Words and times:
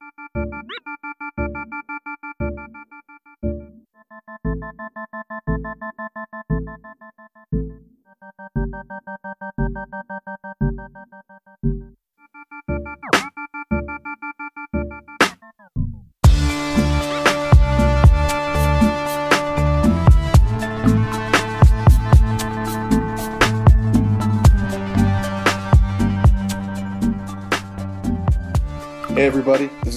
Música 0.00 0.77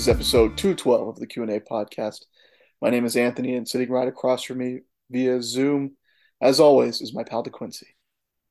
is 0.02 0.09
episode 0.09 0.57
212 0.57 1.09
of 1.09 1.15
the 1.17 1.27
Q&A 1.27 1.59
podcast. 1.59 2.26
My 2.81 2.89
name 2.89 3.05
is 3.05 3.16
Anthony 3.16 3.55
and 3.55 3.67
sitting 3.67 3.91
right 3.91 4.07
across 4.07 4.41
from 4.41 4.57
me 4.57 4.80
via 5.12 5.43
Zoom, 5.43 5.95
as 6.41 6.59
always, 6.59 7.02
is 7.02 7.13
my 7.13 7.23
pal 7.23 7.43
DeQuincy. 7.43 7.84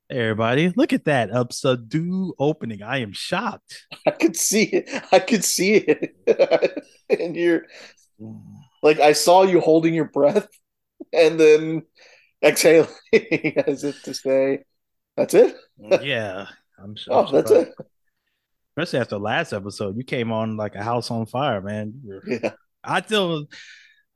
Hey 0.09 0.21
everybody, 0.21 0.73
look 0.77 0.93
at 0.93 1.07
that 1.07 1.31
subdue 1.51 2.35
opening. 2.39 2.85
I 2.85 2.99
am 2.99 3.13
shocked. 3.13 3.85
I 4.07 4.13
could 4.13 4.37
see 4.37 4.63
it. 4.63 4.89
I 5.11 5.19
could 5.19 5.43
see 5.43 5.75
it. 5.75 6.85
and 7.21 7.35
you're 7.35 7.63
like 8.85 9.01
I 9.01 9.13
saw 9.13 9.43
you 9.43 9.59
holding 9.59 9.93
your 9.93 10.05
breath 10.05 10.47
and 11.13 11.41
then 11.41 11.83
exhaling 12.45 12.87
as 13.67 13.83
if 13.83 14.01
to 14.05 14.15
say, 14.15 14.61
That's 15.17 15.35
it? 15.35 15.57
yeah. 16.01 16.47
I'm 16.79 16.95
sure. 16.95 17.13
Oh, 17.13 17.33
that's 17.33 17.51
it. 17.51 17.75
Especially 18.81 19.01
after 19.01 19.19
last 19.19 19.53
episode, 19.53 19.97
you 19.99 20.05
came 20.05 20.33
on 20.33 20.57
like 20.57 20.75
a 20.75 20.83
house 20.83 21.11
on 21.11 21.27
fire, 21.27 21.61
man. 21.61 22.01
Were- 22.03 22.23
Yeah. 22.27 22.53
I 22.83 23.03
still, 23.03 23.47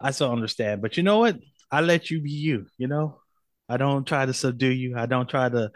I 0.00 0.10
still 0.10 0.32
understand, 0.32 0.80
but 0.80 0.96
you 0.96 1.02
know 1.02 1.18
what? 1.18 1.36
I 1.70 1.82
let 1.82 2.10
you 2.10 2.22
be 2.22 2.30
you. 2.30 2.66
You 2.78 2.88
know, 2.88 3.20
I 3.68 3.76
don't 3.76 4.06
try 4.06 4.24
to 4.24 4.32
subdue 4.32 4.70
you. 4.72 4.96
I 4.96 5.04
don't 5.06 5.28
try 5.28 5.50
to 5.50 5.70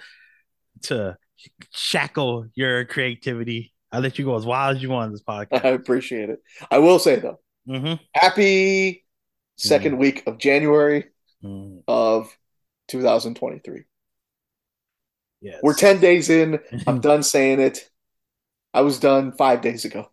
to 0.84 1.16
shackle 1.74 2.46
your 2.54 2.84
creativity. 2.86 3.74
I 3.92 3.98
let 3.98 4.18
you 4.18 4.24
go 4.24 4.36
as 4.36 4.46
wild 4.46 4.76
as 4.76 4.82
you 4.82 4.88
want 4.88 5.08
in 5.08 5.12
this 5.12 5.22
podcast. 5.28 5.64
I 5.64 5.68
appreciate 5.68 6.30
it. 6.30 6.42
I 6.70 6.78
will 6.78 6.98
say 6.98 7.16
though, 7.16 7.40
hmm 7.66 7.94
happy 8.14 9.04
second 9.56 9.98
week 9.98 10.22
of 10.26 10.38
January 10.38 11.04
Mm, 11.44 11.82
of 11.86 12.34
2023. 12.88 13.82
yes. 15.40 15.60
We're 15.62 15.74
10 15.74 16.00
days 16.00 16.30
in. 16.30 16.58
I'm 16.86 17.00
done 17.10 17.22
saying 17.22 17.60
it. 17.60 17.88
I 18.74 18.82
was 18.82 19.00
done 19.00 19.32
five 19.32 19.60
days 19.60 19.84
ago. 19.84 20.10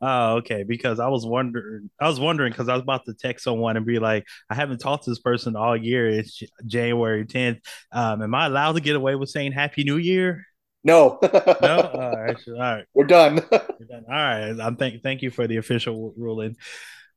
Oh, 0.00 0.36
okay. 0.36 0.64
Because 0.64 0.98
I 0.98 1.08
was 1.08 1.26
wondering, 1.26 1.90
I 2.00 2.08
was 2.08 2.18
wondering 2.18 2.52
because 2.52 2.68
I 2.68 2.74
was 2.74 2.82
about 2.82 3.04
to 3.06 3.14
text 3.14 3.44
someone 3.44 3.76
and 3.76 3.84
be 3.86 3.98
like, 3.98 4.26
I 4.50 4.54
haven't 4.54 4.78
talked 4.78 5.04
to 5.04 5.10
this 5.10 5.18
person 5.20 5.56
all 5.56 5.76
year. 5.76 6.08
It's 6.08 6.42
January 6.66 7.24
10th. 7.26 7.60
Um, 7.92 8.22
am 8.22 8.34
I 8.34 8.46
allowed 8.46 8.72
to 8.72 8.80
get 8.80 8.96
away 8.96 9.14
with 9.14 9.28
saying 9.28 9.52
Happy 9.52 9.84
New 9.84 9.96
Year? 9.98 10.46
No. 10.82 11.18
No. 11.62 11.80
all 11.80 12.16
right. 12.22 12.36
All 12.48 12.54
right. 12.54 12.84
We're 12.94 13.04
done. 13.06 13.36
You're 13.52 13.88
done. 13.88 14.04
All 14.08 14.14
right. 14.14 14.54
I'm 14.60 14.76
thank 14.76 15.02
thank 15.02 15.22
you 15.22 15.30
for 15.30 15.46
the 15.46 15.56
official 15.58 16.12
ruling. 16.16 16.56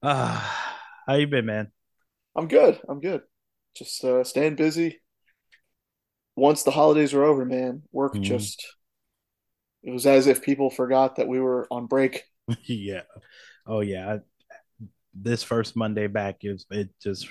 Uh, 0.02 0.40
how 1.08 1.16
you 1.16 1.28
been, 1.28 1.46
man? 1.46 1.72
I'm 2.36 2.48
good. 2.48 2.80
I'm 2.88 3.00
good. 3.00 3.22
Just 3.76 4.04
uh, 4.04 4.24
staying 4.24 4.56
busy. 4.56 5.02
Once 6.36 6.64
the 6.64 6.72
holidays 6.72 7.14
are 7.14 7.24
over, 7.24 7.46
man, 7.46 7.84
work 7.92 8.14
Mhm. 8.14 8.22
just 8.22 8.77
it 9.88 9.92
was 9.92 10.06
as 10.06 10.28
if 10.28 10.44
people 10.44 10.70
forgot 10.70 11.16
that 11.16 11.30
we 11.30 11.40
were 11.40 11.68
on 11.72 11.88
break. 11.88 12.26
yeah. 12.66 13.04
Oh 13.66 13.80
yeah. 13.80 14.20
This 15.20 15.42
first 15.42 15.76
Monday 15.76 16.08
back 16.08 16.38
is 16.42 16.66
it 16.70 16.90
just 17.02 17.28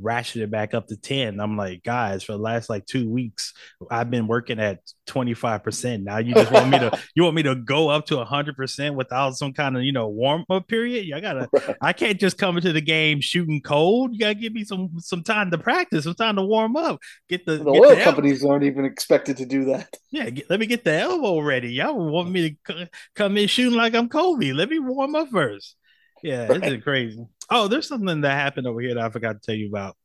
ratcheted 0.00 0.50
back 0.50 0.74
up 0.74 0.86
to 0.88 0.96
10. 0.96 1.40
I'm 1.40 1.56
like, 1.56 1.82
guys, 1.82 2.22
for 2.22 2.32
the 2.32 2.38
last 2.38 2.68
like 2.68 2.86
two 2.86 3.08
weeks, 3.08 3.54
I've 3.90 4.10
been 4.10 4.26
working 4.26 4.58
at 4.60 4.80
25%. 5.08 6.02
Now 6.02 6.18
you 6.18 6.34
just 6.34 6.52
want 6.52 6.68
me 6.68 6.78
to 6.78 6.98
you 7.14 7.22
want 7.22 7.34
me 7.34 7.42
to 7.44 7.54
go 7.54 7.88
up 7.88 8.06
to 8.06 8.16
100% 8.16 8.94
without 8.94 9.36
some 9.36 9.52
kind 9.52 9.76
of, 9.76 9.82
you 9.82 9.92
know, 9.92 10.08
warm 10.08 10.44
up 10.50 10.68
period? 10.68 11.10
I 11.14 11.20
gotta 11.20 11.76
I 11.80 11.92
can't 11.92 12.20
just 12.20 12.36
come 12.38 12.56
into 12.56 12.72
the 12.72 12.80
game 12.80 13.20
shooting 13.20 13.60
cold. 13.62 14.12
You 14.12 14.18
gotta 14.20 14.34
give 14.34 14.52
me 14.52 14.64
some 14.64 14.90
some 14.98 15.22
time 15.22 15.50
to 15.50 15.58
practice, 15.58 16.04
some 16.04 16.14
time 16.14 16.36
to 16.36 16.42
warm 16.42 16.76
up. 16.76 17.00
Get 17.28 17.46
the, 17.46 17.58
The 17.58 17.72
get 17.72 17.82
oil 17.82 17.94
the 17.96 18.02
companies 18.02 18.44
aren't 18.44 18.64
even 18.64 18.84
expected 18.84 19.36
to 19.38 19.46
do 19.46 19.64
that. 19.66 19.96
yeah, 20.10 20.28
get, 20.30 20.50
let 20.50 20.60
me 20.60 20.66
get 20.66 20.84
the 20.84 20.92
elbow 20.92 21.40
ready. 21.40 21.72
Y'all 21.72 22.10
want 22.10 22.30
me 22.30 22.50
to 22.66 22.74
c- 22.74 22.88
come 23.14 23.36
in 23.36 23.48
shooting 23.48 23.76
like 23.78 23.94
I'm 23.94 24.08
Kobe. 24.08 24.52
Let 24.52 24.68
me 24.68 24.78
warm 24.78 25.14
up 25.14 25.28
first. 25.30 25.76
Yeah, 26.22 26.46
Right. 26.48 26.62
it's 26.62 26.84
crazy. 26.84 27.26
Oh, 27.50 27.68
there's 27.68 27.88
something 27.88 28.20
that 28.20 28.32
happened 28.32 28.66
over 28.66 28.80
here 28.80 28.94
that 28.94 29.02
I 29.04 29.10
forgot 29.10 29.34
to 29.34 29.38
tell 29.40 29.54
you 29.54 29.68
about. 29.68 29.96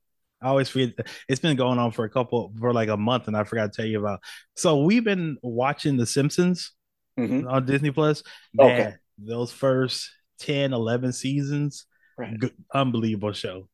I 0.42 0.48
always 0.48 0.70
forget. 0.70 0.94
It's 1.30 1.40
been 1.40 1.56
going 1.58 1.80
on 1.80 1.92
for 1.92 2.06
a 2.06 2.10
couple 2.10 2.54
for 2.60 2.74
like 2.74 2.90
a 2.90 2.98
month, 2.98 3.28
and 3.28 3.36
I 3.38 3.44
forgot 3.44 3.72
to 3.72 3.76
tell 3.76 3.86
you 3.90 4.00
about. 4.00 4.20
So 4.56 4.84
we've 4.84 5.04
been 5.04 5.38
watching 5.42 5.98
The 5.98 6.06
Simpsons 6.06 6.72
Mhm. 7.18 7.50
on 7.50 7.66
Disney 7.66 7.92
Plus. 7.92 8.24
Okay. 8.60 8.94
Those 9.18 9.52
first 9.52 10.10
10, 10.40 10.74
11 10.74 11.14
seasons, 11.14 11.86
Right. 12.18 12.38
good, 12.38 12.54
unbelievable 12.74 13.32
show. 13.34 13.70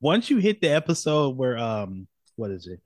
Once 0.00 0.30
you 0.30 0.36
hit 0.38 0.60
the 0.60 0.68
episode 0.68 1.36
where 1.36 1.56
um, 1.58 2.06
what 2.36 2.50
is 2.50 2.66
it? 2.66 2.80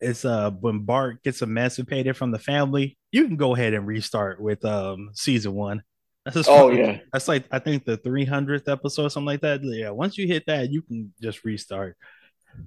It's 0.00 0.24
uh 0.24 0.50
when 0.52 0.80
Bart 0.80 1.22
gets 1.22 1.42
emancipated 1.42 2.16
from 2.16 2.30
the 2.30 2.38
family, 2.38 2.96
you 3.12 3.26
can 3.26 3.36
go 3.36 3.54
ahead 3.54 3.74
and 3.74 3.86
restart 3.86 4.40
with 4.40 4.64
um 4.64 5.10
season 5.14 5.54
one. 5.54 5.82
That's 6.24 6.48
Oh 6.48 6.70
yeah. 6.70 6.98
that's 7.12 7.26
like 7.28 7.46
I 7.50 7.58
think 7.58 7.84
the 7.84 7.96
300th 7.98 8.68
episode, 8.68 9.06
or 9.06 9.10
something 9.10 9.26
like 9.26 9.40
that. 9.42 9.60
Yeah, 9.64 9.90
once 9.90 10.18
you 10.18 10.26
hit 10.26 10.44
that, 10.46 10.70
you 10.70 10.82
can 10.82 11.12
just 11.22 11.42
restart. 11.44 11.96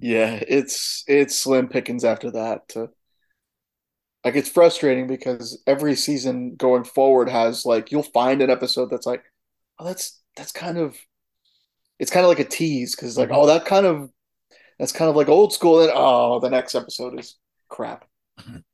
Yeah, 0.00 0.42
it's 0.48 1.04
it's 1.06 1.38
slim 1.38 1.68
pickings 1.68 2.04
after 2.04 2.30
that. 2.32 2.68
To, 2.70 2.90
like 4.24 4.36
it's 4.36 4.48
frustrating 4.48 5.06
because 5.06 5.62
every 5.66 5.94
season 5.96 6.54
going 6.56 6.84
forward 6.84 7.28
has 7.28 7.64
like 7.66 7.90
you'll 7.90 8.02
find 8.02 8.42
an 8.42 8.50
episode 8.50 8.90
that's 8.90 9.06
like, 9.06 9.22
oh, 9.78 9.84
that's 9.84 10.20
that's 10.36 10.52
kind 10.52 10.78
of 10.78 10.96
it's 11.98 12.10
kind 12.10 12.24
of 12.24 12.28
like 12.28 12.40
a 12.40 12.44
tease 12.44 12.96
because 12.96 13.18
like, 13.18 13.30
oh, 13.32 13.46
that 13.46 13.64
kind 13.64 13.86
of 13.86 14.10
that's 14.78 14.92
kind 14.92 15.08
of 15.10 15.16
like 15.16 15.28
old 15.28 15.52
school. 15.52 15.82
And 15.82 15.92
oh, 15.94 16.40
the 16.40 16.50
next 16.50 16.74
episode 16.74 17.18
is 17.18 17.36
crap. 17.68 18.06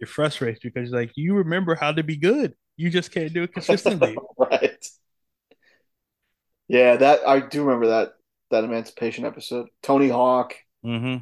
It 0.00 0.08
frustrates 0.08 0.60
because 0.62 0.90
like 0.90 1.12
you 1.14 1.34
remember 1.34 1.74
how 1.74 1.92
to 1.92 2.02
be 2.02 2.16
good, 2.16 2.54
you 2.76 2.90
just 2.90 3.12
can't 3.12 3.32
do 3.32 3.42
it 3.44 3.52
consistently. 3.52 4.16
right. 4.36 4.84
Yeah, 6.68 6.96
that 6.96 7.26
I 7.26 7.40
do 7.40 7.62
remember 7.62 7.88
that 7.88 8.14
that 8.50 8.64
Emancipation 8.64 9.24
episode. 9.24 9.68
Tony 9.82 10.08
Hawk 10.08 10.54
hmm 10.82 11.16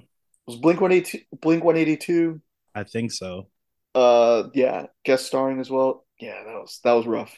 was 0.47 0.57
Blink 0.57 0.81
One 0.81 0.93
Eighty 0.93 1.27
Blink 1.41 1.65
One 1.65 1.77
Eighty 1.77 1.97
Two. 1.97 2.41
I 2.75 2.84
think 2.84 3.13
so. 3.13 3.49
Uh, 3.95 4.45
yeah, 4.55 4.87
guest 5.05 5.27
starring 5.27 5.61
as 5.61 5.71
well. 5.71 6.07
Yeah, 6.19 6.43
that 6.45 6.55
was 6.55 6.81
that 6.84 6.93
was 6.93 7.07
rough. 7.07 7.37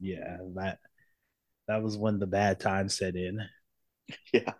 Yeah, 0.00 0.36
that 0.54 0.78
that 1.68 1.82
was 1.82 1.96
when 1.96 2.18
the 2.18 2.26
bad 2.26 2.60
times 2.60 2.96
set 2.96 3.16
in. 3.16 3.40
Yeah. 4.32 4.52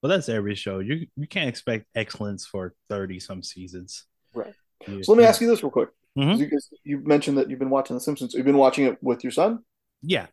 But 0.00 0.08
that's 0.08 0.28
every 0.28 0.54
show. 0.56 0.80
You 0.80 1.06
you 1.16 1.26
can't 1.28 1.48
expect 1.48 1.86
excellence 1.94 2.44
for 2.46 2.74
30 2.88 3.20
some 3.20 3.42
seasons. 3.42 4.04
Right. 4.34 4.54
You- 4.88 5.02
So 5.04 5.12
let 5.12 5.18
me 5.18 5.24
ask 5.24 5.40
you 5.40 5.46
this 5.48 5.62
real 5.62 5.70
quick. 5.70 5.90
Mhm. 6.18 6.38
You, 6.38 6.58
you 6.84 6.98
mentioned 7.06 7.38
that 7.38 7.48
you've 7.48 7.58
been 7.60 7.70
watching 7.70 7.94
The 7.96 8.00
Simpsons. 8.00 8.34
You've 8.34 8.44
been 8.44 8.58
watching 8.58 8.84
it 8.86 8.98
with 9.02 9.22
your 9.24 9.30
son. 9.30 9.60
Yeah. 10.02 10.26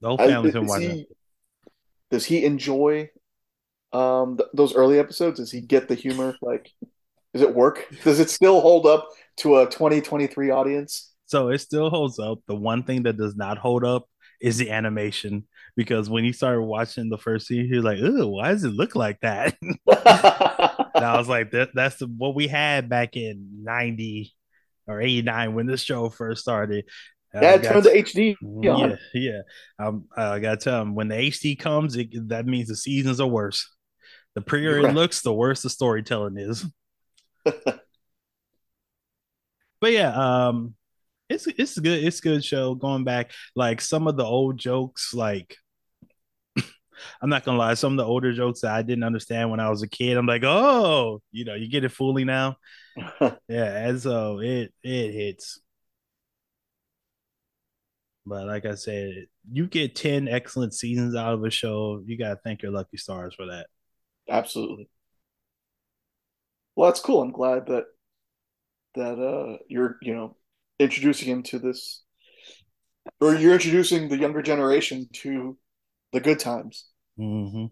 The 0.00 0.08
whole 0.08 0.16
family's 0.18 0.52
been 0.54 0.64
is 0.64 0.68
watching. 0.70 0.90
he- 0.90 1.08
does 2.10 2.24
he 2.24 2.44
enjoy 2.44 3.10
um 3.92 4.36
th- 4.36 4.48
those 4.54 4.74
early 4.74 4.98
episodes? 4.98 5.38
Does 5.40 5.50
he 5.50 5.60
get 5.60 5.88
the 5.88 5.94
humor? 5.94 6.36
Like, 6.40 6.70
does 7.34 7.42
it 7.42 7.54
work? 7.54 7.86
Does 8.04 8.20
it 8.20 8.30
still 8.30 8.60
hold 8.60 8.86
up 8.86 9.08
to 9.38 9.56
a 9.58 9.66
2023 9.66 10.50
audience? 10.50 11.12
So 11.26 11.48
it 11.48 11.58
still 11.58 11.90
holds 11.90 12.18
up. 12.18 12.38
The 12.46 12.54
one 12.54 12.82
thing 12.84 13.02
that 13.02 13.18
does 13.18 13.36
not 13.36 13.58
hold 13.58 13.84
up 13.84 14.08
is 14.40 14.56
the 14.56 14.70
animation. 14.70 15.46
Because 15.78 16.10
when 16.10 16.24
he 16.24 16.32
started 16.32 16.62
watching 16.62 17.08
the 17.08 17.16
first 17.16 17.46
scene, 17.46 17.68
he 17.68 17.76
was 17.76 17.84
like, 17.84 18.00
"Ooh, 18.00 18.26
why 18.26 18.50
does 18.50 18.64
it 18.64 18.72
look 18.72 18.96
like 18.96 19.20
that?" 19.20 19.56
and 19.62 19.78
I 19.86 21.14
was 21.16 21.28
like, 21.28 21.52
that, 21.52 21.70
"That's 21.72 21.98
the, 21.98 22.08
what 22.08 22.34
we 22.34 22.48
had 22.48 22.88
back 22.88 23.16
in 23.16 23.62
'90 23.62 24.34
or 24.88 25.00
'89 25.00 25.54
when 25.54 25.66
this 25.68 25.80
show 25.80 26.10
first 26.10 26.42
started." 26.42 26.84
It 27.32 27.62
turned 27.62 27.84
to 27.84 27.90
HD. 27.90 28.34
Yeah, 28.60 28.96
yeah. 29.14 29.42
Um, 29.78 30.06
I 30.16 30.40
gotta 30.40 30.56
tell 30.56 30.82
him 30.82 30.96
when 30.96 31.06
the 31.06 31.14
HD 31.14 31.56
comes, 31.56 31.94
it, 31.94 32.08
that 32.28 32.44
means 32.44 32.66
the 32.66 32.74
seasons 32.74 33.20
are 33.20 33.28
worse. 33.28 33.72
The 34.34 34.40
prettier 34.40 34.82
Right. 34.82 34.90
it 34.90 34.94
looks, 34.94 35.22
the 35.22 35.32
worse 35.32 35.62
the 35.62 35.70
storytelling 35.70 36.38
is. 36.38 36.66
but 37.44 37.82
yeah, 39.82 40.10
um, 40.48 40.74
it's 41.28 41.46
it's 41.46 41.78
good. 41.78 42.02
It's 42.02 42.18
a 42.18 42.22
good 42.22 42.44
show. 42.44 42.74
Going 42.74 43.04
back, 43.04 43.30
like 43.54 43.80
some 43.80 44.08
of 44.08 44.16
the 44.16 44.24
old 44.24 44.58
jokes, 44.58 45.14
like 45.14 45.54
I'm 47.20 47.30
not 47.30 47.44
gonna 47.44 47.58
lie, 47.58 47.74
some 47.74 47.92
of 47.92 47.98
the 47.98 48.04
older 48.04 48.32
jokes 48.32 48.60
that 48.62 48.72
I 48.72 48.82
didn't 48.82 49.04
understand 49.04 49.50
when 49.50 49.60
I 49.60 49.70
was 49.70 49.82
a 49.82 49.88
kid, 49.88 50.16
I'm 50.16 50.26
like, 50.26 50.44
oh, 50.44 51.20
you 51.32 51.44
know, 51.44 51.54
you 51.54 51.68
get 51.68 51.84
it 51.84 51.90
fully 51.90 52.24
now. 52.24 52.56
yeah, 53.48 53.88
and 53.88 54.00
so 54.00 54.40
it 54.40 54.72
it 54.82 55.12
hits. 55.12 55.60
But 58.26 58.46
like 58.46 58.66
I 58.66 58.74
said, 58.74 59.26
you 59.50 59.66
get 59.66 59.96
10 59.96 60.28
excellent 60.28 60.74
seasons 60.74 61.14
out 61.16 61.34
of 61.34 61.44
a 61.44 61.50
show, 61.50 62.02
you 62.04 62.18
gotta 62.18 62.38
thank 62.44 62.62
your 62.62 62.72
lucky 62.72 62.98
stars 62.98 63.34
for 63.34 63.46
that. 63.46 63.68
Absolutely. 64.28 64.88
Well, 66.76 66.90
that's 66.90 67.00
cool. 67.00 67.22
I'm 67.22 67.32
glad 67.32 67.66
that 67.66 67.84
that 68.94 69.18
uh 69.18 69.58
you're, 69.68 69.96
you 70.02 70.14
know, 70.14 70.36
introducing 70.78 71.28
him 71.28 71.42
to 71.44 71.58
this 71.58 72.02
or 73.20 73.34
you're 73.34 73.54
introducing 73.54 74.08
the 74.08 74.18
younger 74.18 74.42
generation 74.42 75.08
to 75.12 75.56
the 76.12 76.20
good 76.20 76.38
times. 76.38 76.87
Mm-hmm. 77.18 77.66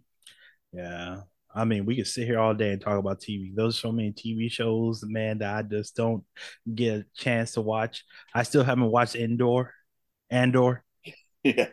Yeah. 0.73 1.21
I 1.55 1.65
mean, 1.65 1.87
we 1.87 1.97
could 1.97 2.07
sit 2.07 2.27
here 2.27 2.39
all 2.39 2.55
day 2.55 2.71
and 2.73 2.81
talk 2.81 2.99
about 2.99 3.21
TV. 3.21 3.55
Those 3.55 3.77
are 3.77 3.81
so 3.81 3.93
many 3.93 4.13
TV 4.13 4.51
shows, 4.51 5.03
man, 5.05 5.39
that 5.39 5.55
I 5.55 5.63
just 5.63 5.97
don't 5.97 6.23
get 6.73 6.99
a 6.99 7.07
chance 7.17 7.53
to 7.53 7.63
watch. 7.63 8.05
I 8.35 8.43
still 8.43 8.63
haven't 8.63 8.91
watched 8.91 9.17
Indoor, 9.17 9.73
Andor. 10.31 10.85
Yeah. 11.43 11.69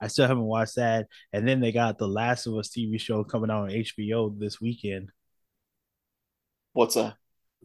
I 0.00 0.06
still 0.06 0.28
haven't 0.28 0.44
watched 0.44 0.76
that. 0.76 1.08
And 1.32 1.46
then 1.46 1.60
they 1.60 1.72
got 1.72 1.98
the 1.98 2.06
Last 2.06 2.46
of 2.46 2.54
Us 2.56 2.68
TV 2.68 3.00
show 3.00 3.24
coming 3.24 3.50
out 3.50 3.64
on 3.64 3.70
HBO 3.70 4.36
this 4.38 4.60
weekend. 4.60 5.10
What's 6.72 6.94
that? 6.94 7.14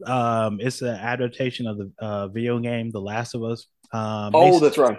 Um, 0.04 0.58
it's 0.60 0.82
an 0.82 0.94
adaptation 0.94 1.66
of 1.66 1.78
the 1.78 1.92
uh, 1.98 2.28
video 2.28 2.58
game 2.58 2.90
The 2.90 3.00
Last 3.00 3.34
of 3.34 3.42
Us. 3.42 3.66
Um, 3.92 4.32
oh, 4.34 4.60
that's 4.60 4.78
right. 4.78 4.98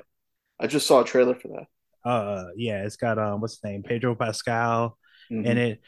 I 0.60 0.68
just 0.68 0.88
saw 0.88 1.02
a 1.02 1.06
trailer 1.06 1.36
for 1.36 1.50
that. 1.50 1.68
Uh, 2.10 2.46
yeah, 2.56 2.84
it's 2.84 2.96
got 2.96 3.20
um, 3.20 3.42
what's 3.42 3.60
the 3.60 3.70
name, 3.70 3.84
Pedro 3.84 4.16
Pascal, 4.16 4.98
mm-hmm. 5.32 5.46
and 5.46 5.60
it. 5.60 5.82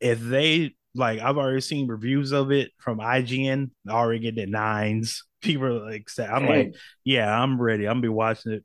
If 0.00 0.20
they 0.20 0.74
like, 0.94 1.20
I've 1.20 1.36
already 1.36 1.60
seen 1.60 1.88
reviews 1.88 2.32
of 2.32 2.52
it 2.52 2.70
from 2.78 2.98
IGN, 2.98 3.70
already 3.88 4.20
getting 4.20 4.50
nines. 4.50 5.24
People 5.40 5.66
are 5.66 5.90
like, 5.90 6.08
I'm 6.18 6.46
like, 6.46 6.74
yeah, 7.04 7.30
I'm 7.30 7.60
ready. 7.60 7.86
I'm 7.86 7.94
gonna 7.94 8.02
be 8.02 8.08
watching 8.08 8.52
it. 8.52 8.64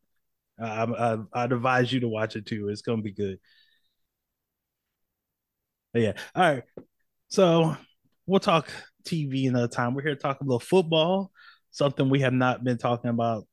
I, 0.61 0.83
I, 0.83 1.17
I'd 1.33 1.51
advise 1.51 1.91
you 1.91 2.01
to 2.01 2.07
watch 2.07 2.35
it 2.35 2.45
too. 2.45 2.69
It's 2.69 2.81
gonna 2.81 3.01
be 3.01 3.11
good. 3.11 3.39
But 5.93 6.01
yeah. 6.01 6.13
All 6.35 6.53
right. 6.53 6.63
So 7.29 7.75
we'll 8.25 8.39
talk 8.39 8.71
TV 9.03 9.47
another 9.47 9.67
time. 9.67 9.93
We're 9.93 10.03
here 10.03 10.15
to 10.15 10.21
talk 10.21 10.41
about 10.41 10.63
football, 10.63 11.31
something 11.71 12.09
we 12.09 12.21
have 12.21 12.33
not 12.33 12.63
been 12.63 12.77
talking 12.77 13.09
about 13.09 13.45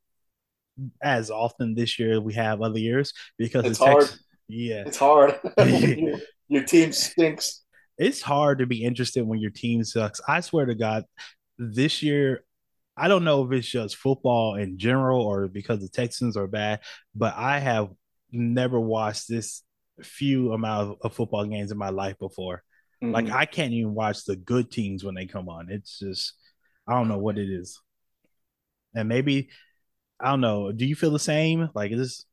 as 1.03 1.31
often 1.31 1.75
this 1.75 1.99
year 1.99 2.21
we 2.21 2.35
have 2.35 2.63
other 2.63 2.79
years 2.79 3.13
because 3.39 3.65
it's, 3.65 3.79
hard. 3.79 4.03
Tex- 4.03 4.25
yeah, 4.49 4.85
it's 4.87 4.99
hard. 4.99 5.39
your, 5.59 6.19
your 6.49 6.65
team 6.65 6.93
stinks. 6.93 7.63
It's 7.99 8.21
hard 8.21 8.59
to 8.59 8.67
be 8.67 8.85
interested 8.85 9.27
when 9.27 9.39
your 9.39 9.51
team 9.51 9.83
sucks. 9.83 10.21
I 10.29 10.41
swear 10.41 10.67
to 10.67 10.75
God, 10.75 11.05
this 11.59 12.03
year 12.03 12.45
I 12.97 13.09
don't 13.09 13.25
know 13.25 13.45
if 13.45 13.53
it's 13.53 13.69
just 13.69 13.97
football 13.97 14.55
in 14.55 14.79
general 14.79 15.21
or 15.21 15.49
because 15.49 15.81
the 15.81 15.89
Texans 15.89 16.37
are 16.37 16.47
bad, 16.47 16.81
but 17.15 17.35
I 17.37 17.59
have 17.59 17.91
never 18.33 18.81
watched 18.81 19.29
this 19.29 19.63
few 20.03 20.53
amount 20.53 20.91
of, 20.91 20.97
of 21.03 21.15
football 21.15 21.45
games 21.45 21.73
in 21.73 21.79
my 21.79 21.91
life 21.91 22.19
before. 22.19 22.63
Mm-hmm. 23.03 23.13
Like 23.13 23.31
I 23.31 23.45
can't 23.45 23.75
even 23.75 23.95
watch 23.95 24.25
the 24.25 24.37
good 24.37 24.71
teams 24.71 25.05
when 25.05 25.15
they 25.15 25.27
come 25.27 25.49
on. 25.49 25.71
It's 25.71 25.99
just 25.99 26.33
I 26.89 26.95
don't 26.95 27.09
know 27.09 27.19
what 27.19 27.39
it 27.39 27.51
is. 27.51 27.81
And 28.95 29.09
maybe 29.09 29.51
I 30.21 30.31
don't 30.31 30.41
know. 30.41 30.73
Do 30.73 30.87
you 30.87 30.95
feel 30.95 31.11
the 31.11 31.19
same? 31.19 31.69
Like, 31.75 31.93
is 31.93 31.99
this 31.99 32.25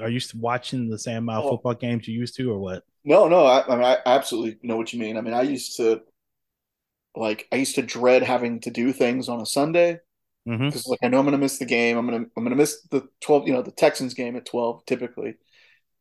are 0.00 0.08
you 0.08 0.20
watching 0.34 0.88
the 0.88 0.98
same 0.98 1.18
amount 1.18 1.44
of 1.44 1.50
football 1.50 1.74
games 1.74 2.06
you 2.06 2.18
used 2.18 2.36
to, 2.36 2.50
or 2.50 2.58
what? 2.58 2.84
No, 3.04 3.28
no. 3.28 3.44
I, 3.44 3.64
I 3.66 3.76
mean, 3.76 3.84
I 3.84 3.98
absolutely 4.06 4.58
know 4.62 4.76
what 4.76 4.92
you 4.92 5.00
mean. 5.00 5.16
I 5.16 5.20
mean, 5.20 5.34
I 5.34 5.42
used 5.42 5.76
to 5.78 6.02
like 7.14 7.48
I 7.52 7.56
used 7.56 7.74
to 7.76 7.82
dread 7.82 8.22
having 8.22 8.60
to 8.60 8.70
do 8.70 8.92
things 8.92 9.28
on 9.28 9.40
a 9.40 9.46
Sunday 9.46 10.00
because 10.44 10.82
mm-hmm. 10.82 10.90
like 10.90 11.00
I 11.02 11.08
know 11.08 11.18
I'm 11.18 11.24
gonna 11.24 11.38
miss 11.38 11.58
the 11.58 11.66
game. 11.66 11.96
I'm 11.96 12.06
gonna 12.06 12.26
I'm 12.36 12.44
gonna 12.44 12.56
miss 12.56 12.82
the 12.90 13.08
twelve, 13.20 13.46
you 13.46 13.54
know, 13.54 13.62
the 13.62 13.72
Texans 13.72 14.14
game 14.14 14.36
at 14.36 14.46
twelve 14.46 14.84
typically, 14.86 15.36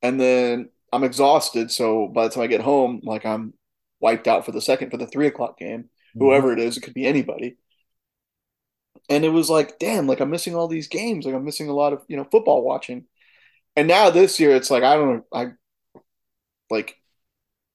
and 0.02 0.20
then 0.20 0.70
I'm 0.94 1.04
exhausted. 1.04 1.72
So 1.72 2.08
by 2.08 2.26
the 2.26 2.30
time 2.30 2.44
I 2.44 2.48
get 2.48 2.62
home, 2.62 3.02
like 3.04 3.26
I'm 3.26 3.54
wiped 4.00 4.28
out 4.28 4.46
for 4.46 4.52
the 4.52 4.62
second 4.62 4.92
for 4.92 4.98
the 4.98 5.08
three 5.08 5.28
o'clock 5.28 5.58
game. 5.58 5.84
Mm-hmm. 5.84 6.20
Whoever 6.20 6.54
it 6.54 6.60
is, 6.60 6.78
it 6.78 6.82
could 6.82 6.94
be 6.94 7.08
anybody 7.08 7.58
and 9.10 9.24
it 9.24 9.30
was 9.30 9.50
like, 9.50 9.80
damn, 9.80 10.08
like 10.08 10.20
I'm 10.20 10.30
missing 10.30 10.56
all 10.56 10.68
these 10.68 10.88
games. 10.88 11.26
Like 11.26 11.36
I'm 11.36 11.46
missing 11.46 11.70
a 11.70 11.74
lot 11.74 11.94
of 11.94 12.04
you 12.08 12.18
know 12.18 12.26
football 12.26 12.64
watching. 12.64 13.06
And 13.76 13.88
now 13.88 14.10
this 14.10 14.40
year, 14.40 14.56
it's 14.56 14.72
like 14.72 14.84
I 14.84 14.96
don't 14.96 15.16
know, 15.16 15.26
I 15.34 16.02
like 16.70 16.98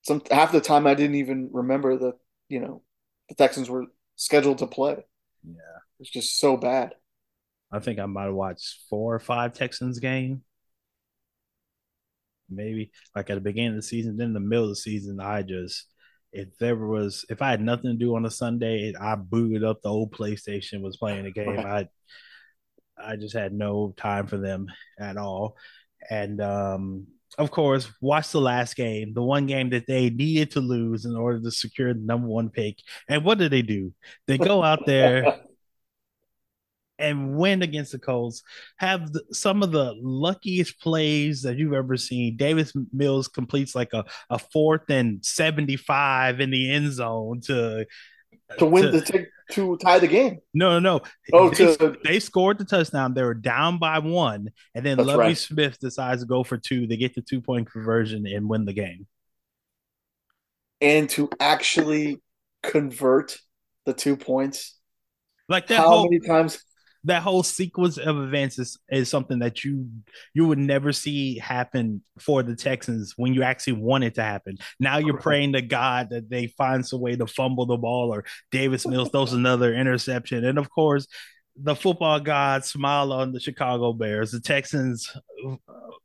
some 0.02 0.22
half 0.30 0.52
the 0.52 0.60
time 0.60 0.86
I 0.86 0.94
didn't 0.94 1.16
even 1.16 1.50
remember 1.52 1.96
that 1.98 2.14
you 2.48 2.60
know 2.60 2.82
the 3.28 3.34
Texans 3.34 3.70
were 3.70 3.86
scheduled 4.16 4.58
to 4.58 4.66
play. 4.66 5.04
Yeah, 5.46 5.78
it's 5.98 6.10
just 6.10 6.38
so 6.38 6.56
bad. 6.56 6.94
I 7.72 7.78
think 7.78 7.98
I 7.98 8.06
might 8.06 8.24
have 8.24 8.34
watched 8.34 8.78
four 8.88 9.14
or 9.14 9.20
five 9.20 9.52
Texans 9.52 10.00
game. 10.00 10.42
Maybe 12.48 12.90
like 13.14 13.30
at 13.30 13.34
the 13.34 13.40
beginning 13.40 13.70
of 13.70 13.76
the 13.76 13.82
season, 13.82 14.16
then 14.16 14.28
in 14.28 14.32
the 14.32 14.40
middle 14.40 14.64
of 14.64 14.70
the 14.70 14.76
season, 14.76 15.20
I 15.20 15.42
just 15.42 15.86
if 16.32 16.56
there 16.58 16.76
was 16.76 17.24
if 17.28 17.42
I 17.42 17.50
had 17.50 17.60
nothing 17.60 17.90
to 17.90 17.96
do 17.96 18.14
on 18.16 18.24
a 18.24 18.30
Sunday, 18.30 18.94
I 18.98 19.16
booted 19.16 19.64
up 19.64 19.82
the 19.82 19.88
old 19.88 20.12
PlayStation, 20.12 20.82
was 20.82 20.96
playing 20.96 21.26
a 21.26 21.30
game. 21.30 21.58
I 21.58 21.88
I 23.02 23.16
just 23.16 23.34
had 23.34 23.52
no 23.52 23.94
time 23.96 24.26
for 24.26 24.36
them 24.36 24.66
at 24.98 25.16
all. 25.16 25.56
And 26.08 26.40
um, 26.40 27.06
of 27.38 27.50
course, 27.50 27.88
watch 28.00 28.30
the 28.30 28.40
last 28.40 28.76
game, 28.76 29.14
the 29.14 29.22
one 29.22 29.46
game 29.46 29.70
that 29.70 29.86
they 29.86 30.10
needed 30.10 30.52
to 30.52 30.60
lose 30.60 31.04
in 31.04 31.16
order 31.16 31.40
to 31.40 31.50
secure 31.50 31.94
the 31.94 32.00
number 32.00 32.28
one 32.28 32.50
pick. 32.50 32.78
And 33.08 33.24
what 33.24 33.38
did 33.38 33.52
they 33.52 33.62
do? 33.62 33.92
They 34.26 34.38
go 34.38 34.62
out 34.62 34.86
there 34.86 35.40
and 37.00 37.36
win 37.36 37.62
against 37.62 37.92
the 37.92 37.98
Colts. 37.98 38.42
Have 38.76 39.12
the, 39.12 39.22
some 39.32 39.62
of 39.62 39.72
the 39.72 39.94
luckiest 40.00 40.80
plays 40.80 41.42
that 41.42 41.56
you've 41.56 41.72
ever 41.72 41.96
seen. 41.96 42.36
Davis 42.36 42.72
Mills 42.92 43.28
completes 43.28 43.74
like 43.74 43.92
a, 43.92 44.04
a 44.28 44.38
fourth 44.38 44.88
and 44.88 45.24
75 45.24 46.40
in 46.40 46.50
the 46.50 46.70
end 46.70 46.92
zone 46.92 47.40
to 47.42 47.86
to 48.58 48.66
win 48.66 48.84
to, 48.84 48.90
the 48.90 49.00
t- 49.00 49.26
to 49.52 49.76
tie 49.78 49.98
the 49.98 50.08
game. 50.08 50.38
No, 50.54 50.78
no, 50.78 50.98
no. 50.98 51.00
Oh, 51.32 51.50
they, 51.50 51.76
to, 51.76 51.96
they 52.04 52.20
scored 52.20 52.58
the 52.58 52.64
touchdown. 52.64 53.14
They 53.14 53.22
were 53.22 53.34
down 53.34 53.78
by 53.78 53.98
one, 53.98 54.50
and 54.74 54.84
then 54.84 54.98
Lovie 54.98 55.18
right. 55.18 55.38
Smith 55.38 55.78
decides 55.78 56.22
to 56.22 56.26
go 56.26 56.42
for 56.42 56.56
two. 56.56 56.86
They 56.86 56.96
get 56.96 57.14
the 57.14 57.22
two 57.22 57.40
point 57.40 57.70
conversion 57.70 58.26
and 58.26 58.48
win 58.48 58.64
the 58.64 58.72
game. 58.72 59.06
And 60.80 61.08
to 61.10 61.28
actually 61.38 62.20
convert 62.62 63.38
the 63.84 63.92
two 63.92 64.16
points, 64.16 64.78
like 65.48 65.66
that. 65.68 65.78
How 65.78 65.88
whole, 65.88 66.04
many 66.04 66.20
times? 66.20 66.62
That 67.04 67.22
whole 67.22 67.42
sequence 67.42 67.96
of 67.96 68.18
events 68.18 68.58
is, 68.58 68.78
is 68.90 69.08
something 69.08 69.38
that 69.38 69.64
you 69.64 69.88
you 70.34 70.46
would 70.46 70.58
never 70.58 70.92
see 70.92 71.38
happen 71.38 72.02
for 72.18 72.42
the 72.42 72.54
Texans 72.54 73.14
when 73.16 73.32
you 73.32 73.42
actually 73.42 73.74
want 73.74 74.04
it 74.04 74.16
to 74.16 74.22
happen. 74.22 74.58
Now 74.78 74.98
you're 74.98 75.18
praying 75.18 75.54
to 75.54 75.62
God 75.62 76.10
that 76.10 76.28
they 76.28 76.48
find 76.48 76.86
some 76.86 77.00
way 77.00 77.16
to 77.16 77.26
fumble 77.26 77.66
the 77.66 77.76
ball 77.76 78.12
or 78.12 78.24
Davis 78.50 78.86
Mills 78.86 79.10
throws 79.10 79.32
another 79.32 79.74
interception. 79.74 80.44
And 80.44 80.58
of 80.58 80.70
course, 80.70 81.06
the 81.56 81.74
football 81.74 82.20
gods 82.20 82.68
smile 82.68 83.12
on 83.12 83.32
the 83.32 83.40
Chicago 83.40 83.92
Bears. 83.92 84.30
The 84.30 84.40
Texans 84.40 85.10
uh, 85.46 85.56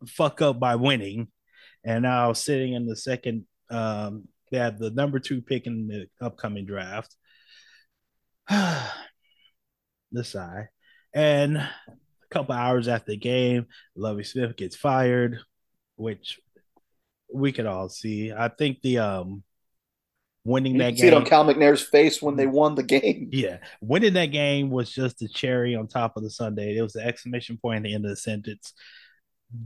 fuck 0.08 0.42
up 0.42 0.60
by 0.60 0.76
winning. 0.76 1.28
And 1.84 2.04
now 2.04 2.34
sitting 2.34 2.74
in 2.74 2.88
the 2.88 2.96
second 2.96 3.46
um, 3.70 4.28
they 4.52 4.58
have 4.58 4.80
the 4.80 4.92
number 4.92 5.20
two 5.20 5.42
pick 5.42 5.66
in 5.66 5.88
the 5.88 6.08
upcoming 6.26 6.66
draft. 6.66 7.16
the 8.50 8.94
sigh. 10.24 10.70
And 11.16 11.58
a 11.58 11.70
couple 12.30 12.54
hours 12.54 12.88
after 12.90 13.14
the 13.14 13.18
game, 13.18 13.68
Lovie 13.96 14.26
Smith 14.26 14.58
gets 14.58 14.76
fired, 14.76 15.40
which 15.96 16.40
we 17.34 17.54
could 17.54 17.66
all 17.66 17.90
see. 17.90 18.32
I 18.32 18.50
think 18.50 18.82
the 18.82 19.00
um 19.00 19.44
winning 20.44 20.74
you 20.74 20.80
that 20.80 20.92
game. 20.92 20.98
See 20.98 21.08
it 21.08 21.14
on 21.14 21.26
Cal 21.26 21.46
McNair's 21.46 21.82
face 21.82 22.22
when 22.22 22.36
they 22.36 22.48
won 22.48 22.76
the 22.76 22.84
game. 22.84 23.30
Yeah, 23.32 23.58
winning 23.82 24.14
that 24.14 24.28
game 24.28 24.70
was 24.70 24.92
just 24.92 25.20
the 25.20 25.30
cherry 25.30 25.76
on 25.76 25.88
top 25.88 26.18
of 26.18 26.24
the 26.24 26.30
Sunday. 26.30 26.78
It 26.78 26.82
was 26.82 26.94
the 26.94 27.06
exclamation 27.06 27.58
point 27.58 27.78
at 27.78 27.84
the 27.84 27.96
end 27.96 28.06
of 28.06 28.12
the 28.12 28.18
sentence. 28.18 28.74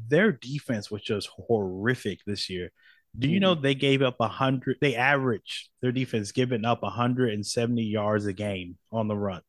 Their 0.08 0.32
defense 0.32 0.91
was 0.91 1.01
just 1.01 1.29
horrific 1.29 2.20
this 2.25 2.50
year. 2.50 2.72
Do 3.18 3.27
you 3.27 3.39
know 3.39 3.56
mm-hmm. 3.56 3.63
they 3.63 3.75
gave 3.75 4.03
up 4.03 4.18
a 4.20 4.27
hundred? 4.27 4.77
They 4.82 4.96
averaged 4.96 5.70
their 5.82 5.91
defense 5.91 6.32
giving 6.32 6.63
up 6.63 6.84
170 6.84 7.82
yards 7.82 8.27
a 8.27 8.34
game 8.34 8.77
on 8.91 9.08
the 9.08 9.18
run. 9.18 9.41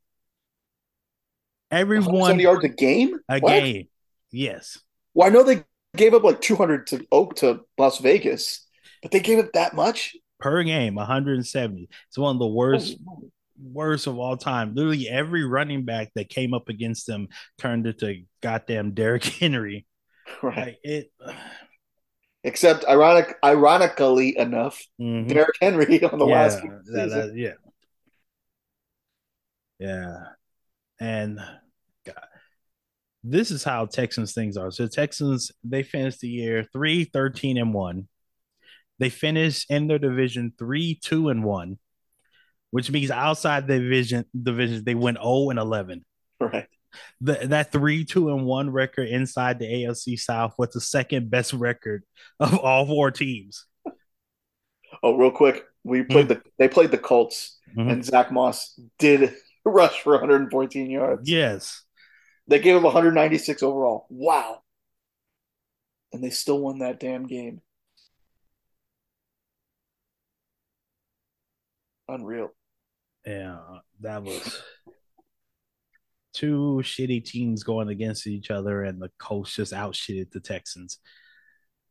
Everyone 1.71 2.39
yards 2.39 2.65
a 2.65 2.69
game. 2.69 3.19
A 3.29 3.39
what? 3.39 3.50
game. 3.50 3.89
Yes. 4.31 4.79
Well, 5.15 5.29
I 5.29 5.31
know 5.31 5.43
they 5.43 5.65
gave 5.97 6.15
up 6.15 6.23
like 6.23 6.41
200 6.41 6.87
to 6.89 7.07
Oak 7.12 7.37
to 7.37 7.61
Las 7.79 7.99
Vegas, 7.99 8.67
but 9.03 9.11
they 9.11 9.21
gave 9.21 9.39
up 9.39 9.53
that 9.55 9.75
much 9.75 10.17
per 10.39 10.62
game, 10.62 10.95
170. 10.95 11.89
It's 12.09 12.19
one 12.19 12.37
of 12.37 12.41
the 12.41 12.47
worst. 12.47 12.97
Oh, 13.09 13.31
worst 13.62 14.07
of 14.07 14.19
all 14.19 14.37
time. 14.37 14.75
Literally 14.75 15.09
every 15.09 15.45
running 15.45 15.85
back 15.85 16.11
that 16.15 16.29
came 16.29 16.55
up 16.55 16.69
against 16.69 17.07
them 17.07 17.29
turned 17.59 17.87
into 17.87 18.23
goddamn 18.43 18.95
Derrick 18.95 19.25
Henry. 19.41 19.87
Right. 20.43 20.57
Like 20.57 20.79
it 20.83 21.12
except 22.43 22.87
ironic 22.87 23.37
ironically 23.45 24.37
enough, 24.39 24.83
mm-hmm. 25.00 25.29
Derrick 25.29 25.57
Henry 25.61 26.03
on 26.11 26.19
the 26.19 26.27
yeah, 26.27 26.35
last 26.35 26.62
that, 26.62 27.11
that, 27.11 27.33
yeah. 27.37 27.53
Yeah. 29.79 30.17
And 31.00 31.38
God, 32.04 32.14
this 33.25 33.50
is 33.50 33.64
how 33.64 33.87
Texans 33.87 34.33
things 34.33 34.57
are. 34.57 34.71
So 34.71 34.87
Texans, 34.87 35.50
they 35.64 35.83
finished 35.83 36.21
the 36.21 36.28
year 36.28 36.64
3 36.73 37.04
13 37.04 37.59
and 37.59 37.75
1. 37.75 38.09
They 38.99 39.09
finished 39.09 39.71
in 39.71 39.87
their 39.87 39.99
division 39.99 40.52
3 40.59 40.99
2 41.02 41.30
and 41.30 41.42
1, 41.42 41.78
which 42.71 42.90
means 42.90 43.11
outside 43.11 43.66
the 43.66 43.78
division 43.78 44.26
divisions 44.40 44.85
they 44.85 44.95
went 44.95 45.19
0 45.19 45.50
and 45.50 45.59
11. 45.59 46.04
Right. 46.38 46.66
The, 47.21 47.35
that 47.45 47.73
3 47.73 48.04
2 48.04 48.30
and 48.30 48.47
1 48.47 48.71
record 48.71 49.09
inside 49.09 49.59
the 49.59 49.66
AFC 49.66 50.19
South 50.19 50.54
was 50.59 50.71
the 50.71 50.80
second 50.80 51.30
best 51.30 51.52
record 51.52 52.02
of 52.40 52.59
all 52.59 52.87
four 52.87 53.11
teams. 53.11 53.66
Oh, 55.02 55.16
real 55.16 55.30
quick, 55.30 55.64
we 55.85 56.02
played 56.02 56.28
mm-hmm. 56.28 56.35
the 56.35 56.50
they 56.59 56.69
played 56.69 56.90
the 56.90 56.99
Colts 56.99 57.59
mm-hmm. 57.75 57.88
and 57.88 58.04
Zach 58.04 58.30
Moss 58.30 58.78
did 58.99 59.35
rush 59.64 60.00
for 60.02 60.12
114 60.14 60.90
yards. 60.90 61.29
Yes. 61.29 61.83
They 62.49 62.59
gave 62.59 62.76
him 62.76 62.83
196 62.83 63.62
overall. 63.62 64.07
Wow. 64.11 64.62
And 66.12 66.23
they 66.23 66.31
still 66.31 66.61
won 66.61 66.81
that 66.81 66.99
damn 66.99 67.26
game. 67.26 67.61
Unreal. 72.09 72.50
Yeah, 73.25 73.59
that 74.00 74.25
was 74.25 74.62
two 76.35 76.81
shitty 76.83 77.25
teams 77.25 77.62
going 77.62 77.88
against 77.88 78.26
each 78.26 78.50
other, 78.50 78.83
and 78.83 79.00
the 79.00 79.11
Colts 79.19 79.55
just 79.55 79.73
outshitted 79.73 80.33
the 80.33 80.40
Texans. 80.40 80.99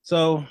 So 0.01 0.45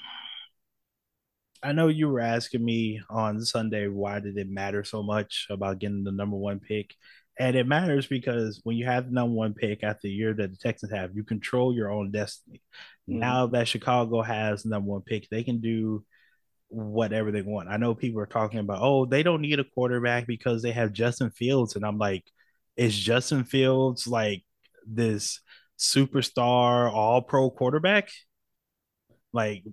I 1.63 1.73
know 1.73 1.89
you 1.89 2.09
were 2.09 2.21
asking 2.21 2.65
me 2.65 3.01
on 3.11 3.45
Sunday 3.45 3.89
why 3.89 4.21
did 4.21 4.37
it 4.37 4.49
matter 4.49 4.85
so 4.85 5.03
much 5.03 5.47
about 5.51 5.79
getting 5.79 6.05
the 6.05 6.13
number 6.13 6.37
one 6.37 6.61
pick. 6.61 6.95
And 7.41 7.55
it 7.57 7.67
matters 7.67 8.07
because 8.07 8.61
when 8.65 8.77
you 8.77 8.87
have 8.87 9.07
the 9.07 9.13
number 9.13 9.35
one 9.35 9.55
pick 9.55 9.83
after 9.85 10.01
the 10.05 10.11
year 10.11 10.35
that 10.35 10.51
the 10.51 10.57
Texans 10.57 10.93
have, 10.93 11.15
you 11.15 11.23
control 11.23 11.75
your 11.75 11.91
own 11.91 12.11
destiny. 12.11 12.63
Mm-hmm. 13.09 13.21
Now 13.21 13.47
that 13.49 13.69
Chicago 13.69 14.23
has 14.23 14.63
the 14.63 14.71
number 14.71 14.91
one 14.91 15.03
pick, 15.03 15.29
they 15.29 15.45
can 15.45 15.61
do 15.61 16.05
whatever 16.69 17.31
they 17.31 17.43
want. 17.43 17.69
I 17.69 17.77
know 17.77 17.95
people 17.95 18.21
are 18.21 18.27
talking 18.27 18.59
about, 18.59 18.83
oh, 18.83 19.07
they 19.07 19.23
don't 19.23 19.41
need 19.41 19.61
a 19.61 19.65
quarterback 19.65 20.27
because 20.27 20.63
they 20.63 20.73
have 20.73 20.93
Justin 20.93 21.31
Fields. 21.31 21.77
And 21.77 21.85
I'm 21.85 21.99
like, 21.99 22.25
is 22.77 22.97
Justin 22.97 23.45
Fields 23.45 24.07
like 24.07 24.45
this 24.87 25.41
superstar 25.79 26.93
all 26.93 27.23
pro 27.23 27.51
quarterback? 27.51 28.11
Like, 29.33 29.65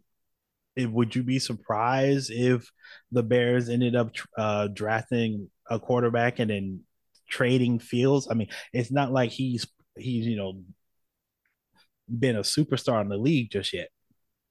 it, 0.75 0.91
would 0.91 1.15
you 1.15 1.23
be 1.23 1.39
surprised 1.39 2.31
if 2.31 2.69
the 3.11 3.23
Bears 3.23 3.69
ended 3.69 3.95
up 3.95 4.11
uh, 4.37 4.67
drafting 4.67 5.49
a 5.69 5.79
quarterback 5.79 6.39
and 6.39 6.49
then 6.49 6.81
trading 7.29 7.79
Fields? 7.79 8.27
I 8.29 8.33
mean, 8.33 8.49
it's 8.73 8.91
not 8.91 9.11
like 9.11 9.31
he's 9.31 9.67
he's 9.97 10.25
you 10.25 10.37
know 10.37 10.61
been 12.07 12.35
a 12.35 12.41
superstar 12.41 13.01
in 13.01 13.09
the 13.09 13.17
league 13.17 13.51
just 13.51 13.73
yet. 13.73 13.89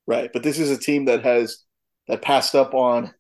Right, 0.06 0.30
but 0.32 0.42
this 0.42 0.58
is 0.58 0.70
a 0.70 0.78
team 0.78 1.06
that 1.06 1.24
has 1.24 1.64
that 2.08 2.22
passed 2.22 2.54
up 2.54 2.74
on 2.74 3.14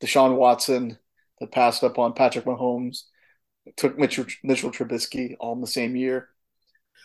Deshaun 0.00 0.36
Watson, 0.36 0.98
that 1.40 1.52
passed 1.52 1.82
up 1.82 1.98
on 1.98 2.12
Patrick 2.12 2.44
Mahomes, 2.44 3.02
took 3.76 3.98
Mitchell, 3.98 4.26
Mitchell 4.44 4.70
Trubisky 4.70 5.36
all 5.40 5.54
in 5.54 5.60
the 5.60 5.66
same 5.66 5.96
year. 5.96 6.28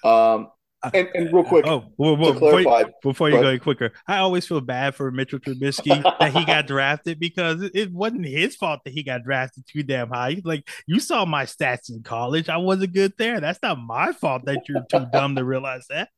Um, 0.04 0.50
and, 0.94 1.10
and 1.14 1.34
real 1.34 1.44
quick, 1.44 1.66
oh, 1.66 1.86
well, 1.98 2.16
before, 2.16 2.62
you, 2.62 2.86
before 3.02 3.30
you 3.30 3.40
go 3.40 3.48
any 3.48 3.60
quicker, 3.60 3.92
I 4.08 4.18
always 4.18 4.46
feel 4.46 4.62
bad 4.62 4.96
for 4.96 5.12
Mitchell 5.12 5.40
Trubisky 5.40 6.04
that 6.20 6.34
he 6.34 6.46
got 6.46 6.68
drafted 6.68 7.20
because 7.20 7.62
it 7.74 7.92
wasn't 7.92 8.26
his 8.26 8.56
fault 8.56 8.82
that 8.84 8.94
he 8.94 9.04
got 9.04 9.24
drafted 9.24 9.66
too 9.68 9.84
damn 9.84 10.10
high. 10.10 10.42
Like 10.44 10.68
you 10.86 11.00
saw 11.00 11.26
my 11.26 11.46
stats 11.46 11.90
in 11.90 12.04
college, 12.04 12.50
I 12.50 12.58
wasn't 12.58 12.94
good 12.94 13.14
there. 13.18 13.40
That's 13.40 13.62
not 13.62 13.80
my 13.80 14.12
fault 14.12 14.46
that 14.46 14.68
you're 14.68 14.86
too 14.90 15.06
dumb 15.14 15.36
to 15.36 15.46
realize 15.46 15.86
that. 15.90 16.10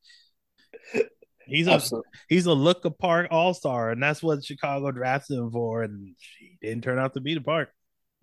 He's 1.46 1.68
a 1.68 1.74
Absolutely. 1.74 2.10
he's 2.28 2.46
a 2.46 2.52
look 2.52 2.84
apart 2.84 3.28
all 3.30 3.54
star, 3.54 3.90
and 3.90 4.02
that's 4.02 4.22
what 4.22 4.44
Chicago 4.44 4.90
drafted 4.90 5.38
him 5.38 5.50
for, 5.52 5.84
and 5.84 6.16
he 6.38 6.58
didn't 6.60 6.82
turn 6.82 6.98
out 6.98 7.14
to 7.14 7.20
be 7.20 7.34
the 7.34 7.40
part. 7.40 7.70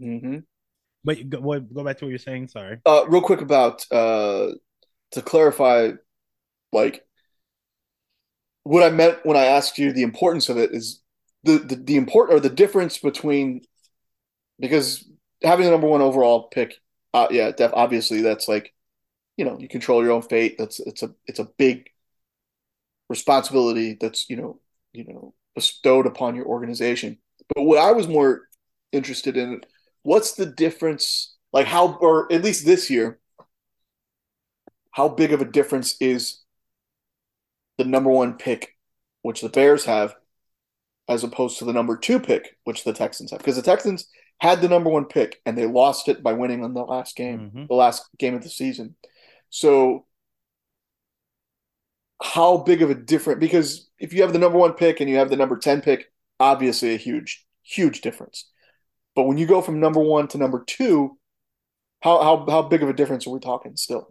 Mm-hmm. 0.01 0.39
But 1.05 1.29
go, 1.29 1.59
go 1.59 1.83
back 1.83 1.99
to 1.99 2.05
what 2.05 2.09
you're 2.09 2.17
saying. 2.17 2.49
Sorry. 2.49 2.79
Uh, 2.85 3.05
real 3.07 3.21
quick 3.21 3.41
about 3.41 3.85
uh, 3.91 4.51
to 5.11 5.21
clarify, 5.21 5.91
like 6.73 7.05
what 8.63 8.83
I 8.83 8.89
meant 8.89 9.19
when 9.23 9.37
I 9.37 9.45
asked 9.45 9.77
you 9.77 9.91
the 9.91 10.03
importance 10.03 10.49
of 10.49 10.57
it 10.57 10.71
is 10.73 11.01
the 11.43 11.59
the, 11.59 11.75
the 11.75 11.97
important 11.97 12.37
or 12.37 12.39
the 12.39 12.49
difference 12.49 12.97
between 12.97 13.61
because 14.59 15.07
having 15.43 15.65
the 15.65 15.71
number 15.71 15.87
one 15.87 16.01
overall 16.01 16.43
pick, 16.43 16.75
uh, 17.13 17.27
yeah, 17.31 17.51
def, 17.51 17.71
obviously 17.73 18.21
that's 18.21 18.47
like 18.47 18.73
you 19.37 19.45
know 19.45 19.57
you 19.59 19.67
control 19.67 20.03
your 20.03 20.13
own 20.13 20.21
fate. 20.21 20.55
That's 20.57 20.79
it's 20.79 21.03
a 21.03 21.13
it's 21.27 21.39
a 21.39 21.49
big 21.57 21.89
responsibility 23.09 23.97
that's 23.99 24.29
you 24.29 24.37
know 24.37 24.59
you 24.93 25.05
know 25.05 25.33
bestowed 25.55 26.07
upon 26.07 26.35
your 26.35 26.45
organization. 26.45 27.17
But 27.53 27.63
what 27.63 27.79
I 27.79 27.91
was 27.91 28.07
more 28.07 28.43
interested 28.91 29.37
in, 29.37 29.61
what's 30.03 30.33
the 30.33 30.45
difference? 30.45 31.35
Like 31.51 31.67
how, 31.67 31.95
or 31.95 32.31
at 32.31 32.43
least 32.43 32.65
this 32.65 32.89
year, 32.89 33.19
how 34.91 35.09
big 35.09 35.33
of 35.33 35.41
a 35.41 35.45
difference 35.45 35.95
is 35.99 36.42
the 37.77 37.85
number 37.85 38.09
one 38.09 38.37
pick, 38.37 38.75
which 39.21 39.41
the 39.41 39.49
Bears 39.49 39.85
have, 39.85 40.15
as 41.07 41.23
opposed 41.23 41.59
to 41.59 41.65
the 41.65 41.73
number 41.73 41.97
two 41.97 42.19
pick, 42.19 42.57
which 42.63 42.83
the 42.83 42.93
Texans 42.93 43.31
have? 43.31 43.39
Because 43.39 43.55
the 43.55 43.61
Texans 43.61 44.07
had 44.39 44.61
the 44.61 44.69
number 44.69 44.89
one 44.89 45.05
pick 45.05 45.41
and 45.45 45.57
they 45.57 45.65
lost 45.65 46.07
it 46.07 46.23
by 46.23 46.33
winning 46.33 46.63
on 46.63 46.73
the 46.73 46.81
last 46.81 47.15
game, 47.15 47.39
mm-hmm. 47.39 47.65
the 47.67 47.75
last 47.75 48.07
game 48.17 48.35
of 48.35 48.43
the 48.43 48.49
season. 48.49 48.95
So 49.49 50.05
how 52.21 52.57
big 52.57 52.81
of 52.81 52.89
a 52.89 52.95
difference 52.95 53.39
because 53.39 53.89
if 53.99 54.13
you 54.13 54.21
have 54.21 54.33
the 54.33 54.39
number 54.39 54.57
one 54.57 54.73
pick 54.73 55.01
and 55.01 55.09
you 55.09 55.17
have 55.17 55.29
the 55.29 55.35
number 55.35 55.57
10 55.57 55.81
pick, 55.81 56.11
obviously 56.39 56.93
a 56.93 56.97
huge, 56.97 57.45
huge 57.63 58.01
difference. 58.01 58.49
But 59.15 59.23
when 59.23 59.37
you 59.37 59.45
go 59.45 59.61
from 59.61 59.79
number 59.79 59.99
one 59.99 60.27
to 60.29 60.37
number 60.37 60.63
two, 60.65 61.17
how 62.01 62.21
how, 62.21 62.45
how 62.49 62.61
big 62.63 62.83
of 62.83 62.89
a 62.89 62.93
difference 62.93 63.27
are 63.27 63.29
we 63.31 63.39
talking 63.39 63.75
still? 63.75 64.07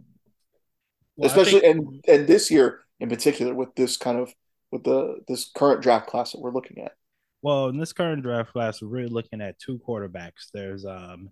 Well, 1.15 1.27
Especially 1.27 1.59
think... 1.59 1.77
and 1.77 2.05
and 2.07 2.27
this 2.27 2.49
year 2.49 2.82
in 2.99 3.09
particular 3.09 3.53
with 3.53 3.75
this 3.75 3.97
kind 3.97 4.19
of 4.19 4.33
with 4.71 4.83
the 4.83 5.17
this 5.27 5.51
current 5.55 5.81
draft 5.81 6.07
class 6.07 6.31
that 6.31 6.41
we're 6.41 6.51
looking 6.53 6.83
at. 6.83 6.93
Well, 7.41 7.67
in 7.67 7.77
this 7.77 7.93
current 7.93 8.23
draft 8.23 8.53
class, 8.53 8.81
we're 8.81 8.87
really 8.87 9.09
looking 9.09 9.41
at 9.41 9.59
two 9.59 9.79
quarterbacks. 9.87 10.49
There's 10.53 10.85
um 10.85 11.29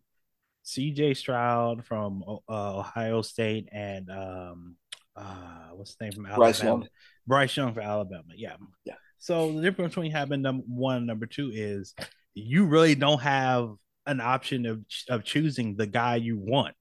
CJ 0.65 1.18
Stroud 1.18 1.86
from 1.86 2.24
uh, 2.27 2.80
Ohio 2.80 3.22
State 3.22 3.70
and 3.72 4.10
um 4.10 4.75
uh 5.15 5.70
what's 5.74 5.96
the 5.96 6.06
name 6.06 6.13
from 6.13 6.25
Alabama? 6.25 6.46
Bryce 6.46 6.63
Young. 6.63 6.88
Bryce 7.27 7.58
Young 7.58 7.74
for 7.74 7.82
Alabama. 7.82 8.34
Yeah. 8.36 8.56
Yeah. 8.86 8.96
So 9.20 9.53
the 9.53 9.62
difference 9.62 9.96
between 9.96 10.12
having 10.12 10.41
number 10.41 10.63
one 10.68 10.98
and 10.98 11.08
number 11.08 11.25
two 11.25 11.51
is 11.53 11.94
you 12.34 12.65
really 12.65 12.96
don't 12.96 13.22
have 13.22 13.74
an 14.06 14.20
option 14.20 14.65
of 14.65 14.84
of 15.10 15.24
choosing 15.24 15.75
the 15.75 15.88
guy 15.88 16.15
you 16.15 16.38
want. 16.38 16.75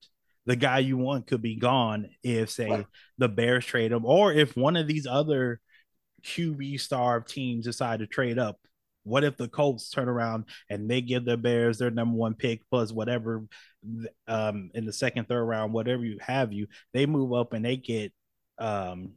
The 0.50 0.57
guy 0.57 0.80
you 0.80 0.97
want 0.97 1.28
could 1.28 1.42
be 1.42 1.54
gone 1.54 2.11
if, 2.25 2.50
say, 2.50 2.69
right. 2.69 2.87
the 3.19 3.28
Bears 3.28 3.64
trade 3.64 3.92
him, 3.92 4.04
or 4.04 4.33
if 4.33 4.57
one 4.57 4.75
of 4.75 4.88
these 4.88 5.07
other 5.07 5.61
QB 6.25 6.80
star 6.80 7.21
teams 7.21 7.66
decide 7.66 8.00
to 8.00 8.09
trade 8.09 8.37
up. 8.37 8.59
What 9.04 9.23
if 9.23 9.37
the 9.37 9.47
Colts 9.47 9.90
turn 9.90 10.09
around 10.09 10.47
and 10.69 10.90
they 10.90 11.02
give 11.02 11.25
the 11.25 11.37
Bears 11.37 11.78
their 11.78 11.92
number 11.92 12.16
one 12.16 12.35
pick 12.35 12.62
plus 12.69 12.90
whatever 12.90 13.45
um, 14.26 14.73
in 14.75 14.87
the 14.87 14.92
second, 14.92 15.28
third 15.28 15.45
round, 15.45 15.73
whatever 15.73 16.04
you 16.04 16.19
have 16.21 16.52
you, 16.52 16.66
they 16.92 17.07
move 17.07 17.33
up 17.33 17.52
and 17.52 17.64
they 17.64 17.76
get 17.76 18.12
um, 18.59 19.12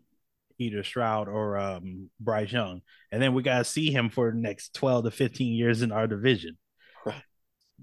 either 0.60 0.84
Stroud 0.84 1.28
or 1.28 1.58
um, 1.58 2.12
Bryce 2.20 2.52
Young, 2.52 2.84
and 3.12 3.20
then 3.20 3.34
we 3.34 3.42
gotta 3.42 3.64
see 3.64 3.92
him 3.92 4.12
for 4.12 4.30
the 4.30 4.38
next 4.38 4.76
twelve 4.76 5.06
to 5.06 5.12
fifteen 5.12 5.56
years 5.56 5.82
in 5.82 5.92
our 5.92 6.06
division. 6.06 6.60
Right. 7.04 7.24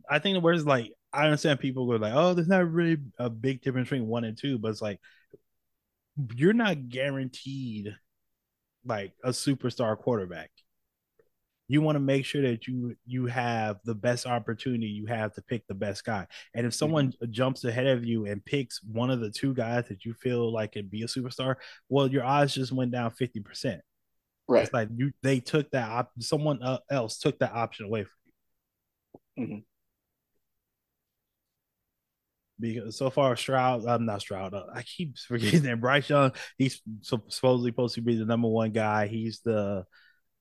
I 0.09 0.21
think 0.21 0.37
the 0.37 0.41
words 0.41 0.65
like 0.65 0.93
I 1.13 1.25
understand 1.25 1.61
people 1.61 1.93
are 1.93 1.99
like, 1.99 2.15
oh, 2.15 2.35
there's 2.35 2.49
not 2.49 2.71
really 2.71 2.99
a 3.19 3.29
big 3.29 3.63
difference 3.63 3.89
between 3.89 4.09
one 4.09 4.25
and 4.25 4.39
two, 4.39 4.59
but 4.59 4.69
it's 4.69 4.83
like 4.83 5.01
you're 6.35 6.53
not 6.53 6.89
guaranteed 6.89 7.95
like 8.85 9.13
a 9.25 9.31
superstar 9.31 9.97
quarterback. 9.99 10.51
You 11.69 11.83
want 11.83 11.97
to 11.97 12.01
make 12.01 12.25
sure 12.25 12.43
that 12.43 12.67
you 12.67 12.97
you 13.07 13.27
have 13.27 13.79
the 13.85 13.95
best 13.95 14.27
opportunity 14.27 14.87
you 14.87 15.07
have 15.07 15.35
to 15.35 15.43
pick 15.43 15.67
the 15.69 15.75
best 15.75 16.05
guy. 16.05 16.27
And 16.55 16.67
if 16.67 16.75
someone 16.75 17.13
mm-hmm. 17.13 17.31
jumps 17.31 17.65
ahead 17.65 17.87
of 17.87 18.05
you 18.05 18.27
and 18.27 18.45
picks 18.45 18.83
one 18.83 19.11
of 19.11 19.21
the 19.21 19.31
two 19.31 19.55
guys 19.55 19.87
that 19.89 20.05
you 20.05 20.15
feel 20.15 20.53
like 20.53 20.73
could 20.73 20.91
be 20.91 21.03
a 21.03 21.07
superstar 21.07 21.57
well 21.89 22.09
your 22.09 22.25
odds 22.25 22.55
just 22.55 22.73
went 22.73 22.91
down 22.91 23.13
50% 23.13 23.81
right. 24.51 24.65
It's 24.65 24.73
like 24.73 24.89
you 24.95 25.13
they 25.23 25.41
took 25.41 25.71
that 25.71 25.89
op- 25.89 26.13
someone 26.19 26.61
else 26.91 27.19
took 27.19 27.39
that 27.39 27.53
option 27.53 27.87
away 27.87 28.05
from 28.05 28.13
you. 29.37 29.45
Mm-hmm. 29.45 29.59
Because 32.61 32.97
so 32.97 33.11
far 33.11 33.37
Stroud, 33.37 33.87
I'm 33.87 34.07
not 34.07 34.21
Stroud. 34.21 34.55
Uh, 34.55 34.65
I 34.75 34.83
keep 34.83 35.17
forgetting 35.29 35.63
that 35.63 35.81
Bryce 35.81 36.09
Young. 36.09 36.33
He's 36.59 36.81
supposedly 37.03 37.71
supposed 37.71 37.95
to 37.97 38.03
be 38.03 38.17
the 38.17 38.25
number 38.25 38.49
one 38.49 38.71
guy. 38.73 39.07
He's 39.07 39.41
the 39.41 39.85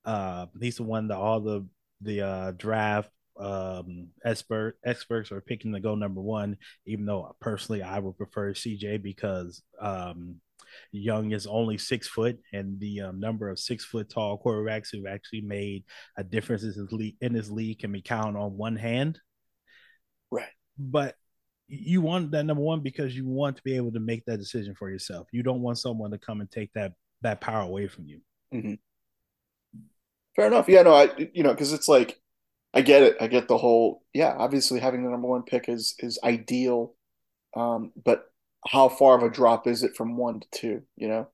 uh, 0.04 0.46
he's 0.60 0.76
the 0.76 0.84
one 0.84 1.08
that 1.08 1.16
all 1.16 1.40
the 1.40 1.66
the 2.00 2.22
uh, 2.22 2.50
draft 2.52 3.10
um, 3.38 4.08
expert 4.24 4.78
experts 4.84 5.32
are 5.32 5.40
picking 5.40 5.72
to 5.72 5.80
go 5.80 5.94
number 5.94 6.20
one. 6.20 6.56
Even 6.86 7.06
though 7.06 7.34
personally, 7.40 7.82
I 7.82 7.98
would 7.98 8.16
prefer 8.16 8.52
CJ 8.52 9.02
because 9.02 9.62
um, 9.80 10.36
Young 10.92 11.32
is 11.32 11.46
only 11.46 11.78
six 11.78 12.08
foot, 12.08 12.38
and 12.52 12.78
the 12.80 13.02
um, 13.02 13.20
number 13.20 13.48
of 13.48 13.58
six 13.58 13.84
foot 13.84 14.10
tall 14.10 14.40
quarterbacks 14.44 14.88
who've 14.92 15.06
actually 15.06 15.42
made 15.42 15.84
a 16.16 16.24
difference 16.24 16.62
in 16.62 16.70
this 16.70 16.92
league, 16.92 17.16
in 17.20 17.32
this 17.32 17.50
league 17.50 17.80
can 17.80 17.92
be 17.92 18.02
counted 18.02 18.38
on 18.38 18.56
one 18.56 18.76
hand. 18.76 19.18
Right. 20.30 20.46
But 20.78 21.16
you 21.70 22.00
want 22.00 22.32
that 22.32 22.44
number 22.44 22.62
one 22.62 22.80
because 22.80 23.16
you 23.16 23.26
want 23.26 23.56
to 23.56 23.62
be 23.62 23.76
able 23.76 23.92
to 23.92 24.00
make 24.00 24.24
that 24.26 24.38
decision 24.38 24.74
for 24.74 24.90
yourself. 24.90 25.28
You 25.32 25.44
don't 25.44 25.62
want 25.62 25.78
someone 25.78 26.10
to 26.10 26.18
come 26.18 26.40
and 26.40 26.50
take 26.50 26.72
that 26.72 26.92
that 27.22 27.40
power 27.40 27.62
away 27.62 27.86
from 27.86 28.06
you. 28.06 28.20
Mm-hmm. 28.52 28.74
Fair 30.34 30.46
enough. 30.48 30.68
Yeah, 30.68 30.82
no, 30.82 30.94
I 30.94 31.10
you 31.32 31.44
know 31.44 31.52
because 31.52 31.72
it's 31.72 31.88
like 31.88 32.20
I 32.74 32.82
get 32.82 33.02
it. 33.02 33.16
I 33.20 33.28
get 33.28 33.46
the 33.46 33.56
whole 33.56 34.02
yeah. 34.12 34.34
Obviously, 34.36 34.80
having 34.80 35.04
the 35.04 35.10
number 35.10 35.28
one 35.28 35.44
pick 35.44 35.68
is 35.68 35.94
is 36.00 36.18
ideal, 36.24 36.94
um, 37.56 37.92
but 38.04 38.24
how 38.66 38.88
far 38.88 39.16
of 39.16 39.22
a 39.22 39.30
drop 39.30 39.66
is 39.68 39.84
it 39.84 39.96
from 39.96 40.16
one 40.16 40.40
to 40.40 40.46
two? 40.52 40.82
You 40.96 41.08
know, 41.08 41.28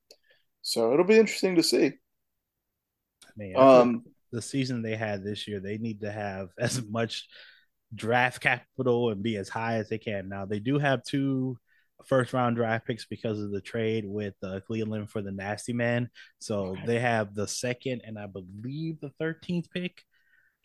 so 0.60 0.92
it'll 0.92 1.06
be 1.06 1.18
interesting 1.18 1.56
to 1.56 1.62
see. 1.62 1.92
Man, 3.36 3.54
um, 3.56 4.04
the 4.32 4.42
season 4.42 4.82
they 4.82 4.96
had 4.96 5.24
this 5.24 5.48
year, 5.48 5.60
they 5.60 5.78
need 5.78 6.02
to 6.02 6.12
have 6.12 6.50
as 6.58 6.82
much 6.82 7.26
draft 7.94 8.40
capital 8.40 9.10
and 9.10 9.22
be 9.22 9.36
as 9.36 9.48
high 9.48 9.76
as 9.76 9.88
they 9.88 9.98
can. 9.98 10.28
Now 10.28 10.44
they 10.44 10.58
do 10.58 10.78
have 10.78 11.04
two 11.04 11.58
first 12.04 12.32
round 12.32 12.56
draft 12.56 12.86
picks 12.86 13.06
because 13.06 13.40
of 13.40 13.50
the 13.50 13.60
trade 13.60 14.04
with 14.06 14.34
uh, 14.42 14.60
Cleveland 14.66 15.10
for 15.10 15.22
the 15.22 15.32
nasty 15.32 15.72
man. 15.72 16.10
So 16.38 16.66
okay. 16.66 16.82
they 16.86 16.98
have 17.00 17.34
the 17.34 17.48
second 17.48 18.02
and 18.04 18.18
I 18.18 18.26
believe 18.26 19.00
the 19.00 19.12
13th 19.20 19.70
pick. 19.70 20.02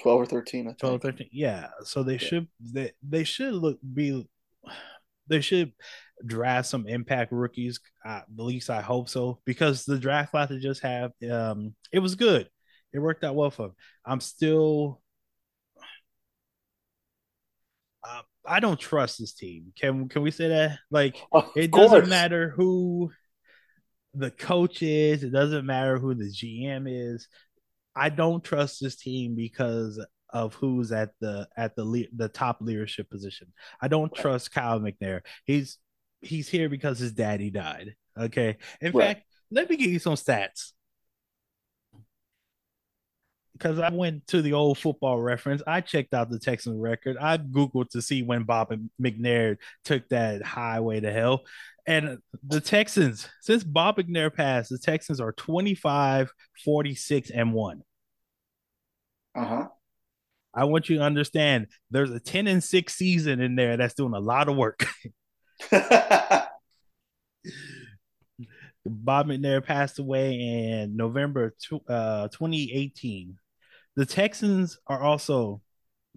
12 0.01 0.22
or 0.22 0.25
13. 0.25 0.68
I 0.68 0.74
12 0.74 1.01
13. 1.01 1.30
Yeah. 1.32 1.68
So 1.84 2.04
they 2.04 2.13
yeah. 2.13 2.18
should 2.20 2.48
they, 2.60 2.92
they 3.08 3.24
should 3.24 3.54
look 3.54 3.80
be 3.94 4.28
they 5.28 5.42
should 5.42 5.72
draft 6.25 6.68
some 6.68 6.88
impact 6.88 7.32
rookies. 7.32 7.80
At 8.06 8.25
least 8.36 8.70
I 8.70 8.82
hope 8.82 9.10
so 9.10 9.40
because 9.46 9.86
the 9.86 10.00
draft 10.00 10.32
class 10.32 10.50
they 10.50 10.58
just 10.58 10.82
have 10.82 11.12
um 11.30 11.75
it 11.92 12.00
was 12.00 12.16
good. 12.16 12.50
It 12.94 13.00
worked 13.00 13.24
out 13.24 13.36
well 13.36 13.51
for 13.51 13.68
them. 13.68 13.75
I'm 14.06 14.20
still 14.20 15.01
uh, 18.04 18.22
I 18.46 18.60
don't 18.60 18.80
trust 18.80 19.20
this 19.20 19.34
team. 19.34 19.74
Can 19.80 20.10
can 20.10 20.22
we 20.22 20.32
say 20.32 20.48
that? 20.50 20.80
Like 20.90 21.18
it 21.56 21.72
doesn't 21.72 22.08
matter 22.08 22.50
who 22.50 23.12
the 24.14 24.32
coach 24.32 24.82
is, 24.82 25.24
it 25.24 25.32
doesn't 25.32 25.66
matter 25.66 25.98
who 26.00 26.14
the 26.14 26.26
GM 26.26 26.86
is. 26.88 27.28
I 27.96 28.10
don't 28.10 28.44
trust 28.44 28.82
this 28.82 28.96
team 28.96 29.36
because 29.36 30.04
of 30.30 30.54
who's 30.56 30.92
at 30.92 31.12
the 31.20 31.48
at 31.58 31.76
the 31.76 31.84
le- 31.84 32.12
the 32.16 32.30
top 32.30 32.58
leadership 32.62 33.10
position. 33.10 33.54
I 33.82 33.88
don't 33.88 34.12
right. 34.16 34.22
trust 34.22 34.52
Kyle 34.52 34.80
McNair. 34.80 35.22
He's 35.46 35.78
he's 36.22 36.48
here 36.48 36.70
because 36.70 37.00
his 37.00 37.12
daddy 37.12 37.50
died. 37.50 37.96
Okay. 38.20 38.58
In 38.82 38.92
right. 38.94 39.18
fact, 39.18 39.26
let 39.52 39.70
me 39.70 39.76
give 39.76 39.92
you 39.92 40.00
some 40.00 40.16
stats 40.16 40.72
because 43.62 43.80
I 43.80 43.91
went 43.91 44.25
to 44.27 44.41
the 44.41 44.53
old 44.53 44.80
football 44.80 45.22
reference. 45.22 45.62
I 45.68 45.82
checked 45.82 46.13
out 46.13 46.30
the 46.30 46.39
Texans 46.39 46.80
record. 46.80 47.18
I 47.20 47.38
Googled 47.38 47.89
to 47.91 48.01
see 48.01 48.24
when 48.24 48.44
Bob 48.44 48.74
McNair 49.01 49.58
took 49.84 50.08
that 50.10 50.41
highway 50.41 51.00
to 51.00 51.12
hell. 51.12 51.41
And 51.86 52.18
the 52.48 52.60
Texans, 52.60 53.27
since 53.41 53.63
Bob 53.63 53.98
McNair 53.98 54.34
passed, 54.34 54.70
the 54.70 54.80
Texans 54.80 55.20
are 55.22 55.32
25, 55.34 56.32
46, 56.63 57.30
and 57.30 57.53
1. 57.53 57.84
Uh-huh. 59.36 59.68
I 60.53 60.65
want 60.65 60.89
you 60.89 60.98
to 60.98 61.03
understand 61.03 61.68
there's 61.91 62.12
a 62.12 62.20
10 62.20 62.48
and 62.48 62.63
6 62.63 62.94
season 62.94 63.41
in 63.41 63.56
there 63.56 63.77
that's 63.77 63.94
doing 63.94 64.13
a 64.13 64.20
lot 64.20 64.50
of 64.50 64.56
work. 64.56 64.86
Bob 68.86 69.27
McNair 69.27 69.63
passed 69.63 70.00
away 70.00 70.34
in 70.34 70.98
November 70.98 71.53
uh, 71.88 72.27
2018 72.29 73.38
the 73.96 74.06
Texans 74.06 74.80
are 74.88 75.01
also 75.01 75.62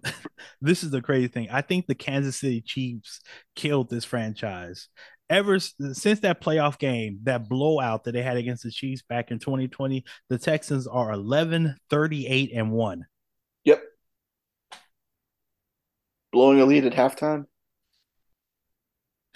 this 0.61 0.83
is 0.83 0.91
the 0.91 1.01
crazy 1.01 1.27
thing. 1.27 1.47
I 1.51 1.61
think 1.61 1.87
the 1.87 1.95
Kansas 1.95 2.37
City 2.37 2.61
Chiefs 2.61 3.21
killed 3.55 3.89
this 3.89 4.05
franchise. 4.05 4.89
Ever 5.29 5.57
since 5.59 6.19
that 6.19 6.41
playoff 6.41 6.77
game, 6.77 7.19
that 7.23 7.49
blowout 7.49 8.03
that 8.03 8.11
they 8.11 8.21
had 8.21 8.37
against 8.37 8.63
the 8.63 8.69
Chiefs 8.71 9.01
back 9.01 9.31
in 9.31 9.39
2020, 9.39 10.03
the 10.29 10.37
Texans 10.37 10.85
are 10.85 11.11
11, 11.11 11.75
38, 11.89 12.51
and 12.53 12.71
1. 12.71 13.05
Yep. 13.63 13.83
Blowing 16.31 16.59
a 16.61 16.65
lead 16.65 16.85
at 16.85 16.93
halftime. 16.93 17.45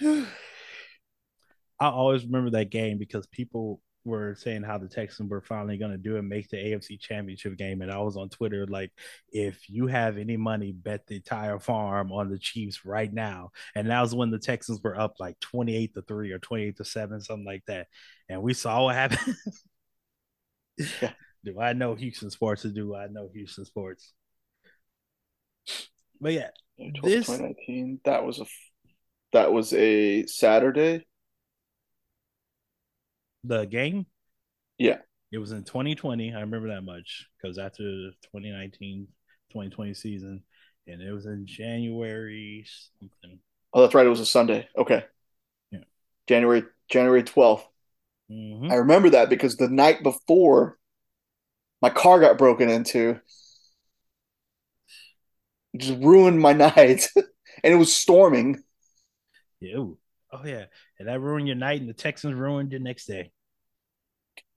I 0.02 1.88
always 1.88 2.24
remember 2.24 2.50
that 2.50 2.70
game 2.70 2.98
because 2.98 3.26
people 3.26 3.80
were 4.04 4.34
saying 4.34 4.62
how 4.62 4.78
the 4.78 4.88
Texans 4.88 5.30
were 5.30 5.40
finally 5.40 5.76
going 5.76 5.90
to 5.90 5.98
do 5.98 6.16
it, 6.16 6.22
make 6.22 6.48
the 6.48 6.56
AFC 6.56 6.98
Championship 6.98 7.56
game, 7.56 7.82
and 7.82 7.90
I 7.90 7.98
was 7.98 8.16
on 8.16 8.28
Twitter 8.28 8.66
like, 8.66 8.92
if 9.32 9.68
you 9.68 9.86
have 9.86 10.18
any 10.18 10.36
money, 10.36 10.72
bet 10.72 11.06
the 11.06 11.16
entire 11.16 11.58
farm 11.58 12.12
on 12.12 12.30
the 12.30 12.38
Chiefs 12.38 12.84
right 12.84 13.12
now. 13.12 13.50
And 13.74 13.90
that 13.90 14.00
was 14.00 14.14
when 14.14 14.30
the 14.30 14.38
Texans 14.38 14.80
were 14.82 14.98
up 14.98 15.14
like 15.18 15.38
twenty 15.40 15.76
eight 15.76 15.94
to 15.94 16.02
three 16.02 16.32
or 16.32 16.38
twenty 16.38 16.64
eight 16.64 16.76
to 16.78 16.84
seven, 16.84 17.20
something 17.20 17.46
like 17.46 17.64
that. 17.66 17.88
And 18.28 18.42
we 18.42 18.54
saw 18.54 18.84
what 18.84 18.94
happened. 18.94 19.36
yeah. 21.02 21.12
Do 21.44 21.58
I 21.58 21.72
know 21.72 21.94
Houston 21.94 22.30
sports? 22.30 22.64
Or 22.66 22.68
do 22.68 22.94
I 22.94 23.06
know 23.06 23.30
Houston 23.32 23.64
sports? 23.64 24.12
But 26.20 26.34
yeah, 26.34 26.50
this 27.02 27.26
2019. 27.26 28.00
That 28.04 28.24
was 28.24 28.40
a 28.40 28.46
that 29.32 29.52
was 29.52 29.72
a 29.72 30.26
Saturday 30.26 31.06
the 33.44 33.64
game? 33.64 34.06
Yeah. 34.78 34.98
It 35.32 35.38
was 35.38 35.52
in 35.52 35.64
2020. 35.64 36.34
I 36.34 36.40
remember 36.40 36.68
that 36.68 36.82
much 36.82 37.28
because 37.40 37.58
after 37.58 37.82
the 37.82 38.12
2019 38.32 39.08
2020 39.50 39.94
season, 39.94 40.42
and 40.86 41.02
it 41.02 41.12
was 41.12 41.26
in 41.26 41.46
January 41.46 42.64
something. 42.98 43.38
Oh, 43.72 43.82
that's 43.82 43.94
right. 43.94 44.06
It 44.06 44.10
was 44.10 44.20
a 44.20 44.26
Sunday. 44.26 44.68
Okay. 44.76 45.04
Yeah. 45.70 45.80
January 46.28 46.64
January 46.88 47.22
12th. 47.22 47.64
Mm-hmm. 48.30 48.70
I 48.70 48.76
remember 48.76 49.10
that 49.10 49.28
because 49.28 49.56
the 49.56 49.68
night 49.68 50.02
before 50.02 50.78
my 51.82 51.90
car 51.90 52.20
got 52.20 52.38
broken 52.38 52.68
into. 52.68 53.20
Just 55.76 56.02
ruined 56.02 56.40
my 56.40 56.52
night. 56.76 57.08
and 57.16 57.72
it 57.72 57.76
was 57.76 57.94
storming. 57.94 58.62
Ew. 59.60 59.98
Oh 60.32 60.44
yeah, 60.44 60.66
and 61.00 61.08
that 61.08 61.20
ruined 61.20 61.48
your 61.48 61.56
night, 61.56 61.80
and 61.80 61.88
the 61.88 61.94
Texans 61.94 62.34
ruined 62.34 62.70
your 62.72 62.80
next 62.80 63.06
day. 63.06 63.32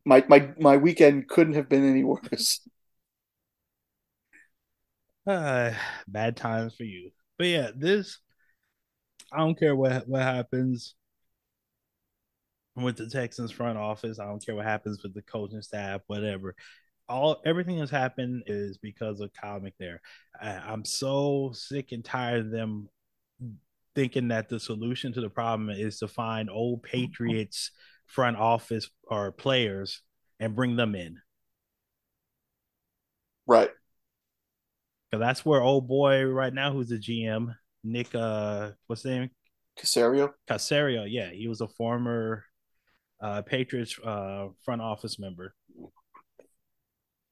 My 0.05 0.23
my 0.27 0.51
my 0.59 0.75
weekend 0.77 1.29
couldn't 1.29 1.53
have 1.53 1.69
been 1.69 1.89
any 1.89 2.03
worse. 2.03 2.59
Uh, 5.25 5.71
bad 6.07 6.35
times 6.35 6.75
for 6.75 6.83
you. 6.83 7.11
But 7.37 7.47
yeah, 7.47 7.71
this 7.73 8.19
I 9.31 9.37
don't 9.37 9.57
care 9.57 9.73
what 9.75 10.05
what 10.07 10.21
happens 10.21 10.95
with 12.75 12.97
the 12.97 13.07
Texans 13.07 13.51
front 13.51 13.77
office. 13.77 14.19
I 14.19 14.25
don't 14.25 14.45
care 14.45 14.55
what 14.55 14.65
happens 14.65 15.01
with 15.01 15.13
the 15.13 15.21
coaching 15.21 15.61
staff, 15.61 16.01
whatever. 16.07 16.55
All 17.07 17.41
everything 17.45 17.79
that's 17.79 17.89
happened 17.89 18.43
is 18.47 18.77
because 18.77 19.21
of 19.21 19.31
Kyle 19.31 19.61
McNair. 19.61 19.99
I, 20.41 20.49
I'm 20.51 20.83
so 20.83 21.51
sick 21.53 21.93
and 21.93 22.03
tired 22.03 22.47
of 22.47 22.51
them 22.51 22.89
thinking 23.95 24.29
that 24.29 24.49
the 24.49 24.59
solution 24.59 25.13
to 25.13 25.21
the 25.21 25.29
problem 25.29 25.69
is 25.69 25.99
to 25.99 26.07
find 26.07 26.49
old 26.49 26.83
mm-hmm. 26.83 26.91
Patriots 26.91 27.71
front 28.07 28.37
office 28.37 28.89
or 29.07 29.31
players 29.31 30.01
and 30.39 30.55
bring 30.55 30.75
them 30.75 30.95
in. 30.95 31.17
Right. 33.47 33.69
Because 35.09 35.21
that's 35.21 35.45
where 35.45 35.61
old 35.61 35.87
boy 35.87 36.23
right 36.23 36.53
now, 36.53 36.71
who's 36.71 36.89
the 36.89 36.97
GM, 36.97 37.55
Nick, 37.83 38.13
uh, 38.15 38.71
what's 38.87 39.03
his 39.03 39.11
name? 39.11 39.29
Caserio. 39.79 40.31
Caserio, 40.49 41.05
yeah, 41.07 41.29
he 41.29 41.47
was 41.47 41.61
a 41.61 41.67
former 41.67 42.45
uh, 43.21 43.41
Patriots 43.41 43.97
uh, 44.03 44.47
front 44.63 44.81
office 44.81 45.19
member. 45.19 45.53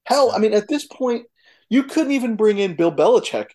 Hell, 0.06 0.32
I 0.32 0.40
mean, 0.40 0.54
at 0.54 0.68
this 0.68 0.86
point, 0.86 1.26
you 1.70 1.84
couldn't 1.84 2.12
even 2.12 2.36
bring 2.36 2.58
in 2.58 2.76
Bill 2.76 2.92
Belichick 2.92 3.52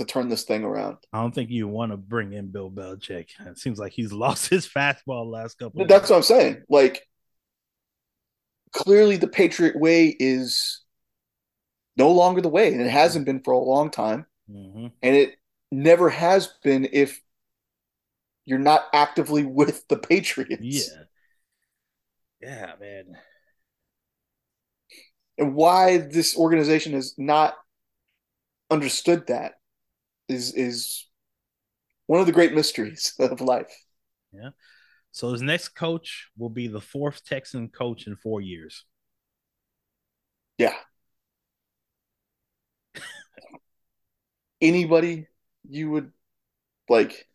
to 0.00 0.06
turn 0.06 0.28
this 0.28 0.44
thing 0.44 0.64
around. 0.64 0.96
I 1.12 1.20
don't 1.20 1.34
think 1.34 1.50
you 1.50 1.68
want 1.68 1.92
to 1.92 1.96
bring 1.96 2.32
in 2.32 2.50
Bill 2.50 2.70
Belichick. 2.70 3.28
It 3.46 3.58
seems 3.58 3.78
like 3.78 3.92
he's 3.92 4.12
lost 4.24 4.48
his 4.48 4.66
fastball 4.66 5.30
last 5.30 5.58
couple. 5.58 5.84
That's 5.86 6.10
what 6.10 6.16
I'm 6.16 6.22
saying. 6.22 6.62
Like, 6.68 7.06
clearly, 8.72 9.16
the 9.16 9.28
Patriot 9.28 9.78
way 9.78 10.06
is 10.18 10.82
no 11.96 12.10
longer 12.10 12.40
the 12.40 12.48
way, 12.48 12.72
and 12.72 12.80
it 12.80 12.90
hasn't 12.90 13.26
been 13.26 13.42
for 13.42 13.52
a 13.52 13.58
long 13.58 13.90
time, 13.90 14.26
mm-hmm. 14.50 14.86
and 15.02 15.16
it 15.16 15.36
never 15.70 16.08
has 16.08 16.48
been 16.64 16.88
if 16.90 17.20
you're 18.46 18.58
not 18.58 18.86
actively 18.92 19.44
with 19.44 19.86
the 19.88 19.96
Patriots. 19.96 20.62
Yeah. 20.62 21.04
Yeah, 22.40 22.72
man. 22.80 23.18
And 25.36 25.54
why 25.54 25.98
this 25.98 26.36
organization 26.36 26.94
has 26.94 27.14
not 27.18 27.54
understood 28.70 29.26
that 29.26 29.59
is 30.30 30.54
is 30.54 31.06
one 32.06 32.20
of 32.20 32.26
the 32.26 32.32
great 32.32 32.54
mysteries 32.54 33.14
of 33.18 33.40
life. 33.40 33.72
Yeah. 34.32 34.50
So 35.12 35.32
his 35.32 35.42
next 35.42 35.70
coach 35.70 36.28
will 36.38 36.48
be 36.50 36.68
the 36.68 36.80
fourth 36.80 37.24
Texan 37.24 37.68
coach 37.68 38.06
in 38.06 38.16
four 38.16 38.40
years. 38.40 38.84
Yeah. 40.58 40.74
Anybody 44.60 45.26
you 45.68 45.90
would 45.90 46.12
like 46.88 47.26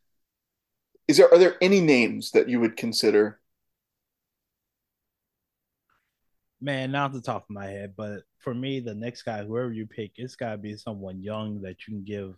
is 1.07 1.17
there 1.17 1.31
are 1.31 1.37
there 1.37 1.55
any 1.61 1.81
names 1.81 2.31
that 2.31 2.49
you 2.49 2.59
would 2.59 2.77
consider? 2.77 3.39
Man, 6.61 6.91
not 6.91 7.13
the 7.13 7.21
top 7.21 7.43
of 7.43 7.49
my 7.49 7.65
head, 7.65 7.93
but 7.95 8.23
for 8.39 8.53
me, 8.53 8.79
the 8.79 8.95
next 8.95 9.23
guy, 9.23 9.43
whoever 9.43 9.71
you 9.71 9.85
pick, 9.85 10.13
it's 10.15 10.35
gotta 10.35 10.57
be 10.57 10.75
someone 10.77 11.21
young 11.21 11.61
that 11.61 11.87
you 11.87 11.95
can 11.95 12.03
give 12.03 12.35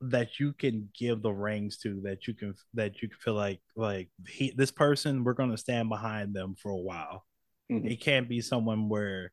that 0.00 0.40
you 0.40 0.52
can 0.52 0.88
give 0.98 1.22
the 1.22 1.30
rings 1.30 1.78
to 1.78 2.00
that 2.02 2.26
you 2.26 2.34
can 2.34 2.54
that 2.74 3.00
you 3.02 3.08
can 3.08 3.18
feel 3.18 3.34
like 3.34 3.60
like 3.76 4.08
he 4.26 4.52
this 4.56 4.70
person 4.70 5.24
we're 5.24 5.34
going 5.34 5.50
to 5.50 5.58
stand 5.58 5.88
behind 5.88 6.34
them 6.34 6.54
for 6.60 6.70
a 6.70 6.76
while. 6.76 7.24
Mm-hmm. 7.70 7.86
it 7.86 8.00
can't 8.00 8.28
be 8.30 8.40
someone 8.40 8.88
where 8.88 9.30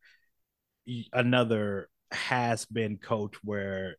another 1.13 1.89
has 2.11 2.65
been 2.65 2.97
coach 2.97 3.33
where 3.43 3.95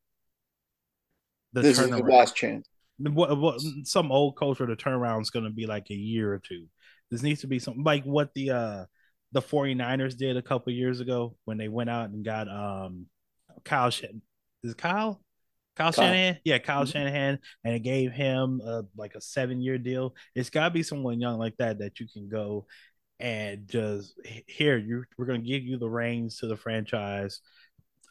the 1.52 1.62
this 1.62 1.78
is 1.78 1.88
the 1.88 1.98
last 1.98 2.36
chance. 2.36 2.68
What, 2.98 3.36
what 3.38 3.60
some 3.84 4.12
old 4.12 4.36
coach 4.36 4.58
where 4.58 4.68
the 4.68 4.76
turnaround 4.76 5.22
is 5.22 5.30
going 5.30 5.46
to 5.46 5.50
be 5.50 5.66
like 5.66 5.90
a 5.90 5.94
year 5.94 6.32
or 6.32 6.38
two. 6.38 6.66
This 7.10 7.22
needs 7.22 7.40
to 7.42 7.46
be 7.46 7.58
something 7.58 7.82
like 7.82 8.04
what 8.04 8.34
the 8.34 8.50
uh 8.50 8.84
the 9.32 9.42
49ers 9.42 10.16
did 10.16 10.36
a 10.36 10.42
couple 10.42 10.72
years 10.72 11.00
ago 11.00 11.36
when 11.44 11.58
they 11.58 11.68
went 11.68 11.90
out 11.90 12.10
and 12.10 12.24
got 12.24 12.48
um 12.48 13.06
Kyle 13.64 13.88
is 13.88 14.74
Kyle 14.74 15.20
Kyle, 15.76 15.92
Kyle. 15.92 16.04
Shanahan, 16.04 16.38
yeah, 16.44 16.58
Kyle 16.58 16.82
mm-hmm. 16.82 16.90
Shanahan, 16.90 17.38
and 17.64 17.74
it 17.74 17.80
gave 17.80 18.12
him 18.12 18.60
a, 18.64 18.84
like 18.96 19.14
a 19.14 19.20
seven 19.20 19.60
year 19.60 19.78
deal. 19.78 20.14
It's 20.34 20.50
got 20.50 20.64
to 20.64 20.70
be 20.70 20.82
someone 20.82 21.20
young 21.20 21.38
like 21.38 21.56
that 21.58 21.78
that 21.80 22.00
you 22.00 22.06
can 22.12 22.28
go 22.28 22.66
and 23.18 23.66
just 23.66 24.12
here 24.46 24.76
you 24.76 25.04
we're 25.16 25.24
going 25.24 25.42
to 25.42 25.48
give 25.48 25.62
you 25.62 25.78
the 25.78 25.88
reins 25.88 26.38
to 26.38 26.46
the 26.46 26.56
franchise. 26.56 27.40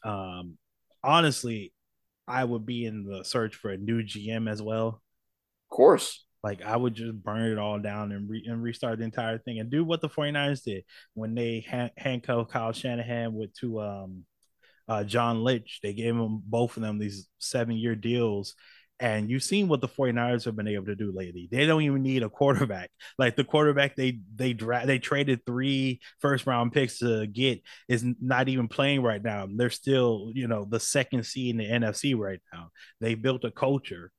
Um, 0.04 0.58
honestly, 1.04 1.74
I 2.28 2.44
would 2.44 2.66
be 2.66 2.86
in 2.86 3.06
the 3.06 3.24
search 3.24 3.56
for 3.56 3.72
a 3.72 3.78
new 3.78 4.04
GM 4.04 4.50
as 4.50 4.62
well. 4.62 5.02
Of 5.70 5.76
course. 5.76 6.24
Like 6.44 6.62
I 6.62 6.78
would 6.78 6.94
just 6.94 7.24
burn 7.24 7.52
it 7.52 7.58
all 7.58 7.80
down 7.80 8.12
and, 8.12 8.30
re- 8.30 8.46
and 8.48 8.62
restart 8.62 9.00
the 9.00 9.06
entire 9.06 9.40
thing 9.40 9.60
and 9.60 9.72
do 9.72 9.84
what 9.84 10.02
the 10.02 10.10
49ers 10.10 10.64
did 10.64 10.84
when 11.16 11.34
they 11.34 11.66
ha- 11.68 11.90
handcuffed 11.98 12.52
Kyle 12.52 12.72
Shanahan 12.72 13.34
with 13.34 13.52
two 13.54 13.82
um 13.82 14.26
uh, 14.88 15.04
John 15.04 15.44
Lynch. 15.44 15.80
They 15.82 15.94
gave 15.94 16.16
them 16.16 16.42
both 16.46 16.78
of 16.78 16.84
them 16.84 17.00
these 17.00 17.28
seven 17.40 17.76
year 17.76 17.96
deals. 17.96 18.56
And 18.98 19.30
you've 19.30 19.44
seen 19.44 19.68
what 19.68 19.82
the 19.82 19.90
49ers 19.90 20.46
have 20.46 20.56
been 20.56 20.70
able 20.70 20.86
to 20.86 20.96
do 20.96 21.12
lately. 21.14 21.50
They 21.52 21.66
don't 21.66 21.82
even 21.82 22.02
need 22.02 22.24
a 22.24 22.30
quarterback. 22.30 22.92
Like 23.18 23.36
the 23.36 23.44
quarterback 23.44 23.96
they 23.96 24.20
they 24.36 24.54
dra- 24.54 24.86
they 24.86 25.00
traded 25.00 25.46
three 25.46 26.02
first 26.20 26.46
round 26.48 26.74
picks 26.74 27.00
to 27.00 27.28
get 27.28 27.62
is 27.88 28.06
not 28.22 28.50
even 28.50 28.68
playing 28.68 29.04
right 29.04 29.24
now. 29.24 29.48
They're 29.50 29.70
still, 29.70 30.32
you 30.34 30.48
know, 30.48 30.66
the 30.70 30.80
second 30.80 31.26
seed 31.26 31.52
in 31.52 31.58
the 31.58 31.66
NFC 31.66 32.18
right 32.18 32.42
now. 32.54 32.72
They 33.00 33.16
built 33.16 33.46
a 33.46 33.52
culture. 33.52 34.12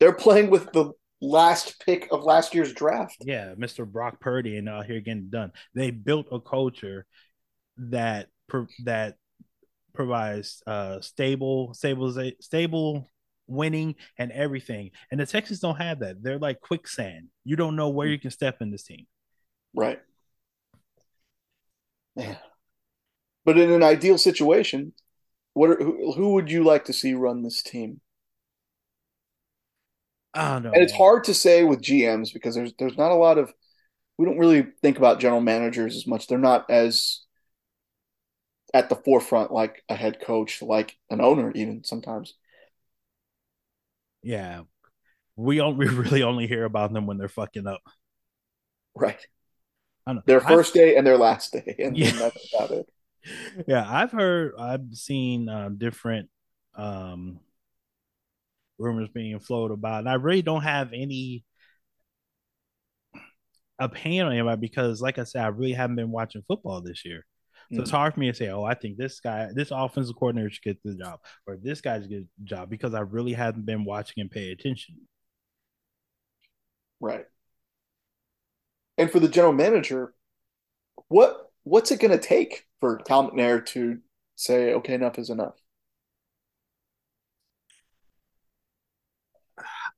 They're 0.00 0.14
playing 0.14 0.50
with 0.50 0.72
the 0.72 0.92
last 1.20 1.80
pick 1.84 2.08
of 2.10 2.24
last 2.24 2.54
year's 2.54 2.72
draft. 2.72 3.16
Yeah, 3.20 3.54
Mr. 3.54 3.86
Brock 3.86 4.20
Purdy 4.20 4.56
and 4.56 4.68
uh, 4.68 4.82
here 4.82 5.00
getting 5.00 5.30
done. 5.30 5.52
They 5.74 5.90
built 5.90 6.26
a 6.32 6.40
culture 6.40 7.06
that 7.76 8.28
that 8.84 9.16
provides 9.94 10.62
uh 10.66 11.00
stable, 11.00 11.74
stable, 11.74 12.12
stable 12.40 13.10
winning 13.46 13.94
and 14.18 14.32
everything. 14.32 14.90
And 15.10 15.20
the 15.20 15.26
Texans 15.26 15.60
don't 15.60 15.76
have 15.76 16.00
that. 16.00 16.22
They're 16.22 16.38
like 16.38 16.60
quicksand. 16.60 17.28
You 17.44 17.56
don't 17.56 17.76
know 17.76 17.90
where 17.90 18.06
you 18.06 18.18
can 18.18 18.30
step 18.30 18.58
in 18.60 18.70
this 18.70 18.84
team. 18.84 19.06
Right. 19.74 20.00
Yeah. 22.16 22.36
But 23.44 23.58
in 23.58 23.70
an 23.70 23.82
ideal 23.82 24.18
situation, 24.18 24.92
what 25.54 25.70
are, 25.70 25.76
who, 25.76 26.12
who 26.12 26.34
would 26.34 26.50
you 26.50 26.64
like 26.64 26.84
to 26.86 26.92
see 26.92 27.14
run 27.14 27.42
this 27.42 27.62
team? 27.62 28.00
I 30.34 30.52
don't 30.52 30.62
know. 30.62 30.72
And 30.72 30.82
it's 30.82 30.92
hard 30.92 31.24
to 31.24 31.34
say 31.34 31.64
with 31.64 31.82
GMs 31.82 32.32
because 32.32 32.54
there's 32.54 32.72
there's 32.78 32.96
not 32.96 33.10
a 33.10 33.16
lot 33.16 33.38
of 33.38 33.52
we 34.16 34.24
don't 34.24 34.38
really 34.38 34.66
think 34.80 34.96
about 34.96 35.20
general 35.20 35.40
managers 35.40 35.96
as 35.96 36.06
much. 36.06 36.26
They're 36.26 36.38
not 36.38 36.70
as 36.70 37.21
at 38.74 38.88
the 38.88 38.96
forefront 38.96 39.52
like 39.52 39.82
a 39.88 39.94
head 39.94 40.20
coach, 40.20 40.62
like 40.62 40.96
an 41.10 41.20
owner, 41.20 41.52
even 41.54 41.84
sometimes. 41.84 42.34
Yeah, 44.22 44.62
we 45.36 45.56
don't 45.56 45.76
we 45.78 45.86
really 45.86 46.22
only 46.22 46.46
hear 46.46 46.64
about 46.64 46.92
them 46.92 47.06
when 47.06 47.18
they're 47.18 47.28
fucking 47.28 47.66
up. 47.66 47.82
Right. 48.94 49.24
Their 50.26 50.40
1st 50.40 50.72
day 50.74 50.96
and 50.96 51.06
their 51.06 51.16
last 51.16 51.52
day, 51.52 51.76
and, 51.78 51.96
yeah. 51.96 52.10
that's 52.12 52.54
about 52.54 52.70
it. 52.70 52.86
Yeah, 53.68 53.84
I've 53.88 54.10
heard, 54.10 54.54
I've 54.58 54.94
seen 54.94 55.48
uh, 55.48 55.68
different 55.68 56.28
um, 56.74 57.38
rumors 58.78 59.10
being 59.10 59.38
floated 59.38 59.74
about, 59.74 60.00
and 60.00 60.08
I 60.08 60.14
really 60.14 60.42
don't 60.42 60.62
have 60.64 60.92
any 60.92 61.44
opinion 63.78 64.26
on 64.26 64.32
anybody 64.32 64.60
because, 64.60 65.00
like 65.00 65.20
I 65.20 65.22
said, 65.22 65.44
I 65.44 65.48
really 65.48 65.72
haven't 65.72 65.94
been 65.94 66.10
watching 66.10 66.42
football 66.48 66.80
this 66.80 67.04
year. 67.04 67.24
So 67.68 67.74
mm-hmm. 67.74 67.82
it's 67.82 67.90
hard 67.90 68.14
for 68.14 68.20
me 68.20 68.30
to 68.30 68.34
say, 68.34 68.48
oh, 68.48 68.64
I 68.64 68.74
think 68.74 68.96
this 68.96 69.20
guy, 69.20 69.48
this 69.54 69.70
offensive 69.70 70.16
coordinator 70.16 70.50
should 70.50 70.62
get 70.62 70.82
the 70.84 70.94
job, 70.94 71.20
or 71.46 71.56
this 71.56 71.80
guy's 71.80 72.06
get 72.06 72.24
the 72.38 72.44
job 72.44 72.70
because 72.70 72.94
I 72.94 73.00
really 73.00 73.32
haven't 73.32 73.66
been 73.66 73.84
watching 73.84 74.20
and 74.20 74.30
pay 74.30 74.52
attention. 74.52 74.96
Right. 77.00 77.26
And 78.98 79.10
for 79.10 79.20
the 79.20 79.28
general 79.28 79.52
manager, 79.52 80.14
what 81.08 81.50
what's 81.64 81.90
it 81.90 82.00
going 82.00 82.10
to 82.10 82.18
take 82.18 82.66
for 82.80 82.98
Cal 82.98 83.30
McNair 83.30 83.64
to 83.66 83.98
say, 84.36 84.74
okay, 84.74 84.94
enough 84.94 85.18
is 85.18 85.30
enough? 85.30 85.54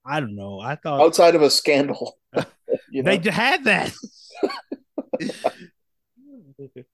I 0.07 0.20
don't 0.20 0.37
know. 0.37 0.61
I 0.61 0.77
thought 0.77 1.00
outside 1.00 1.35
of 1.35 1.42
a 1.42 1.50
scandal, 1.50 2.18
you 2.90 3.03
know? 3.03 3.16
they 3.16 3.31
had 3.31 3.64
that. 3.64 3.92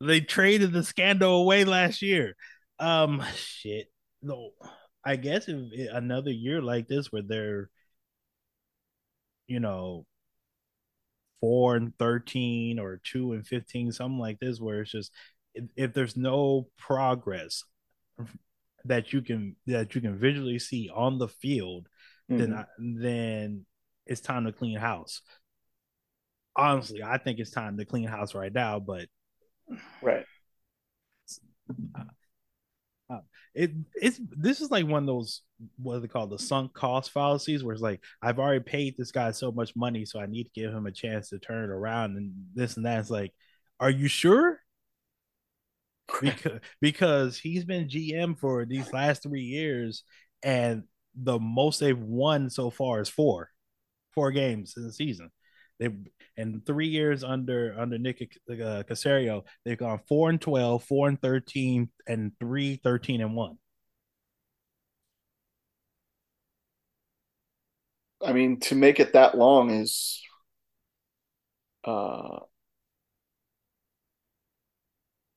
they 0.00 0.20
traded 0.20 0.72
the 0.72 0.82
scandal 0.82 1.42
away 1.42 1.64
last 1.64 2.02
year. 2.02 2.36
Um, 2.78 3.22
shit. 3.34 3.86
No, 4.22 4.50
I 5.04 5.16
guess 5.16 5.48
if 5.48 5.56
another 5.92 6.30
year 6.30 6.60
like 6.60 6.88
this 6.88 7.12
where 7.12 7.22
they're, 7.22 7.70
you 9.46 9.60
know, 9.60 10.06
four 11.40 11.76
and 11.76 11.96
thirteen 11.98 12.78
or 12.78 13.00
two 13.04 13.32
and 13.32 13.46
fifteen, 13.46 13.92
something 13.92 14.18
like 14.18 14.40
this, 14.40 14.60
where 14.60 14.80
it's 14.80 14.90
just 14.90 15.12
if, 15.54 15.64
if 15.76 15.92
there's 15.92 16.16
no 16.16 16.68
progress 16.78 17.62
that 18.84 19.12
you 19.12 19.22
can 19.22 19.56
that 19.66 19.94
you 19.94 20.00
can 20.00 20.18
visually 20.18 20.58
see 20.58 20.90
on 20.92 21.18
the 21.18 21.28
field, 21.28 21.88
mm-hmm. 22.30 22.40
then 22.40 22.54
I, 22.54 22.64
then 22.78 23.66
it's 24.06 24.20
time 24.20 24.44
to 24.46 24.52
clean 24.52 24.78
house. 24.78 25.20
Honestly, 26.56 27.02
I 27.02 27.18
think 27.18 27.38
it's 27.38 27.50
time 27.50 27.76
to 27.76 27.84
clean 27.84 28.08
house 28.08 28.34
right 28.34 28.52
now, 28.52 28.80
but 28.80 29.06
Right. 30.02 30.24
Uh, 31.94 32.04
uh, 33.08 33.20
it 33.54 33.70
it's 33.94 34.20
this 34.36 34.60
is 34.60 34.70
like 34.70 34.86
one 34.86 35.02
of 35.02 35.06
those 35.06 35.42
what 35.80 35.96
are 35.96 36.00
they 36.00 36.08
called 36.08 36.30
the 36.30 36.38
sunk 36.38 36.72
cost 36.74 37.12
fallacies 37.12 37.62
where 37.62 37.72
it's 37.72 37.82
like 37.82 38.00
I've 38.20 38.38
already 38.38 38.62
paid 38.64 38.96
this 38.96 39.12
guy 39.12 39.30
so 39.30 39.52
much 39.52 39.76
money 39.76 40.04
so 40.04 40.18
I 40.20 40.26
need 40.26 40.44
to 40.44 40.50
give 40.60 40.72
him 40.72 40.86
a 40.86 40.92
chance 40.92 41.28
to 41.30 41.38
turn 41.38 41.64
it 41.64 41.70
around 41.72 42.16
and 42.16 42.32
this 42.54 42.76
and 42.76 42.84
that. 42.86 43.00
It's 43.00 43.10
like, 43.10 43.32
are 43.80 43.90
you 43.90 44.08
sure? 44.08 44.60
because 46.20 46.60
because 46.80 47.38
he's 47.38 47.64
been 47.64 47.88
GM 47.88 48.38
for 48.38 48.64
these 48.64 48.92
last 48.92 49.22
three 49.22 49.42
years 49.42 50.02
and 50.42 50.84
the 51.14 51.38
most 51.38 51.80
they've 51.80 51.98
won 51.98 52.50
so 52.50 52.70
far 52.70 53.00
is 53.00 53.08
four, 53.08 53.50
four 54.14 54.30
games 54.32 54.74
in 54.76 54.84
the 54.84 54.92
season. 54.92 55.30
They 55.78 55.90
in 56.36 56.62
three 56.66 56.88
years 56.88 57.24
under 57.24 57.74
under 57.78 57.98
Nick 57.98 58.36
uh, 58.48 58.82
Caserio, 58.88 59.44
they've 59.64 59.78
gone 59.78 60.00
four 60.08 60.30
and 60.30 60.40
12, 60.40 60.84
4 60.84 61.08
and 61.08 61.20
13, 61.20 61.90
and 62.06 62.32
three 62.40 62.76
13 62.76 63.20
and 63.20 63.34
1. 63.34 63.58
I 68.24 68.32
mean, 68.32 68.60
to 68.60 68.74
make 68.74 69.00
it 69.00 69.12
that 69.12 69.36
long 69.36 69.70
is 69.70 70.22
uh 71.84 72.40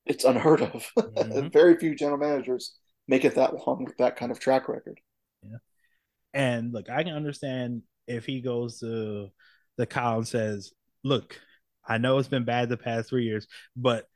it's 0.06 0.24
unheard 0.24 0.62
of. 0.62 0.90
Mm-hmm. 0.98 1.48
Very 1.52 1.76
few 1.76 1.94
general 1.94 2.18
managers 2.18 2.76
make 3.06 3.24
it 3.24 3.34
that 3.36 3.54
long 3.54 3.84
with 3.84 3.96
that 3.98 4.16
kind 4.16 4.32
of 4.32 4.40
track 4.40 4.68
record. 4.68 5.00
Yeah. 5.42 5.58
And 6.34 6.72
look, 6.72 6.88
I 6.90 7.02
can 7.04 7.14
understand 7.14 7.82
if 8.06 8.24
he 8.26 8.40
goes 8.40 8.80
to 8.80 9.28
the 9.80 10.00
and 10.00 10.26
says, 10.26 10.72
look, 11.04 11.38
I 11.86 11.98
know 11.98 12.18
it's 12.18 12.28
been 12.28 12.44
bad 12.44 12.68
the 12.68 12.76
past 12.76 13.08
three 13.08 13.24
years, 13.24 13.46
but 13.76 14.06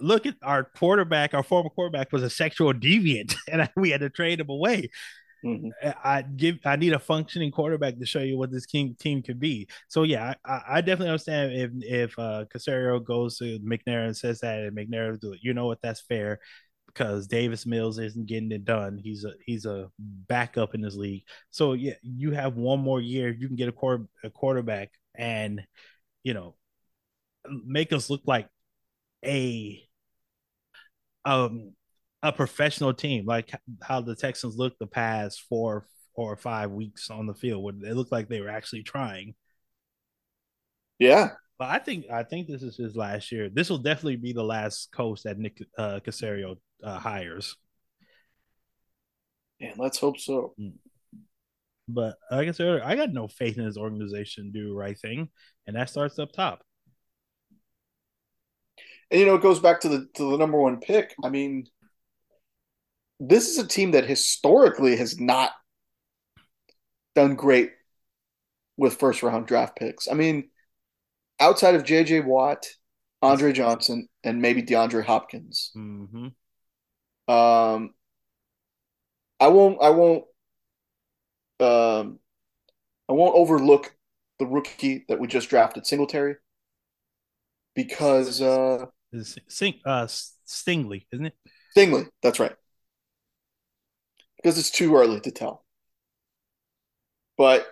look 0.00 0.26
at 0.26 0.36
our 0.42 0.64
quarterback, 0.64 1.34
our 1.34 1.42
former 1.42 1.70
quarterback 1.70 2.12
was 2.12 2.22
a 2.22 2.30
sexual 2.30 2.72
deviant, 2.72 3.34
and 3.50 3.68
we 3.76 3.90
had 3.90 4.00
to 4.00 4.10
trade 4.10 4.40
him 4.40 4.50
away. 4.50 4.90
Mm-hmm. 5.44 5.90
I 6.02 6.22
give 6.22 6.58
I 6.64 6.76
need 6.76 6.94
a 6.94 6.98
functioning 6.98 7.50
quarterback 7.50 7.98
to 7.98 8.06
show 8.06 8.20
you 8.20 8.38
what 8.38 8.50
this 8.50 8.64
team 8.64 8.96
team 8.98 9.22
could 9.22 9.38
be. 9.38 9.68
So 9.88 10.02
yeah, 10.02 10.34
I, 10.42 10.62
I 10.68 10.80
definitely 10.80 11.08
understand 11.10 11.52
if 11.52 11.70
if 11.82 12.18
uh 12.18 12.46
Caserio 12.54 13.04
goes 13.04 13.36
to 13.38 13.58
McNair 13.58 14.06
and 14.06 14.16
says 14.16 14.40
that 14.40 14.60
and 14.60 14.74
McNair 14.74 15.20
do 15.20 15.34
it. 15.34 15.40
You 15.42 15.52
know 15.52 15.66
what? 15.66 15.82
That's 15.82 16.00
fair 16.00 16.40
because 16.86 17.26
Davis 17.26 17.66
Mills 17.66 17.98
isn't 17.98 18.26
getting 18.26 18.52
it 18.52 18.64
done. 18.64 18.96
He's 18.96 19.24
a 19.24 19.32
he's 19.44 19.66
a 19.66 19.90
backup 19.98 20.74
in 20.74 20.80
this 20.80 20.94
league. 20.94 21.24
So 21.50 21.74
yeah, 21.74 21.94
you 22.02 22.30
have 22.30 22.56
one 22.56 22.80
more 22.80 23.00
year. 23.00 23.28
You 23.28 23.46
can 23.46 23.56
get 23.56 23.68
a 23.68 23.72
quarter 23.72 24.06
a 24.22 24.30
quarterback 24.30 24.92
and 25.14 25.62
you 26.22 26.34
know 26.34 26.54
make 27.64 27.92
us 27.92 28.10
look 28.10 28.22
like 28.26 28.48
a 29.24 29.82
um 31.24 31.72
a 32.22 32.32
professional 32.32 32.94
team, 32.94 33.26
like 33.26 33.52
how 33.82 34.00
the 34.00 34.16
Texans 34.16 34.56
looked 34.56 34.78
the 34.78 34.86
past 34.86 35.42
four 35.48 35.86
or 36.14 36.36
five 36.36 36.70
weeks 36.70 37.10
on 37.10 37.26
the 37.26 37.34
field, 37.34 37.62
where 37.62 37.74
they 37.74 37.92
looked 37.92 38.12
like 38.12 38.28
they 38.28 38.40
were 38.40 38.48
actually 38.48 38.82
trying. 38.82 39.34
Yeah, 40.98 41.30
but 41.58 41.68
I 41.68 41.78
think 41.78 42.06
I 42.10 42.22
think 42.22 42.48
this 42.48 42.62
is 42.62 42.76
his 42.76 42.96
last 42.96 43.30
year. 43.30 43.50
This 43.50 43.68
will 43.68 43.78
definitely 43.78 44.16
be 44.16 44.32
the 44.32 44.42
last 44.42 44.90
coach 44.92 45.22
that 45.24 45.38
Nick 45.38 45.62
uh, 45.76 46.00
Caserio 46.04 46.56
uh, 46.82 46.98
hires. 46.98 47.56
And 49.60 49.74
let's 49.78 49.98
hope 49.98 50.18
so. 50.18 50.54
Mm. 50.58 50.72
But 51.86 52.16
like 52.30 52.48
I 52.48 52.52
said, 52.52 52.80
I 52.82 52.96
got 52.96 53.12
no 53.12 53.28
faith 53.28 53.58
in 53.58 53.64
his 53.64 53.76
organization 53.76 54.52
do 54.52 54.68
the 54.68 54.74
right 54.74 54.98
thing, 54.98 55.28
and 55.66 55.76
that 55.76 55.90
starts 55.90 56.18
up 56.18 56.32
top. 56.32 56.62
And 59.10 59.20
you 59.20 59.26
know, 59.26 59.34
it 59.34 59.42
goes 59.42 59.60
back 59.60 59.80
to 59.80 59.88
the 59.88 60.08
to 60.14 60.30
the 60.30 60.38
number 60.38 60.58
one 60.58 60.80
pick. 60.80 61.14
I 61.22 61.28
mean, 61.28 61.66
this 63.20 63.48
is 63.48 63.58
a 63.58 63.66
team 63.66 63.92
that 63.92 64.06
historically 64.06 64.96
has 64.96 65.20
not 65.20 65.52
done 67.14 67.34
great 67.34 67.72
with 68.76 68.98
first 68.98 69.22
round 69.22 69.46
draft 69.46 69.76
picks. 69.76 70.08
I 70.08 70.14
mean, 70.14 70.50
outside 71.38 71.74
of 71.74 71.84
J.J. 71.84 72.20
Watt, 72.20 72.66
Andre 73.22 73.52
Johnson, 73.52 74.08
and 74.22 74.42
maybe 74.42 74.62
DeAndre 74.62 75.04
Hopkins. 75.04 75.70
Mm-hmm. 75.76 77.32
Um, 77.32 77.94
I 79.40 79.48
won't. 79.48 79.82
I 79.82 79.90
won't. 79.90 80.24
Um, 81.60 82.18
I 83.08 83.12
won't 83.12 83.36
overlook 83.36 83.94
the 84.38 84.46
rookie 84.46 85.04
that 85.08 85.20
we 85.20 85.28
just 85.28 85.48
drafted, 85.48 85.86
Singletary, 85.86 86.36
because 87.74 88.40
uh, 88.40 88.86
Sing, 89.48 89.74
uh, 89.84 90.06
Stingley, 90.06 91.06
isn't 91.12 91.26
it? 91.26 91.34
Stingley, 91.76 92.08
that's 92.22 92.40
right 92.40 92.54
because 94.44 94.58
it's 94.58 94.70
too 94.70 94.94
early 94.94 95.20
to 95.20 95.30
tell. 95.30 95.64
But 97.38 97.66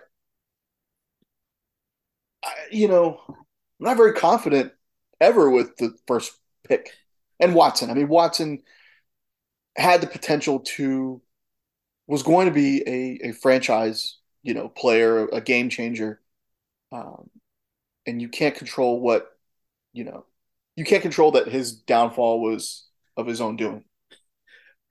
I, 2.43 2.51
you 2.71 2.87
know, 2.87 3.21
I'm 3.29 3.35
not 3.79 3.97
very 3.97 4.13
confident 4.13 4.73
ever 5.21 5.49
with 5.51 5.77
the 5.77 5.95
first 6.07 6.33
pick 6.67 6.89
and 7.39 7.53
Watson. 7.53 7.91
I 7.91 7.93
mean, 7.93 8.07
Watson 8.07 8.63
had 9.77 10.01
the 10.01 10.07
potential 10.07 10.61
to 10.61 11.21
was 12.07 12.23
going 12.23 12.47
to 12.47 12.53
be 12.53 12.81
a, 12.87 13.29
a 13.29 13.31
franchise, 13.33 14.17
you 14.41 14.53
know, 14.53 14.69
player, 14.69 15.27
a 15.27 15.41
game 15.41 15.69
changer. 15.69 16.19
Um, 16.91 17.29
and 18.05 18.21
you 18.21 18.29
can't 18.29 18.55
control 18.55 18.99
what, 18.99 19.27
you 19.93 20.03
know, 20.03 20.25
you 20.75 20.85
can't 20.85 21.01
control 21.01 21.31
that 21.31 21.47
his 21.47 21.73
downfall 21.73 22.41
was 22.41 22.87
of 23.15 23.27
his 23.27 23.41
own 23.41 23.55
doing. 23.55 23.83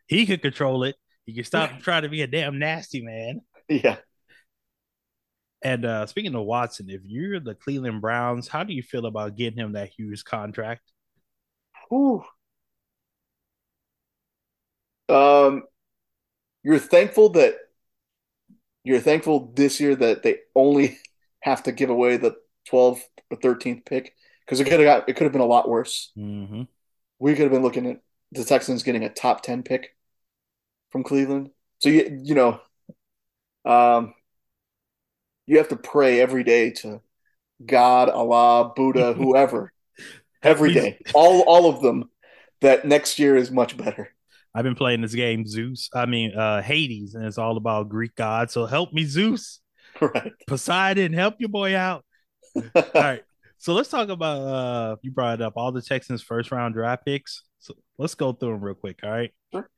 He 0.06 0.26
could 0.26 0.42
control 0.42 0.84
it. 0.84 0.96
You 1.26 1.34
can 1.34 1.44
stop 1.44 1.70
trying 1.80 2.02
to 2.02 2.08
be 2.08 2.22
a 2.22 2.26
damn 2.26 2.58
nasty 2.58 3.02
man. 3.02 3.40
Yeah. 3.68 3.96
And 5.62 5.84
uh, 5.84 6.06
speaking 6.06 6.34
of 6.34 6.44
Watson, 6.44 6.90
if 6.90 7.02
you're 7.04 7.38
the 7.38 7.54
Cleveland 7.54 8.00
Browns, 8.00 8.48
how 8.48 8.64
do 8.64 8.72
you 8.72 8.82
feel 8.82 9.06
about 9.06 9.36
getting 9.36 9.58
him 9.58 9.72
that 9.72 9.90
huge 9.96 10.24
contract? 10.24 10.82
Ooh. 11.92 12.24
Um, 15.08 15.62
you're 16.62 16.78
thankful 16.78 17.30
that 17.30 17.56
you're 18.84 19.00
thankful 19.00 19.52
this 19.54 19.80
year 19.80 19.94
that 19.96 20.22
they 20.22 20.38
only 20.54 20.98
have 21.40 21.62
to 21.64 21.72
give 21.72 21.90
away 21.90 22.16
the 22.16 22.36
12th 22.70 23.02
or 23.30 23.36
13th 23.36 23.84
pick 23.84 24.14
because 24.44 24.60
it 24.60 24.64
could 24.64 24.80
have 24.80 24.84
got 24.84 25.08
it 25.08 25.16
could 25.16 25.24
have 25.24 25.32
been 25.32 25.40
a 25.40 25.46
lot 25.46 25.68
worse. 25.68 26.12
Mm-hmm. 26.16 26.62
We 27.18 27.34
could 27.34 27.42
have 27.42 27.52
been 27.52 27.62
looking 27.62 27.86
at 27.86 28.00
the 28.32 28.44
Texans 28.44 28.82
getting 28.82 29.04
a 29.04 29.08
top 29.08 29.42
10 29.42 29.62
pick 29.62 29.94
from 30.90 31.02
Cleveland. 31.02 31.50
So 31.78 31.88
you 31.88 32.20
you 32.22 32.34
know, 32.34 32.60
um, 33.64 34.14
you 35.46 35.58
have 35.58 35.68
to 35.68 35.76
pray 35.76 36.20
every 36.20 36.44
day 36.44 36.70
to 36.70 37.00
God, 37.64 38.08
Allah, 38.08 38.72
Buddha, 38.74 39.12
whoever, 39.16 39.72
every 40.42 40.72
day, 40.74 40.98
all 41.14 41.42
all 41.42 41.68
of 41.68 41.82
them, 41.82 42.10
that 42.60 42.84
next 42.84 43.18
year 43.18 43.36
is 43.36 43.50
much 43.50 43.76
better. 43.76 44.14
I've 44.54 44.64
been 44.64 44.74
playing 44.74 45.00
this 45.00 45.14
game, 45.14 45.46
Zeus. 45.46 45.88
I 45.94 46.06
mean, 46.06 46.36
uh, 46.36 46.60
Hades, 46.62 47.14
and 47.14 47.24
it's 47.24 47.38
all 47.38 47.56
about 47.56 47.88
Greek 47.88 48.14
gods. 48.14 48.52
So 48.52 48.66
help 48.66 48.92
me, 48.92 49.04
Zeus. 49.04 49.60
Right. 50.00 50.32
Poseidon, 50.48 51.12
help 51.12 51.34
your 51.38 51.50
boy 51.50 51.76
out. 51.76 52.02
all 52.56 52.84
right. 52.94 53.22
So 53.58 53.74
let's 53.74 53.90
talk 53.90 54.08
about 54.08 54.40
uh 54.40 54.96
you 55.02 55.10
brought 55.10 55.42
up 55.42 55.52
all 55.54 55.70
the 55.70 55.82
Texans 55.82 56.22
first 56.22 56.50
round 56.50 56.74
draft 56.74 57.04
picks. 57.04 57.42
So 57.60 57.74
let's 57.98 58.14
go 58.14 58.32
through 58.32 58.52
them 58.52 58.60
real 58.62 58.74
quick. 58.74 59.00
All 59.02 59.10
right. 59.10 59.30
Sure. 59.52 59.68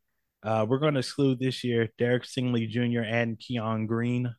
Uh, 0.43 0.65
we're 0.69 0.79
going 0.79 0.95
to 0.95 1.01
exclude 1.01 1.41
this 1.41 1.65
year 1.65 1.89
Derek 1.99 2.23
Stingley 2.23 2.69
Jr. 2.69 3.01
and 3.01 3.39
Kenyon 3.39 3.87
Green. 3.87 4.33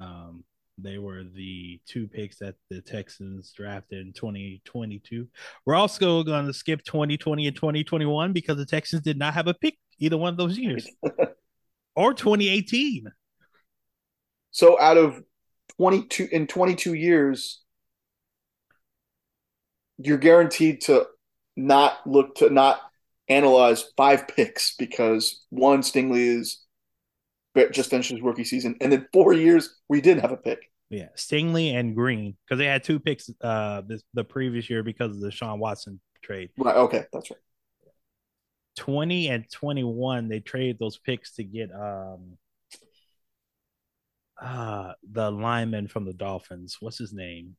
Um, 0.00 0.44
they 0.82 0.98
were 0.98 1.24
the 1.24 1.80
two 1.86 2.06
picks 2.06 2.38
that 2.38 2.54
the 2.70 2.80
Texans 2.80 3.52
drafted 3.52 4.06
in 4.06 4.12
2022. 4.12 5.26
We're 5.64 5.74
also 5.74 6.22
going 6.22 6.46
to 6.46 6.52
skip 6.52 6.84
2020 6.84 7.46
and 7.46 7.56
2021 7.56 8.32
because 8.32 8.56
the 8.56 8.66
Texans 8.66 9.02
did 9.02 9.18
not 9.18 9.34
have 9.34 9.46
a 9.46 9.54
pick 9.54 9.76
either 9.98 10.16
one 10.16 10.32
of 10.32 10.36
those 10.36 10.58
years 10.58 10.88
or 11.96 12.14
2018. 12.14 13.06
So 14.50 14.80
out 14.80 14.96
of 14.96 15.22
22 15.76 16.28
in 16.32 16.46
22 16.46 16.94
years, 16.94 17.62
you're 19.98 20.18
guaranteed 20.18 20.82
to 20.82 21.06
not 21.56 22.06
look 22.06 22.36
to 22.36 22.50
not 22.50 22.80
analyze 23.28 23.84
five 23.96 24.26
picks 24.28 24.74
because 24.76 25.44
one 25.50 25.82
Stingley 25.82 26.38
is 26.38 26.64
just 27.72 27.90
finished 27.90 28.10
his 28.10 28.22
rookie 28.22 28.44
season, 28.44 28.76
and 28.80 28.92
then 28.92 29.06
four 29.12 29.32
years 29.32 29.76
we 29.88 30.00
did 30.00 30.18
have 30.18 30.32
a 30.32 30.36
pick. 30.36 30.69
Yeah, 30.90 31.08
Stingley 31.16 31.72
and 31.72 31.94
Green 31.94 32.36
because 32.44 32.58
they 32.58 32.66
had 32.66 32.82
two 32.82 32.98
picks 32.98 33.30
uh 33.40 33.82
this, 33.86 34.02
the 34.12 34.24
previous 34.24 34.68
year 34.68 34.82
because 34.82 35.16
of 35.16 35.22
Deshaun 35.22 35.58
Watson 35.58 36.00
trade. 36.20 36.50
Right. 36.58 36.76
Okay, 36.76 37.04
that's 37.12 37.30
right. 37.30 37.40
20 38.76 39.28
and 39.28 39.50
21 39.50 40.28
they 40.28 40.40
traded 40.40 40.78
those 40.78 40.98
picks 40.98 41.34
to 41.34 41.44
get 41.44 41.70
um 41.72 42.38
uh 44.40 44.92
the 45.12 45.30
lineman 45.30 45.86
from 45.86 46.04
the 46.04 46.12
Dolphins. 46.12 46.76
What's 46.80 46.98
his 46.98 47.12
name? 47.12 47.56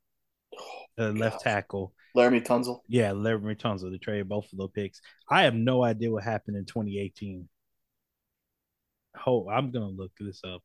The 0.98 1.13
left 1.13 1.41
tackle. 1.41 1.94
Laremy 2.17 2.46
Tunsil. 2.46 2.80
Yeah, 2.89 3.12
Laremy 3.12 3.58
Tunsil. 3.58 3.91
They 3.91 3.98
traded 3.98 4.28
both 4.28 4.52
of 4.52 4.58
those 4.58 4.72
picks. 4.74 5.00
I 5.30 5.44
have 5.44 5.56
no 5.56 5.84
idea 5.84 6.12
what 6.12 6.24
happened 6.24 6.58
in 6.58 6.65
2018. 6.65 7.48
Oh, 9.26 9.50
I'm 9.50 9.72
gonna 9.72 9.88
look 9.88 10.12
this 10.20 10.41
up. 10.44 10.62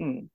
Hmm. 0.00 0.26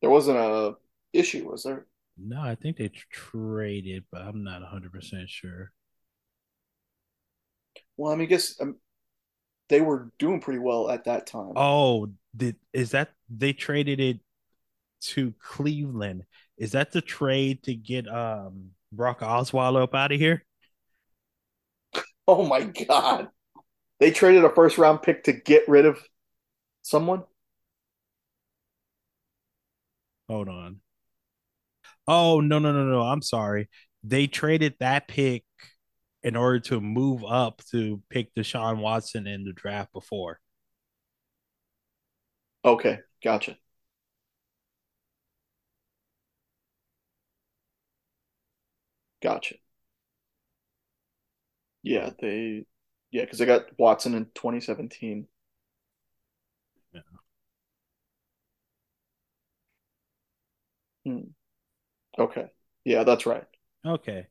There 0.00 0.10
wasn't 0.10 0.38
a 0.38 0.76
issue, 1.12 1.48
was 1.50 1.62
there? 1.62 1.86
No, 2.16 2.40
I 2.40 2.54
think 2.54 2.76
they 2.76 2.90
traded, 3.10 4.04
but 4.10 4.22
I'm 4.22 4.42
not 4.42 4.60
100 4.60 4.92
percent 4.92 5.30
sure. 5.30 5.72
Well, 7.96 8.12
I 8.12 8.16
mean, 8.16 8.26
I 8.26 8.30
guess 8.30 8.60
um, 8.60 8.76
they 9.68 9.80
were 9.80 10.10
doing 10.18 10.40
pretty 10.40 10.60
well 10.60 10.90
at 10.90 11.04
that 11.04 11.26
time. 11.26 11.52
Oh, 11.56 12.08
did 12.36 12.56
is 12.72 12.90
that 12.92 13.12
they 13.28 13.52
traded 13.52 14.00
it 14.00 14.20
to 15.00 15.32
Cleveland 15.40 16.24
is 16.56 16.72
that 16.72 16.92
the 16.92 17.00
trade 17.00 17.62
to 17.64 17.74
get 17.74 18.08
um 18.08 18.70
Brock 18.92 19.20
Osweiler 19.20 19.82
up 19.82 19.94
out 19.94 20.12
of 20.12 20.18
here? 20.18 20.44
Oh 22.26 22.44
my 22.44 22.62
god. 22.62 23.28
They 24.00 24.10
traded 24.10 24.44
a 24.44 24.50
first 24.50 24.78
round 24.78 25.02
pick 25.02 25.24
to 25.24 25.32
get 25.32 25.68
rid 25.68 25.86
of 25.86 25.98
someone? 26.82 27.24
Hold 30.28 30.48
on. 30.48 30.80
Oh, 32.06 32.40
no, 32.40 32.58
no, 32.58 32.72
no, 32.72 32.84
no. 32.84 33.02
I'm 33.02 33.22
sorry. 33.22 33.68
They 34.02 34.26
traded 34.26 34.74
that 34.80 35.08
pick 35.08 35.44
in 36.22 36.36
order 36.36 36.60
to 36.60 36.80
move 36.80 37.24
up 37.24 37.62
to 37.72 38.02
pick 38.10 38.34
Deshaun 38.34 38.78
Watson 38.78 39.26
in 39.26 39.44
the 39.44 39.52
draft 39.52 39.92
before. 39.92 40.40
Okay, 42.64 43.00
gotcha. 43.22 43.58
Gotcha. 49.20 49.56
Yeah, 51.82 52.10
they 52.20 52.64
yeah, 53.10 53.22
because 53.24 53.38
they 53.38 53.46
got 53.46 53.78
Watson 53.78 54.14
in 54.14 54.26
2017. 54.34 55.26
Hmm. 61.08 62.22
Okay. 62.22 62.46
Yeah, 62.84 63.04
that's 63.04 63.26
right. 63.26 63.44
Okay. 63.86 64.26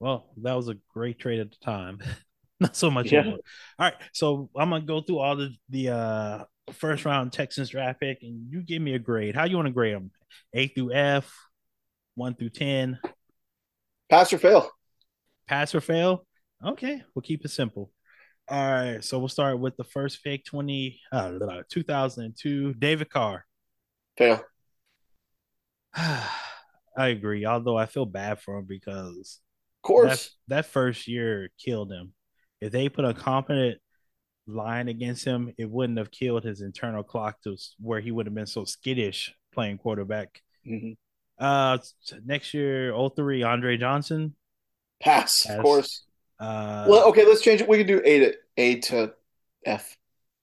Well, 0.00 0.30
that 0.42 0.54
was 0.54 0.68
a 0.68 0.76
great 0.92 1.18
trade 1.18 1.40
at 1.40 1.50
the 1.50 1.56
time. 1.64 1.98
Not 2.60 2.76
so 2.76 2.90
much 2.90 3.12
Yeah. 3.12 3.20
anymore. 3.20 3.38
All 3.78 3.86
right. 3.86 3.94
So 4.12 4.50
I'm 4.56 4.70
gonna 4.70 4.84
go 4.84 5.00
through 5.00 5.18
all 5.18 5.36
the 5.36 5.50
the 5.68 5.90
uh 5.90 6.44
first 6.72 7.04
round 7.04 7.32
Texans 7.32 7.70
draft 7.70 8.00
pick 8.00 8.18
and 8.22 8.50
you 8.50 8.62
give 8.62 8.82
me 8.82 8.94
a 8.94 8.98
grade. 8.98 9.34
How 9.34 9.44
you 9.44 9.56
want 9.56 9.66
to 9.66 9.72
grade 9.72 9.94
them? 9.94 10.10
A 10.54 10.68
through 10.68 10.92
F, 10.92 11.32
one 12.14 12.34
through 12.34 12.50
ten, 12.50 12.98
Pass 14.10 14.32
or 14.32 14.38
fail. 14.38 14.70
pass 15.46 15.74
or 15.74 15.80
fail? 15.80 16.26
Okay, 16.64 17.02
we'll 17.14 17.22
keep 17.22 17.44
it 17.44 17.50
simple. 17.50 17.90
All 18.48 18.70
right, 18.72 19.04
so 19.04 19.18
we'll 19.18 19.28
start 19.28 19.58
with 19.60 19.76
the 19.76 19.84
first 19.84 20.24
pick 20.24 20.44
20 20.44 21.00
uh 21.12 21.62
2002 21.70 22.74
David 22.74 23.10
Carr. 23.10 23.44
Fail. 24.16 24.42
I 25.96 27.08
agree, 27.08 27.46
although 27.46 27.76
I 27.76 27.86
feel 27.86 28.06
bad 28.06 28.40
for 28.40 28.58
him 28.58 28.64
because 28.64 29.40
Of 29.82 29.86
course. 29.86 30.34
that, 30.48 30.56
that 30.62 30.66
first 30.66 31.06
year 31.08 31.50
killed 31.58 31.92
him. 31.92 32.12
If 32.60 32.72
they 32.72 32.88
put 32.88 33.04
a 33.04 33.14
competent 33.14 33.78
line 34.46 34.88
against 34.88 35.24
him, 35.24 35.52
it 35.58 35.70
wouldn't 35.70 35.98
have 35.98 36.10
killed 36.10 36.44
his 36.44 36.60
internal 36.60 37.02
clock 37.04 37.40
to 37.42 37.56
where 37.80 38.00
he 38.00 38.10
would 38.10 38.26
have 38.26 38.34
been 38.34 38.46
so 38.46 38.64
skittish 38.64 39.32
playing 39.52 39.78
quarterback. 39.78 40.42
Mhm. 40.66 40.96
Uh, 41.38 41.78
next 42.24 42.52
year, 42.52 42.92
03, 42.92 43.42
Andre 43.44 43.76
Johnson. 43.76 44.34
Pass, 45.00 45.46
Pass. 45.46 45.56
of 45.56 45.62
course. 45.62 46.04
Uh, 46.40 46.86
Well, 46.88 47.08
okay, 47.10 47.24
let's 47.24 47.42
change 47.42 47.60
it. 47.60 47.68
We 47.68 47.78
can 47.78 47.86
do 47.86 48.02
A 48.04 48.18
to 48.20 48.34
A 48.56 48.80
to 48.80 49.14
F. 49.64 49.96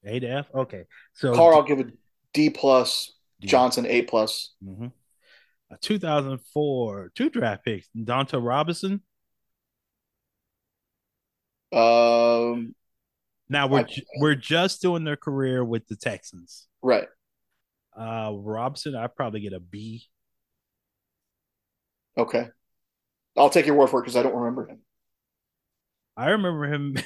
A 0.06 0.20
to 0.20 0.28
F. 0.28 0.48
Okay, 0.54 0.86
so 1.14 1.34
Carr, 1.36 1.54
I'll 1.54 1.64
give 1.64 1.80
a 1.80 1.86
D 2.34 2.50
plus. 2.50 3.12
D. 3.42 3.48
Johnson, 3.50 3.86
A 3.86 4.04
plus. 4.04 4.54
Mhm. 4.64 4.94
Uh, 5.76 5.78
2004, 5.82 7.12
two 7.16 7.30
draft 7.30 7.66
picks, 7.66 7.88
Dunta 7.96 8.40
Robinson. 8.44 9.02
Um, 11.72 12.76
Now 13.50 13.68
we're 13.68 13.80
I- 13.80 13.84
ju- 13.84 14.02
we're 14.20 14.36
just 14.36 14.82
doing 14.82 15.04
their 15.04 15.18
career 15.18 15.64
with 15.64 15.88
the 15.88 15.96
Texans. 15.96 16.68
right. 16.82 17.08
Uh, 17.98 18.34
Robinson, 18.36 18.94
I 18.94 19.08
probably 19.08 19.40
get 19.40 19.54
a 19.54 19.60
B. 19.62 20.06
Okay. 22.18 22.50
I'll 23.38 23.50
take 23.50 23.66
your 23.66 23.76
word 23.76 23.88
for 23.90 24.00
it 24.00 24.04
because 24.04 24.18
I 24.18 24.24
don't 24.24 24.36
remember 24.36 24.68
him. 24.68 24.82
I 26.18 26.32
remember 26.32 26.66
him. 26.66 26.98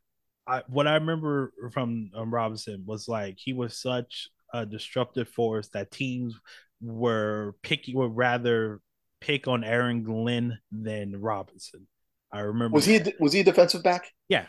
I, 0.46 0.62
what 0.68 0.86
I 0.86 0.94
remember 0.94 1.52
from 1.72 2.10
um, 2.14 2.32
Robinson 2.32 2.84
was 2.86 3.08
like 3.08 3.36
he 3.38 3.52
was 3.52 3.78
such 3.78 4.30
a 4.54 4.64
disruptive 4.64 5.28
force 5.28 5.68
that 5.74 5.90
teams 5.90 6.34
were 6.80 7.54
picky 7.62 7.94
would 7.94 8.16
rather 8.16 8.80
pick 9.20 9.48
on 9.48 9.64
Aaron 9.64 10.02
Glenn 10.02 10.58
than 10.70 11.20
Robinson. 11.20 11.86
I 12.32 12.40
remember. 12.40 12.76
Was 12.76 12.84
he 12.84 12.96
a, 12.96 13.12
was 13.18 13.32
he 13.32 13.40
a 13.40 13.44
defensive 13.44 13.82
back? 13.82 14.12
Yeah. 14.28 14.46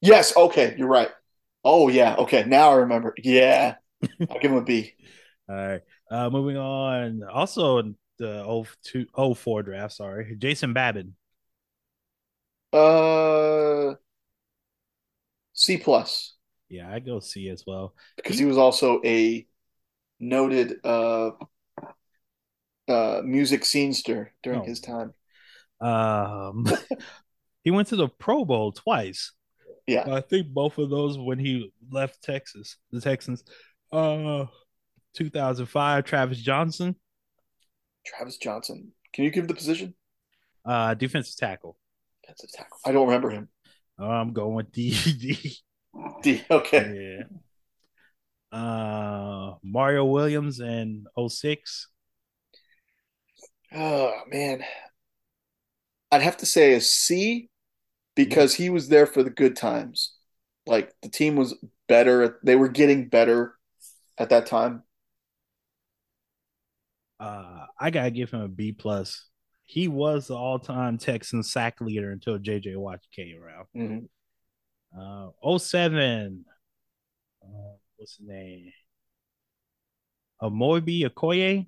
Yes. 0.00 0.36
Okay, 0.36 0.74
you're 0.78 0.88
right. 0.88 1.10
Oh 1.64 1.88
yeah. 1.88 2.16
Okay, 2.16 2.44
now 2.46 2.70
I 2.70 2.76
remember. 2.76 3.14
Yeah, 3.22 3.76
I'll 4.30 4.38
give 4.38 4.52
him 4.52 4.58
a 4.58 4.62
B. 4.62 4.94
All 5.48 5.56
right. 5.56 5.80
Uh, 6.10 6.30
moving 6.30 6.56
on. 6.56 7.22
Also 7.24 7.78
in 7.78 7.96
the 8.18 8.64
02, 8.84 9.06
04 9.34 9.62
draft, 9.62 9.94
sorry. 9.94 10.36
Jason 10.38 10.72
Babin. 10.72 11.14
Uh, 12.72 13.96
C 15.54 15.76
plus 15.78 16.36
Yeah, 16.68 16.92
I 16.92 17.00
go 17.00 17.20
C 17.20 17.48
as 17.48 17.64
well. 17.66 17.94
because 18.16 18.38
he 18.38 18.44
was 18.44 18.58
also 18.58 19.00
a 19.04 19.46
noted 20.20 20.76
uh 20.84 21.30
uh 22.88 23.20
music 23.24 23.62
scenester 23.62 24.28
during 24.42 24.60
Oh. 24.60 24.64
his 24.64 24.80
time. 24.80 25.12
Um, 25.80 26.66
he 27.64 27.70
went 27.70 27.88
to 27.88 27.96
the 27.96 28.08
Pro 28.08 28.44
Bowl 28.44 28.72
twice. 28.72 29.32
Yeah. 29.86 30.12
I 30.12 30.20
think 30.20 30.48
both 30.48 30.78
of 30.78 30.90
those 30.90 31.16
when 31.18 31.38
he 31.38 31.72
left 31.90 32.22
Texas, 32.22 32.76
the 32.90 33.00
Texans. 33.00 33.44
Uh, 33.92 34.46
2005, 35.14 36.04
Travis 36.04 36.38
Johnson, 36.38 36.96
Travis 38.04 38.36
Johnson. 38.36 38.92
Can 39.12 39.24
you 39.24 39.30
give 39.30 39.48
the 39.48 39.54
position? 39.54 39.94
uh, 40.64 40.94
defensive 40.94 41.36
tackle. 41.36 41.78
Defensive 42.22 42.50
tackle. 42.52 42.78
I 42.84 42.92
don't 42.92 43.06
remember 43.06 43.30
him. 43.30 43.48
I'm 43.98 44.32
going 44.32 44.54
with 44.56 44.72
D. 44.72 44.90
D. 45.20 45.56
D. 46.22 46.42
Okay. 46.50 47.22
Yeah. 48.52 48.58
Uh, 48.58 49.54
Mario 49.62 50.04
Williams 50.04 50.60
and 50.60 51.06
06. 51.28 51.88
Oh 53.76 54.22
man, 54.28 54.64
I'd 56.10 56.22
have 56.22 56.38
to 56.38 56.46
say 56.46 56.74
a 56.74 56.80
C 56.80 57.48
because 58.14 58.54
he 58.54 58.70
was 58.70 58.88
there 58.88 59.06
for 59.06 59.22
the 59.22 59.30
good 59.30 59.56
times. 59.56 60.14
Like 60.66 60.94
the 61.02 61.08
team 61.08 61.36
was 61.36 61.54
better. 61.88 62.38
They 62.42 62.56
were 62.56 62.68
getting 62.68 63.08
better 63.08 63.54
at 64.18 64.30
that 64.30 64.46
time. 64.46 64.82
Uh, 67.18 67.66
I 67.80 67.90
gotta 67.90 68.10
give 68.10 68.30
him 68.30 68.40
a 68.40 68.48
B 68.48 68.72
plus. 68.72 69.26
He 69.64 69.88
was 69.88 70.28
the 70.28 70.36
all-time 70.36 70.96
Texan 70.98 71.42
sack 71.42 71.80
leader 71.80 72.12
until 72.12 72.38
JJ 72.38 72.76
Watt 72.76 73.00
came 73.14 73.42
around. 73.42 73.66
Mhm. 73.74 74.08
Uh, 74.96 75.30
07. 75.42 76.44
Uh, 77.42 77.76
what's 77.96 78.16
his 78.16 78.26
name? 78.26 78.72
Amobi 80.42 81.04
Okoye, 81.04 81.66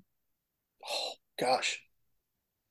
Oh 0.85 1.13
gosh, 1.37 1.81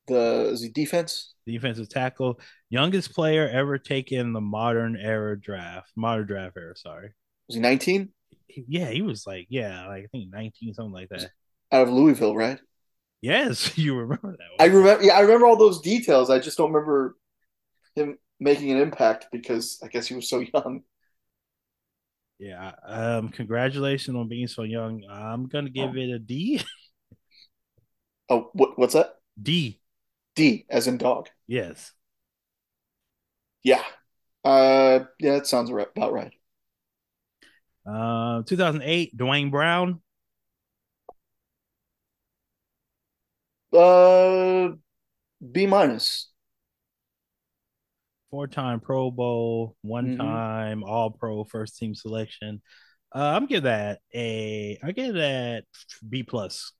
the 0.09 0.51
is 0.53 0.63
he 0.63 0.69
defense? 0.71 1.35
defensive 1.47 1.89
tackle, 1.89 2.41
youngest 2.71 3.13
player 3.15 3.49
ever 3.49 3.79
taken 3.79 4.33
the 4.33 4.41
modern 4.41 4.97
era 4.97 5.39
draft, 5.41 5.91
modern 5.97 6.27
draft 6.27 6.57
era. 6.57 6.77
Sorry, 6.77 7.11
Was 7.49 7.57
he 7.57 7.61
19 7.61 8.13
yeah, 8.67 8.91
he 8.91 9.03
was 9.03 9.27
like, 9.27 9.47
yeah, 9.51 9.87
like 9.87 10.05
I 10.05 10.07
think 10.09 10.31
19, 10.33 10.75
something 10.75 10.93
like 10.93 11.09
that. 11.11 11.31
out 11.73 11.89
of 11.89 11.93
Louisville? 11.93 12.35
Right. 12.35 12.61
Yes, 13.21 13.77
you 13.79 13.97
remember 13.97 14.37
that. 14.37 14.59
I 14.59 14.67
remember. 14.67 15.05
Yeah, 15.05 15.15
I 15.15 15.21
remember 15.21 15.47
all 15.47 15.57
those 15.57 15.81
details. 15.81 16.31
I 16.31 16.39
just 16.39 16.57
don't 16.59 16.73
remember 16.73 17.17
him 17.97 18.19
making 18.41 18.73
an 18.73 18.79
impact 18.79 19.29
because 19.33 19.81
I 19.85 19.89
guess 19.89 20.07
he 20.09 20.15
was 20.15 20.29
so 20.29 20.41
young. 20.55 20.83
Yeah. 22.39 22.73
Um. 22.85 23.31
Congratulations 23.31 24.17
on 24.17 24.29
being 24.29 24.47
so 24.47 24.63
young. 24.63 25.03
I'm 25.11 25.47
gonna 25.47 25.71
give 25.71 25.97
it 25.97 26.11
a 26.11 26.19
D. 26.19 26.63
Oh, 28.31 28.51
what, 28.55 28.79
what's 28.79 28.95
that? 28.95 29.17
D. 29.41 29.81
D 30.39 30.65
as 30.71 30.87
in 30.87 30.99
dog. 30.99 31.29
Yes. 31.49 31.93
Yeah. 33.65 33.83
Uh, 34.45 35.01
yeah, 35.19 35.35
that 35.35 35.49
sounds 35.49 35.73
right, 35.73 35.89
about 35.97 36.13
right. 36.13 36.33
Uh, 37.85 38.43
2008, 38.45 39.17
Duane 39.17 39.51
Brown. 39.51 40.01
Uh, 43.73 44.69
B 45.53 45.67
minus. 45.67 46.31
four-time 48.31 48.79
Pro 48.79 49.11
Bowl, 49.11 49.75
Mhm. 49.85 49.89
one-time 49.89 50.85
All-Pro, 50.85 51.45
first-team 51.45 51.95
selection. 51.95 52.63
Uh, 53.13 53.33
I'm 53.35 53.47
give 53.47 53.63
that 53.65 54.01
a. 54.15 54.79
I 54.83 54.93
give 54.93 55.15
that 55.15 55.65
B 56.07 56.23
plus. 56.23 56.73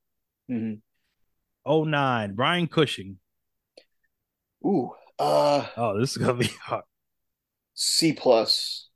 Mhm. 0.49 0.83
09, 1.65 2.35
Brian 2.35 2.69
Cushing. 2.69 3.19
Ooh, 4.65 4.93
uh, 5.19 5.67
Oh, 5.77 5.99
this 5.99 6.13
is 6.13 6.17
gonna 6.19 6.35
be 6.35 6.47
hard. 6.63 6.85
C 7.75 8.13
plus. 8.13 8.89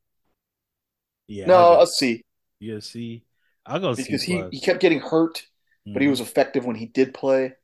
Yeah, 1.26 1.48
No, 1.48 1.72
I'll 1.74 1.82
a 1.82 1.86
C 1.86 2.22
you 2.60 2.80
see, 2.80 3.24
I'll 3.66 3.80
go 3.80 3.94
C 3.94 4.04
because 4.04 4.22
he, 4.22 4.42
he 4.50 4.60
kept 4.60 4.80
getting 4.80 5.00
hurt, 5.00 5.46
but 5.92 6.02
he 6.02 6.08
Mhm. 6.08 6.10
was 6.10 6.20
effective 6.20 6.64
when 6.64 6.76
he 6.76 6.86
did 6.86 7.14
play. 7.14 7.54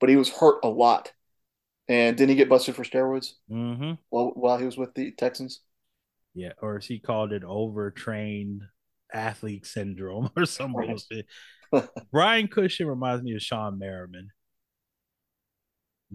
But 0.00 0.08
he 0.10 0.16
was 0.16 0.28
hurt 0.28 0.60
a 0.64 0.68
lot. 0.68 1.12
And 1.88 2.16
didn't 2.16 2.30
he 2.30 2.36
get 2.36 2.48
busted 2.48 2.74
for 2.74 2.82
steroids 2.84 3.34
Mhm. 3.50 3.98
while 4.10 4.32
while 4.34 4.58
he 4.58 4.64
was 4.66 4.76
with 4.76 4.94
the 4.94 5.12
Texans? 5.12 5.60
Yeah, 6.34 6.52
or 6.60 6.78
he 6.78 6.98
called 6.98 7.32
it 7.32 7.44
overtrained 7.44 8.62
athlete 9.12 9.66
syndrome 9.66 10.30
or 10.36 10.46
some 10.46 10.72
bullshit. 10.72 11.26
Brian 12.10 12.48
Cushing 12.48 12.86
reminds 12.86 13.22
me 13.22 13.34
of 13.34 13.40
Shawne 13.40 13.78
Merriman. 13.78 14.30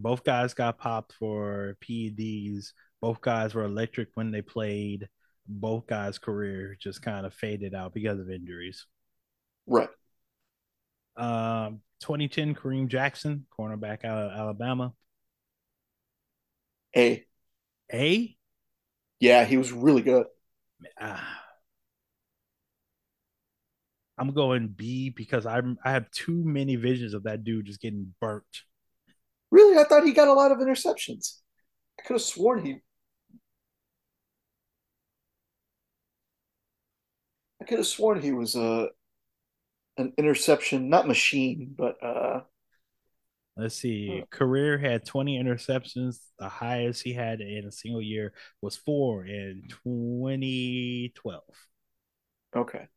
Both 0.02 0.24
guys 0.24 0.54
got 0.54 0.78
popped 0.78 1.14
for 1.14 1.78
PEDs. 1.82 2.74
Both 3.02 3.22
guys 3.22 3.54
were 3.54 3.64
electric 3.64 4.10
when 4.16 4.32
they 4.32 4.42
played. 4.42 5.08
Both 5.48 5.88
guys' 5.88 6.20
career 6.20 6.78
just 6.80 7.02
kind 7.02 7.26
of 7.26 7.34
faded 7.34 7.74
out 7.74 7.94
because 7.94 8.20
of 8.20 8.30
injuries. 8.30 8.86
Right. 9.66 9.90
Um, 11.18 11.82
2010 12.02 12.56
Kareem 12.56 12.88
Jackson, 12.88 13.46
cornerback 13.58 14.06
out 14.06 14.18
of 14.18 14.32
Alabama. 14.32 14.94
A. 16.96 17.26
A. 17.94 18.38
Yeah, 19.20 19.46
he 19.46 19.58
was 19.58 19.72
really 19.72 20.02
good. 20.02 20.28
Uh, 21.00 21.20
I'm 24.18 24.34
going 24.34 24.68
B 24.68 25.10
because 25.10 25.46
I'm 25.46 25.78
I 25.84 25.92
have 25.92 26.12
too 26.12 26.44
many 26.44 26.76
visions 26.76 27.14
of 27.14 27.24
that 27.24 27.44
dude 27.44 27.66
just 27.66 27.82
getting 27.82 28.14
burnt. 28.20 28.64
Really, 29.52 29.78
I 29.78 29.84
thought 29.84 30.04
he 30.04 30.14
got 30.14 30.28
a 30.28 30.34
lot 30.34 30.52
of 30.52 30.60
interceptions. 30.60 31.40
I 32.00 32.04
could 32.04 32.16
have 32.16 32.22
sworn 32.22 32.66
he. 32.66 32.78
I 37.62 37.66
could 37.66 37.80
have 37.80 37.88
sworn 37.88 38.22
he 38.22 38.32
was 38.32 38.56
a 38.56 38.62
uh, 38.62 38.88
an 39.98 40.14
interception, 40.18 40.90
not 40.90 41.08
machine, 41.08 41.76
but 41.78 42.02
uh, 42.02 42.42
Let's 43.60 43.76
see. 43.76 44.24
Career 44.30 44.78
had 44.78 45.06
20 45.06 45.38
interceptions. 45.38 46.20
The 46.40 46.48
highest 46.48 47.04
he 47.04 47.12
had 47.12 47.42
in 47.42 47.66
a 47.66 47.72
single 47.72 48.02
year 48.02 48.32
was 48.62 48.78
four 48.78 49.26
in 49.26 49.64
2012. 49.84 51.44
Okay. 52.56 52.88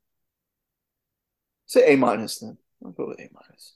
Say 1.66 1.92
A 1.92 1.96
minus 1.96 2.38
then. 2.38 2.59
I'll 2.84 2.92
go 2.92 3.09
with 3.09 3.18
A 3.18 3.28
minus. 3.32 3.74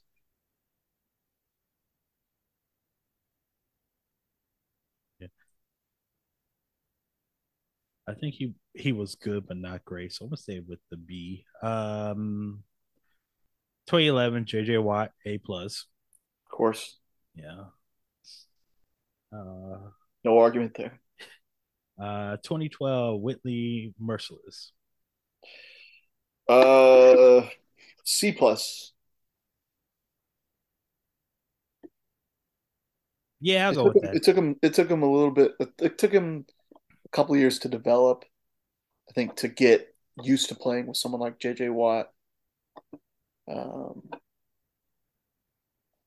I 8.09 8.15
think 8.15 8.35
he 8.35 8.55
he 8.75 8.93
was 8.93 9.15
good 9.17 9.47
but 9.47 9.57
not 9.57 9.85
great. 9.85 10.13
So 10.13 10.25
I'm 10.25 10.31
gonna 10.31 10.37
say 10.37 10.61
with 10.61 10.79
the 10.91 10.97
B. 10.97 11.45
Um 11.63 12.63
2011 13.87 14.45
JJ 14.45 14.83
Watt 14.83 15.13
A 15.25 15.39
plus. 15.39 15.87
Of 16.47 16.51
course. 16.57 16.99
Yeah. 17.35 17.65
Uh 19.33 19.91
no 20.25 20.39
argument 20.39 20.75
there. 20.77 21.01
Uh 21.99 22.37
2012 22.43 23.21
Whitney 23.23 23.95
Mercilus. 23.99 24.73
Uh 26.49 27.49
C 28.05 28.33
plus. 28.33 28.93
Yeah, 33.41 33.67
I'll 33.67 33.73
it 33.73 33.75
go 33.75 33.85
with 33.85 33.97
him, 33.97 34.03
that. 34.03 34.17
It 34.17 34.23
took 34.23 34.37
him. 34.37 34.57
It 34.63 34.75
took 34.75 34.91
him 34.91 35.03
a 35.03 35.11
little 35.11 35.31
bit. 35.31 35.53
It 35.81 35.99
took 35.99 36.13
him 36.13 36.47
a 37.07 37.09
couple 37.17 37.37
years 37.37 37.59
to 37.61 37.69
develop. 37.69 38.25
I 39.11 39.13
think 39.15 39.37
to 39.39 39.49
get 39.49 39.95
used 40.23 40.49
to 40.51 40.57
playing 40.57 40.87
with 40.89 40.99
someone 40.99 41.23
like 41.23 41.41
JJ 41.41 41.71
Watt. 41.71 42.13
Um, 43.49 44.03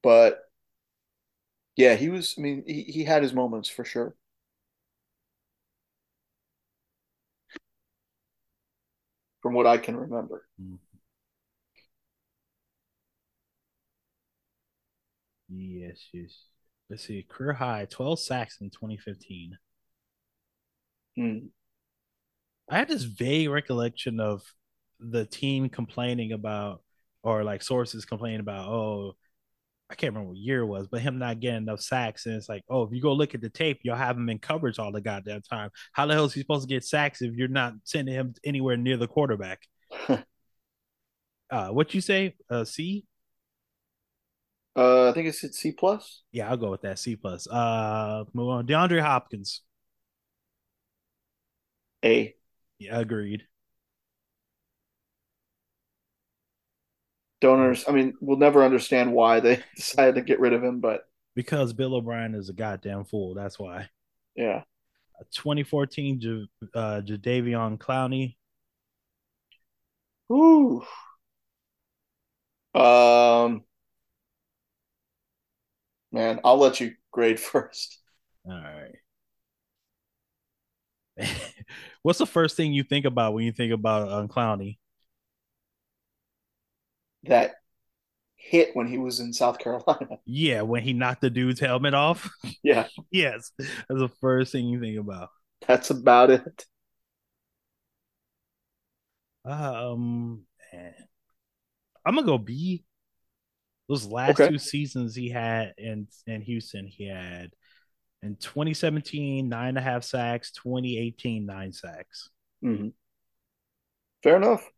but 0.02 0.50
yeah, 1.76 1.96
he 1.96 2.10
was. 2.10 2.36
I 2.38 2.42
mean, 2.42 2.64
he 2.68 2.84
he 2.84 3.04
had 3.06 3.24
his 3.24 3.34
moments 3.34 3.70
for 3.70 3.86
sure. 3.86 4.16
From 9.42 9.54
what 9.54 9.68
I 9.68 9.78
can 9.78 9.96
remember. 9.98 10.46
Mm-hmm. 10.62 10.76
Yes, 15.50 16.00
yes. 16.14 16.46
Let's 16.90 17.06
see. 17.06 17.24
Career 17.28 17.54
high 17.54 17.86
12 17.90 18.20
sacks 18.20 18.62
in 18.62 18.70
2015. 18.70 19.58
Hmm. 21.20 21.48
I 22.70 22.78
had 22.78 22.88
this 22.88 23.04
vague 23.04 23.50
recollection 23.50 24.22
of 24.22 24.42
the 25.02 25.26
team 25.26 25.68
complaining 25.68 26.32
about, 26.32 26.82
or 27.24 27.44
like 27.44 27.62
sources 27.62 28.06
complaining 28.06 28.40
about, 28.40 28.70
oh, 28.70 29.18
I 29.90 29.96
can't 29.96 30.14
remember 30.14 30.30
what 30.30 30.38
year 30.38 30.62
it 30.62 30.68
was, 30.68 30.88
but 30.88 31.02
him 31.02 31.20
not 31.20 31.42
getting 31.42 31.64
enough 31.64 31.82
sacks. 31.82 32.26
And 32.26 32.36
it's 32.36 32.48
like, 32.48 32.64
oh, 32.70 32.84
if 32.84 32.94
you 32.94 33.02
go 33.02 33.12
look 33.12 33.36
at 33.36 33.42
the 33.42 33.50
tape, 33.50 33.82
you'll 33.84 33.98
have 33.98 34.16
him 34.16 34.30
in 34.30 34.40
coverage 34.40 34.80
all 34.80 34.94
the 34.94 35.02
goddamn 35.02 35.42
time. 35.42 35.72
How 35.92 36.06
the 36.06 36.14
hell 36.14 36.24
is 36.24 36.34
he 36.34 36.40
supposed 36.40 36.70
to 36.70 36.74
get 36.74 36.86
sacks 36.86 37.22
if 37.22 37.36
you're 37.36 37.50
not 37.50 37.74
sending 37.84 38.16
him 38.16 38.34
anywhere 38.46 38.78
near 38.78 38.96
the 38.96 39.08
quarterback? 39.08 39.60
uh, 40.08 41.70
what 41.70 41.94
you 41.94 42.00
say? 42.00 42.36
Uh, 42.50 42.64
C? 42.64 43.06
Uh, 44.74 45.10
I 45.10 45.12
think 45.12 45.28
it's 45.28 45.42
C 45.58 45.74
plus. 45.74 46.22
Yeah, 46.32 46.50
I'll 46.50 46.56
go 46.56 46.72
with 46.72 46.84
that 46.84 46.98
C 46.98 47.18
plus. 47.18 47.46
Uh, 47.46 48.24
move 48.34 48.48
on. 48.48 48.68
DeAndre 48.68 49.02
Hopkins. 49.02 49.64
A. 52.04 52.36
Yeah, 52.80 53.00
agreed. 53.00 53.44
Donors. 57.42 57.86
I 57.88 57.92
mean, 57.92 58.16
we'll 58.20 58.38
never 58.38 58.64
understand 58.64 59.14
why 59.14 59.40
they 59.40 59.64
decided 59.76 60.16
to 60.16 60.22
get 60.22 60.40
rid 60.40 60.54
of 60.54 60.64
him, 60.64 60.80
but 60.80 61.06
because 61.36 61.74
Bill 61.74 61.96
O'Brien 61.96 62.36
is 62.36 62.50
a 62.50 62.54
goddamn 62.54 63.06
fool. 63.06 63.34
That's 63.34 63.58
why. 63.58 63.90
Yeah. 64.36 64.64
2014 65.36 66.20
J- 66.20 66.48
uh, 66.74 67.02
Jadeveon 67.02 67.78
Clowney. 67.78 68.36
Ooh. 70.32 70.84
Um. 72.74 73.64
Man, 76.12 76.40
I'll 76.44 76.58
let 76.58 76.80
you 76.80 76.96
grade 77.12 77.40
first. 77.40 78.00
All 78.46 78.54
right. 78.54 78.96
What's 82.02 82.20
the 82.20 82.26
first 82.26 82.56
thing 82.56 82.74
you 82.74 82.84
think 82.84 83.06
about 83.06 83.34
when 83.34 83.46
you 83.46 83.52
think 83.52 83.74
about 83.74 84.12
um, 84.12 84.28
Clowney? 84.28 84.78
That 87.24 87.56
hit 88.36 88.72
when 88.74 88.88
he 88.88 88.98
was 88.98 89.20
in 89.20 89.34
South 89.34 89.60
Carolina. 89.60 90.18
Yeah, 90.26 90.62
when 90.62 90.84
he 90.84 90.94
knocked 90.94 91.22
the 91.22 91.30
dude's 91.30 91.60
helmet 91.60 91.94
off. 91.94 92.30
Yeah. 92.64 92.88
yes. 93.12 93.52
That's 93.58 93.86
the 93.90 94.12
first 94.22 94.52
thing 94.52 94.68
you 94.68 94.80
think 94.80 95.00
about. 95.00 95.30
That's 95.68 95.90
about 95.90 96.30
it. 96.30 96.66
Um 99.46 100.44
man. 100.74 100.94
I'm 102.06 102.16
gonna 102.16 102.28
go 102.28 102.38
B. 102.38 102.84
Those 103.88 104.06
last 104.06 104.40
okay. 104.40 104.50
two 104.50 104.58
seasons 104.58 105.16
he 105.16 105.30
had 105.30 105.74
in 105.78 106.08
in 106.28 106.42
Houston, 106.42 106.86
he 106.86 107.08
had 107.08 107.52
in 108.22 108.36
2017 108.36 109.48
nine 109.48 109.70
and 109.70 109.78
a 109.78 109.82
half 109.82 110.04
sacks, 110.04 110.52
2018 110.52 111.46
nine 111.46 111.72
sacks. 111.72 112.30
Mm-hmm. 112.64 112.90
Fair 114.24 114.38
enough. 114.38 114.70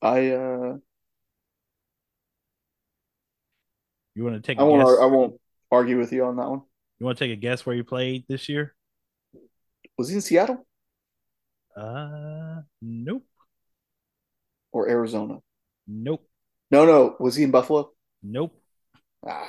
I 0.00 0.30
uh 0.30 0.76
You 4.14 4.24
want 4.24 4.34
to 4.34 4.40
take? 4.40 4.58
I 4.58 4.64
won't. 4.64 4.84
Guess? 4.84 4.98
I 5.00 5.06
won't 5.06 5.40
argue 5.70 5.98
with 5.98 6.12
you 6.12 6.24
on 6.24 6.36
that 6.36 6.48
one. 6.48 6.62
You 6.98 7.06
want 7.06 7.18
to 7.18 7.24
take 7.24 7.32
a 7.32 7.40
guess 7.40 7.64
where 7.64 7.76
he 7.76 7.82
played 7.82 8.24
this 8.28 8.48
year? 8.48 8.74
Was 9.96 10.08
he 10.08 10.16
in 10.16 10.20
Seattle? 10.20 10.66
Uh, 11.76 12.62
nope 12.82 13.24
or 14.72 14.88
Arizona? 14.88 15.38
Nope. 15.86 16.26
No, 16.70 16.84
no. 16.84 17.16
Was 17.18 17.36
he 17.36 17.44
in 17.44 17.50
Buffalo? 17.50 17.92
Nope. 18.22 18.54
Ah. 19.26 19.48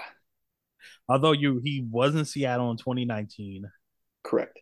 Although 1.09 1.31
you 1.31 1.59
he 1.63 1.85
was 1.89 2.15
in 2.15 2.25
Seattle 2.25 2.71
in 2.71 2.77
2019. 2.77 3.69
Correct. 4.23 4.59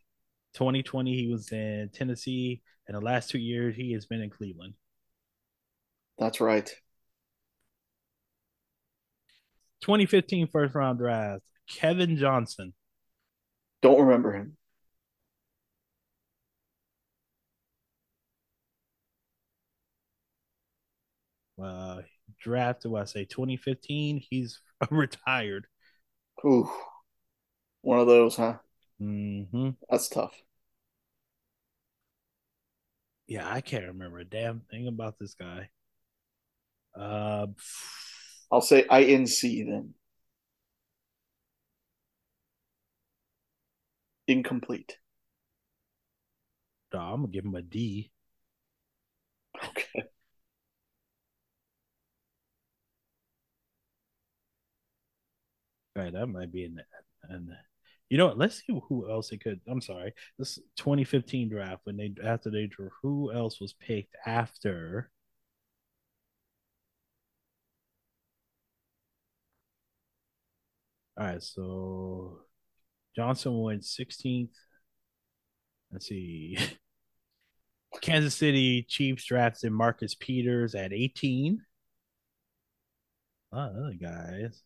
2020 0.53 1.15
he 1.15 1.27
was 1.27 1.51
in 1.51 1.89
Tennessee, 1.93 2.61
and 2.87 2.95
the 2.95 3.01
last 3.01 3.29
two 3.29 3.37
years 3.37 3.75
he 3.75 3.93
has 3.93 4.05
been 4.05 4.21
in 4.21 4.29
Cleveland. 4.29 4.73
That's 6.17 6.41
right. 6.41 6.73
2015 9.81 10.47
first 10.47 10.73
round 10.73 10.97
draft, 10.97 11.43
Kevin 11.69 12.17
Johnson. 12.17 12.73
Don't 13.81 14.01
remember 14.01 14.33
him. 14.33 14.57
uh, 21.61 22.01
drafted, 22.39 22.91
what 22.91 23.01
I 23.01 23.05
say, 23.05 23.25
2015. 23.25 24.21
He's 24.29 24.61
retired. 24.91 25.67
Ooh, 26.45 26.69
one 27.81 27.99
of 27.99 28.07
those, 28.07 28.35
huh? 28.35 28.57
Mm-hmm. 29.01 29.69
That's 29.89 30.09
tough. 30.09 30.33
Yeah, 33.27 33.49
I 33.51 33.61
can't 33.61 33.85
remember 33.85 34.19
a 34.19 34.25
damn 34.25 34.61
thing 34.61 34.87
about 34.87 35.19
this 35.19 35.33
guy. 35.33 35.69
Uh, 36.95 37.47
I'll 38.51 38.61
say 38.61 38.85
INC 38.89 39.63
then. 39.65 39.93
Incomplete. 44.27 44.99
No, 46.93 46.99
I'm 46.99 47.21
gonna 47.21 47.27
give 47.31 47.45
him 47.45 47.55
a 47.55 47.61
D. 47.61 48.11
Okay. 49.63 50.03
Right, 55.97 56.13
that 56.13 56.27
might 56.27 56.51
be 56.51 56.63
in. 56.65 56.79
And 57.29 57.49
you 58.09 58.17
know 58.17 58.27
what? 58.27 58.37
Let's 58.37 58.57
see 58.57 58.79
who 58.89 59.09
else 59.09 59.29
they 59.29 59.37
could. 59.37 59.59
I'm 59.67 59.81
sorry, 59.81 60.13
this 60.37 60.59
2015 60.77 61.49
draft 61.49 61.81
when 61.85 61.97
they 61.97 62.13
after 62.23 62.51
they 62.51 62.67
drew, 62.67 62.89
who 63.01 63.31
else 63.33 63.59
was 63.59 63.73
picked 63.73 64.15
after? 64.25 65.09
All 71.17 71.25
right, 71.25 71.41
so 71.43 72.39
Johnson 73.15 73.59
went 73.61 73.83
16th. 73.85 74.55
Let's 75.91 76.07
see. 76.07 76.57
Kansas 78.01 78.35
City 78.35 78.83
Chiefs 78.87 79.25
drafted 79.25 79.71
Marcus 79.71 80.15
Peters 80.15 80.75
at 80.75 80.93
18. 80.93 81.61
Oh, 83.51 83.57
other 83.57 83.93
guys. 83.99 84.63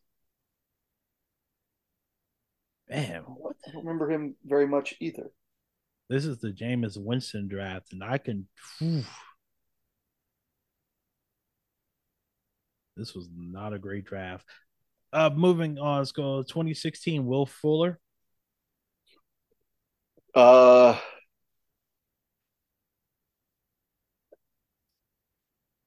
Man, 2.91 3.23
what 3.25 3.55
I 3.65 3.71
don't 3.71 3.85
remember 3.85 4.11
him 4.11 4.35
very 4.43 4.67
much 4.67 4.95
either. 4.99 5.31
This 6.09 6.25
is 6.25 6.39
the 6.39 6.51
Jameis 6.51 6.97
Winston 6.97 7.47
draft, 7.47 7.93
and 7.93 8.03
I 8.03 8.17
can. 8.17 8.49
Whew, 8.79 9.05
this 12.97 13.15
was 13.15 13.29
not 13.33 13.71
a 13.71 13.79
great 13.79 14.03
draft. 14.03 14.45
Uh, 15.13 15.29
moving 15.33 15.79
on, 15.79 15.99
let's 15.99 16.11
go 16.11 16.43
2016. 16.43 17.25
Will 17.25 17.45
Fuller. 17.45 17.97
Uh, 20.35 20.99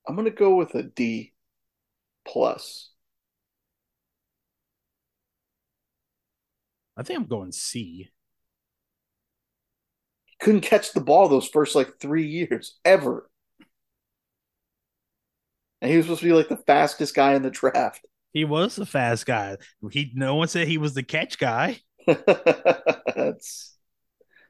I'm 0.08 0.16
gonna 0.16 0.30
go 0.30 0.56
with 0.56 0.74
a 0.74 0.84
D 0.84 1.34
plus. 2.26 2.93
I 6.96 7.02
think 7.02 7.18
I'm 7.18 7.26
going 7.26 7.52
C. 7.52 8.10
He 10.26 10.36
couldn't 10.40 10.60
catch 10.62 10.92
the 10.92 11.00
ball 11.00 11.28
those 11.28 11.48
first 11.48 11.74
like 11.74 11.98
three 12.00 12.26
years 12.26 12.78
ever, 12.84 13.28
and 15.80 15.90
he 15.90 15.96
was 15.96 16.06
supposed 16.06 16.20
to 16.20 16.26
be 16.26 16.32
like 16.32 16.48
the 16.48 16.56
fastest 16.56 17.14
guy 17.14 17.34
in 17.34 17.42
the 17.42 17.50
draft. 17.50 18.04
He 18.32 18.44
was 18.44 18.74
the 18.76 18.86
fast 18.86 19.26
guy. 19.26 19.56
He 19.90 20.10
no 20.14 20.34
one 20.34 20.48
said 20.48 20.66
he 20.66 20.78
was 20.78 20.94
the 20.94 21.02
catch 21.02 21.38
guy. 21.38 21.80
That's 22.06 23.76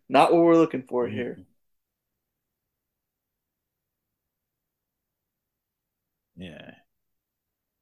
not 0.09 0.33
what 0.33 0.43
we're 0.43 0.57
looking 0.57 0.85
for 0.89 1.09
here. 1.09 1.45
Yeah. 6.37 6.75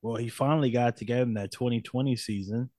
Well, 0.03 0.17
he 0.17 0.29
finally 0.29 0.71
got 0.71 0.97
together 0.97 1.23
in 1.23 1.35
that 1.35 1.53
2020 1.53 2.17
season 2.17 2.71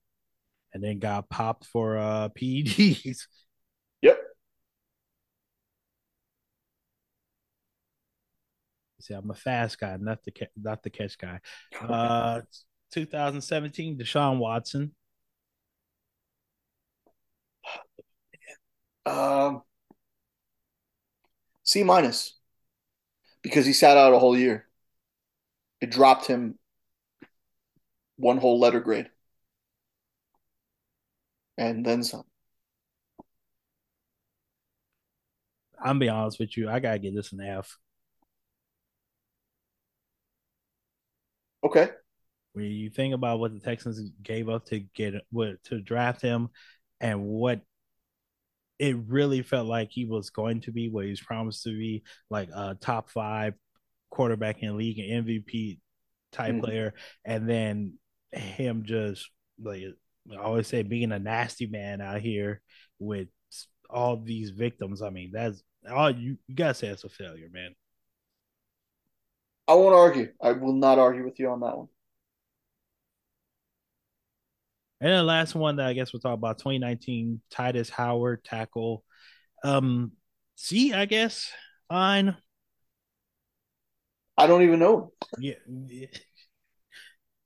and 0.74 0.82
then 0.82 0.98
got 0.98 1.30
popped 1.30 1.66
for 1.66 1.98
uh 1.98 2.28
PEDs. 2.30 3.26
Yep. 4.02 4.18
See, 9.00 9.14
I'm 9.14 9.30
a 9.30 9.34
fast 9.34 9.78
guy, 9.78 9.96
not 10.00 10.24
the 10.24 10.30
ca- 10.30 10.46
not 10.56 10.82
the 10.82 10.90
catch 10.90 11.18
guy. 11.18 11.40
Uh 11.80 12.42
2017, 12.92 13.98
Deshaun 13.98 14.38
Watson. 14.38 14.94
Um, 19.06 19.62
C 21.64 21.82
minus 21.82 22.38
because 23.42 23.66
he 23.66 23.72
sat 23.72 23.96
out 23.96 24.12
a 24.12 24.18
whole 24.18 24.36
year. 24.36 24.66
It 25.80 25.90
dropped 25.92 26.26
him 26.26 26.58
one 28.16 28.38
whole 28.38 28.58
letter 28.58 28.80
grade 28.80 29.10
and 31.58 31.84
then 31.84 32.02
some. 32.02 32.24
I'm 35.82 35.98
be 35.98 36.08
honest 36.08 36.38
with 36.38 36.56
you, 36.56 36.68
I 36.68 36.80
gotta 36.80 36.98
get 36.98 37.14
this 37.14 37.32
an 37.32 37.40
F. 37.40 37.76
Okay. 41.62 41.88
When 42.52 42.66
you 42.66 42.90
think 42.90 43.14
about 43.14 43.40
what 43.40 43.52
the 43.52 43.60
Texans 43.60 44.10
gave 44.22 44.48
up 44.48 44.66
to 44.66 44.80
get 44.80 45.14
what 45.30 45.62
to 45.64 45.80
draft 45.80 46.22
him 46.22 46.48
and 47.00 47.24
what 47.24 47.60
it 48.78 48.96
really 49.08 49.42
felt 49.42 49.66
like 49.66 49.88
he 49.90 50.04
was 50.04 50.30
going 50.30 50.60
to 50.62 50.72
be 50.72 50.88
what 50.88 51.04
he's 51.06 51.20
promised 51.20 51.62
to 51.64 51.70
be, 51.70 52.02
like 52.30 52.48
a 52.54 52.76
top 52.80 53.08
five 53.10 53.54
quarterback 54.10 54.62
in 54.62 54.68
the 54.68 54.74
league, 54.74 54.98
an 54.98 55.24
MVP 55.24 55.80
type 56.32 56.54
Mhm. 56.54 56.60
player, 56.60 56.94
and 57.24 57.48
then 57.48 57.98
him 58.32 58.84
just 58.84 59.30
like 59.60 59.82
I 60.32 60.36
always 60.42 60.66
say 60.66 60.82
being 60.82 61.12
a 61.12 61.18
nasty 61.18 61.66
man 61.66 62.00
out 62.00 62.20
here 62.20 62.60
with 62.98 63.28
all 63.90 64.16
these 64.16 64.50
victims. 64.50 65.02
I 65.02 65.10
mean, 65.10 65.30
that's 65.32 65.62
all 65.90 66.10
you, 66.10 66.38
you 66.46 66.54
gotta 66.54 66.74
say 66.74 66.88
it's 66.88 67.04
a 67.04 67.08
failure, 67.08 67.48
man. 67.52 67.74
I 69.66 69.74
won't 69.74 69.94
argue. 69.94 70.32
I 70.42 70.52
will 70.52 70.72
not 70.72 70.98
argue 70.98 71.24
with 71.24 71.38
you 71.38 71.50
on 71.50 71.60
that 71.60 71.76
one. 71.76 71.88
And 75.00 75.12
the 75.12 75.22
last 75.22 75.54
one 75.54 75.76
that 75.76 75.86
I 75.86 75.92
guess 75.92 76.12
we'll 76.12 76.20
talk 76.20 76.34
about 76.34 76.58
2019 76.58 77.40
Tytus 77.52 77.90
Howard 77.90 78.44
tackle. 78.44 79.04
Um, 79.62 80.12
C, 80.56 80.92
I 80.92 81.04
guess. 81.04 81.50
Fine. 81.88 82.36
I 84.36 84.46
don't 84.46 84.62
even 84.62 84.78
know. 84.78 85.12
Yeah. 85.38 85.54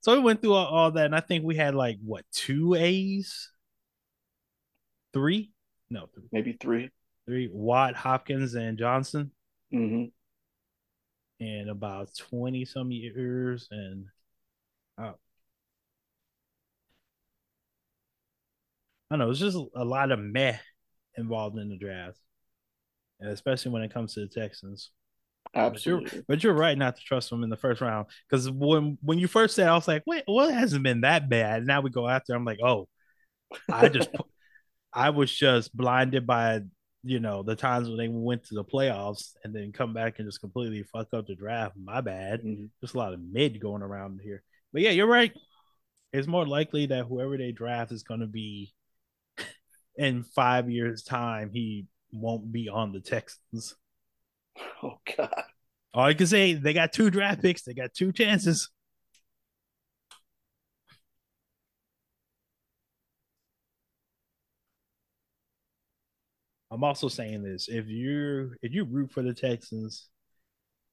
So 0.09 0.15
we 0.15 0.21
went 0.21 0.41
through 0.41 0.53
all, 0.53 0.65
all 0.65 0.91
that, 0.93 1.05
and 1.05 1.15
I 1.15 1.19
think 1.19 1.45
we 1.45 1.55
had 1.55 1.75
like 1.75 1.99
what 2.03 2.25
two 2.31 2.73
A's, 2.73 3.51
three, 5.13 5.51
no, 5.91 6.07
three, 6.15 6.23
Maybe 6.31 6.57
3 6.59 6.89
three. 7.27 7.47
Watt, 7.53 7.93
Hopkins, 7.95 8.55
and 8.55 8.75
Johnson, 8.75 9.29
hmm 9.71 10.05
in 11.39 11.69
about 11.69 12.09
twenty 12.17 12.65
some 12.65 12.89
years, 12.89 13.67
and 13.69 14.07
uh, 14.97 15.11
I 15.11 15.13
don't 19.11 19.19
know. 19.19 19.29
It's 19.29 19.39
just 19.39 19.59
a 19.75 19.85
lot 19.85 20.11
of 20.11 20.17
meh 20.17 20.57
involved 21.17 21.59
in 21.59 21.69
the 21.69 21.77
draft, 21.77 22.17
and 23.19 23.29
especially 23.29 23.73
when 23.73 23.83
it 23.83 23.93
comes 23.93 24.15
to 24.15 24.21
the 24.21 24.27
Texans. 24.27 24.89
But 25.53 25.85
you're, 25.85 26.01
Absolutely. 26.01 26.23
but 26.27 26.43
you're 26.43 26.53
right 26.53 26.77
not 26.77 26.95
to 26.97 27.01
trust 27.03 27.29
them 27.29 27.43
in 27.43 27.49
the 27.49 27.57
first 27.57 27.81
round 27.81 28.07
because 28.29 28.49
when 28.49 28.97
when 29.01 29.19
you 29.19 29.27
first 29.27 29.55
said, 29.55 29.67
I 29.67 29.73
was 29.75 29.87
like, 29.87 30.03
wait, 30.05 30.23
well, 30.27 30.49
it 30.49 30.53
hasn't 30.53 30.83
been 30.83 31.01
that 31.01 31.29
bad. 31.29 31.65
Now 31.65 31.81
we 31.81 31.89
go 31.89 32.07
after. 32.07 32.33
I'm 32.35 32.45
like, 32.45 32.59
oh, 32.63 32.87
I 33.71 33.89
just, 33.89 34.09
I 34.93 35.09
was 35.11 35.31
just 35.31 35.75
blinded 35.75 36.27
by 36.27 36.61
you 37.03 37.19
know 37.19 37.43
the 37.43 37.55
times 37.55 37.87
when 37.87 37.97
they 37.97 38.09
went 38.09 38.43
to 38.45 38.55
the 38.55 38.63
playoffs 38.63 39.33
and 39.43 39.55
then 39.55 39.71
come 39.71 39.93
back 39.93 40.19
and 40.19 40.27
just 40.27 40.41
completely 40.41 40.83
fuck 40.83 41.07
up 41.13 41.27
the 41.27 41.35
draft. 41.35 41.75
My 41.81 42.01
bad. 42.01 42.41
Mhm. 42.43 42.69
Just 42.81 42.93
a 42.95 42.97
lot 42.97 43.13
of 43.13 43.21
mid 43.21 43.59
going 43.59 43.81
around 43.81 44.19
here. 44.23 44.43
But 44.73 44.81
yeah, 44.83 44.91
you're 44.91 45.07
right. 45.07 45.33
It's 46.13 46.27
more 46.27 46.45
likely 46.45 46.87
that 46.87 47.05
whoever 47.05 47.37
they 47.37 47.51
draft 47.51 47.91
is 47.91 48.03
going 48.03 48.19
to 48.21 48.27
be 48.27 48.73
in 49.95 50.23
five 50.23 50.69
years' 50.69 51.03
time. 51.03 51.51
He 51.53 51.87
won't 52.11 52.51
be 52.51 52.69
on 52.69 52.91
the 52.91 52.99
Texans. 52.99 53.75
Oh 54.83 54.99
God. 55.17 55.43
All 55.93 56.05
I 56.05 56.13
can 56.13 56.27
say, 56.27 56.53
they 56.53 56.73
got 56.73 56.93
two 56.93 57.09
draft 57.09 57.41
picks. 57.41 57.63
They 57.63 57.73
got 57.73 57.93
two 57.93 58.11
chances. 58.11 58.69
I'm 66.71 66.83
also 66.83 67.07
saying 67.07 67.43
this: 67.43 67.67
if 67.67 67.87
you 67.87 68.55
if 68.61 68.73
you 68.73 68.85
root 68.85 69.11
for 69.11 69.23
the 69.23 69.33
Texans, 69.33 70.07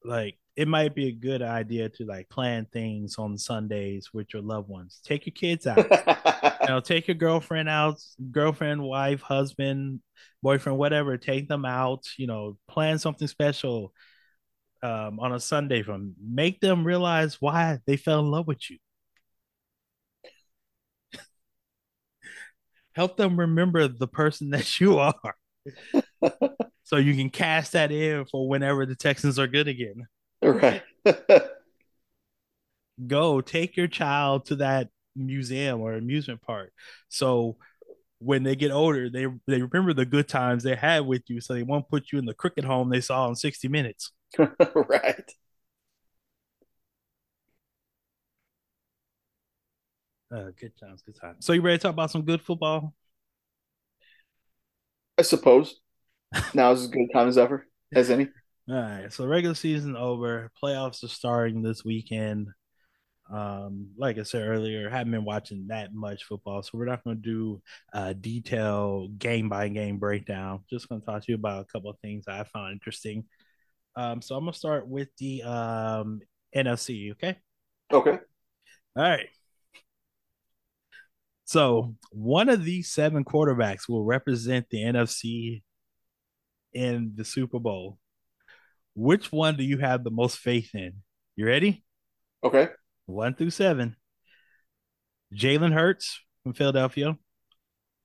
like 0.06 0.38
it 0.56 0.68
might 0.68 0.94
be 0.94 1.08
a 1.08 1.12
good 1.12 1.42
idea 1.42 1.88
to 1.90 2.04
like 2.06 2.30
plan 2.30 2.66
things 2.72 3.16
on 3.18 3.36
Sundays 3.36 4.10
with 4.14 4.32
your 4.32 4.42
loved 4.42 4.68
ones. 4.68 5.00
Take 5.04 5.26
your 5.26 5.34
kids 5.34 5.66
out. 5.66 5.76
you 6.62 6.68
know, 6.68 6.80
take 6.80 7.08
your 7.08 7.14
girlfriend 7.14 7.68
out, 7.68 8.00
girlfriend, 8.30 8.82
wife, 8.82 9.20
husband, 9.20 10.00
boyfriend, 10.42 10.78
whatever. 10.78 11.18
Take 11.18 11.48
them 11.48 11.66
out. 11.66 12.06
You 12.16 12.26
know, 12.26 12.56
plan 12.68 12.98
something 12.98 13.28
special 13.28 13.92
um, 14.82 15.20
on 15.20 15.34
a 15.34 15.40
Sunday 15.40 15.82
from. 15.82 16.14
Make 16.18 16.60
them 16.60 16.86
realize 16.86 17.40
why 17.40 17.80
they 17.86 17.98
fell 17.98 18.20
in 18.20 18.30
love 18.30 18.46
with 18.46 18.70
you. 18.70 18.78
Help 22.94 23.18
them 23.18 23.38
remember 23.38 23.88
the 23.88 24.08
person 24.08 24.50
that 24.56 24.80
you 24.80 24.98
are, 24.98 25.34
so 26.86 26.96
you 26.98 27.14
can 27.16 27.30
cast 27.30 27.72
that 27.72 27.90
in 27.90 28.24
for 28.26 28.48
whenever 28.48 28.86
the 28.86 28.94
Texans 28.94 29.40
are 29.40 29.48
good 29.48 29.66
again. 29.66 30.06
right. 30.40 30.84
Go 33.06 33.40
take 33.40 33.76
your 33.76 33.88
child 33.88 34.46
to 34.46 34.56
that 34.56 34.90
museum 35.16 35.80
or 35.80 35.94
amusement 35.94 36.42
park. 36.42 36.72
So 37.08 37.56
when 38.20 38.44
they 38.44 38.54
get 38.54 38.70
older, 38.70 39.10
they 39.10 39.26
they 39.48 39.62
remember 39.62 39.94
the 39.94 40.06
good 40.06 40.28
times 40.28 40.62
they 40.62 40.76
had 40.76 41.00
with 41.06 41.28
you, 41.28 41.40
so 41.40 41.54
they 41.54 41.64
won't 41.64 41.88
put 41.88 42.12
you 42.12 42.20
in 42.20 42.24
the 42.24 42.34
cricket 42.34 42.62
home 42.62 42.88
they 42.88 43.00
saw 43.00 43.28
in 43.28 43.34
60 43.34 43.66
minutes. 43.66 44.12
right. 44.38 45.34
Uh, 50.32 50.50
good 50.60 50.72
times, 50.78 51.02
good 51.02 51.16
times. 51.20 51.44
So 51.44 51.52
you 51.52 51.62
ready 51.62 51.78
to 51.78 51.82
talk 51.82 51.94
about 51.94 52.12
some 52.12 52.22
good 52.22 52.42
football? 52.42 52.94
I 55.18 55.22
suppose. 55.22 55.80
Now 56.54 56.72
is 56.72 56.82
as 56.82 56.88
good 56.88 57.08
a 57.10 57.12
time 57.12 57.28
as 57.28 57.38
ever 57.38 57.66
as 57.94 58.10
any. 58.10 58.28
All 58.68 58.74
right. 58.74 59.12
So 59.12 59.26
regular 59.26 59.54
season 59.54 59.96
over, 59.96 60.50
playoffs 60.62 61.04
are 61.04 61.08
starting 61.08 61.62
this 61.62 61.84
weekend. 61.84 62.48
Um, 63.32 63.88
like 63.96 64.18
I 64.18 64.22
said 64.22 64.46
earlier, 64.46 64.88
haven't 64.88 65.12
been 65.12 65.24
watching 65.24 65.66
that 65.68 65.92
much 65.92 66.24
football, 66.24 66.62
so 66.62 66.70
we're 66.74 66.86
not 66.86 67.02
going 67.02 67.16
to 67.16 67.22
do 67.22 67.62
a 67.92 68.14
detailed 68.14 69.18
game 69.18 69.48
by 69.48 69.68
game 69.68 69.98
breakdown. 69.98 70.60
Just 70.70 70.88
going 70.88 71.00
to 71.00 71.06
talk 71.06 71.24
to 71.24 71.32
you 71.32 71.34
about 71.34 71.62
a 71.62 71.72
couple 71.72 71.90
of 71.90 71.98
things 72.00 72.26
I 72.28 72.44
found 72.44 72.72
interesting. 72.72 73.24
Um, 73.96 74.20
so 74.22 74.36
I'm 74.36 74.44
going 74.44 74.52
to 74.52 74.58
start 74.58 74.86
with 74.86 75.08
the 75.18 75.42
um, 75.42 76.20
NFC. 76.54 77.12
Okay. 77.12 77.36
Okay. 77.92 78.18
All 78.96 79.02
right. 79.02 79.28
So 81.44 81.94
one 82.10 82.48
of 82.48 82.64
these 82.64 82.90
seven 82.90 83.24
quarterbacks 83.24 83.88
will 83.88 84.04
represent 84.04 84.66
the 84.70 84.78
NFC 84.78 85.62
in 86.76 87.12
the 87.16 87.24
Super 87.24 87.58
Bowl. 87.58 87.98
Which 88.94 89.32
one 89.32 89.56
do 89.56 89.64
you 89.64 89.78
have 89.78 90.04
the 90.04 90.10
most 90.10 90.38
faith 90.38 90.74
in? 90.74 90.92
You 91.34 91.46
ready? 91.46 91.84
Okay. 92.44 92.68
One 93.06 93.34
through 93.34 93.50
seven. 93.50 93.96
Jalen 95.34 95.72
Hurts 95.72 96.20
from 96.42 96.52
Philadelphia, 96.52 97.16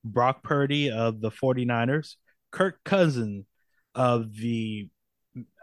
Brock 0.03 0.41
Purdy 0.43 0.89
of 0.89 1.21
the 1.21 1.29
49ers, 1.31 2.15
Kirk 2.51 2.79
Cousins 2.83 3.45
of 3.93 4.35
the 4.35 4.89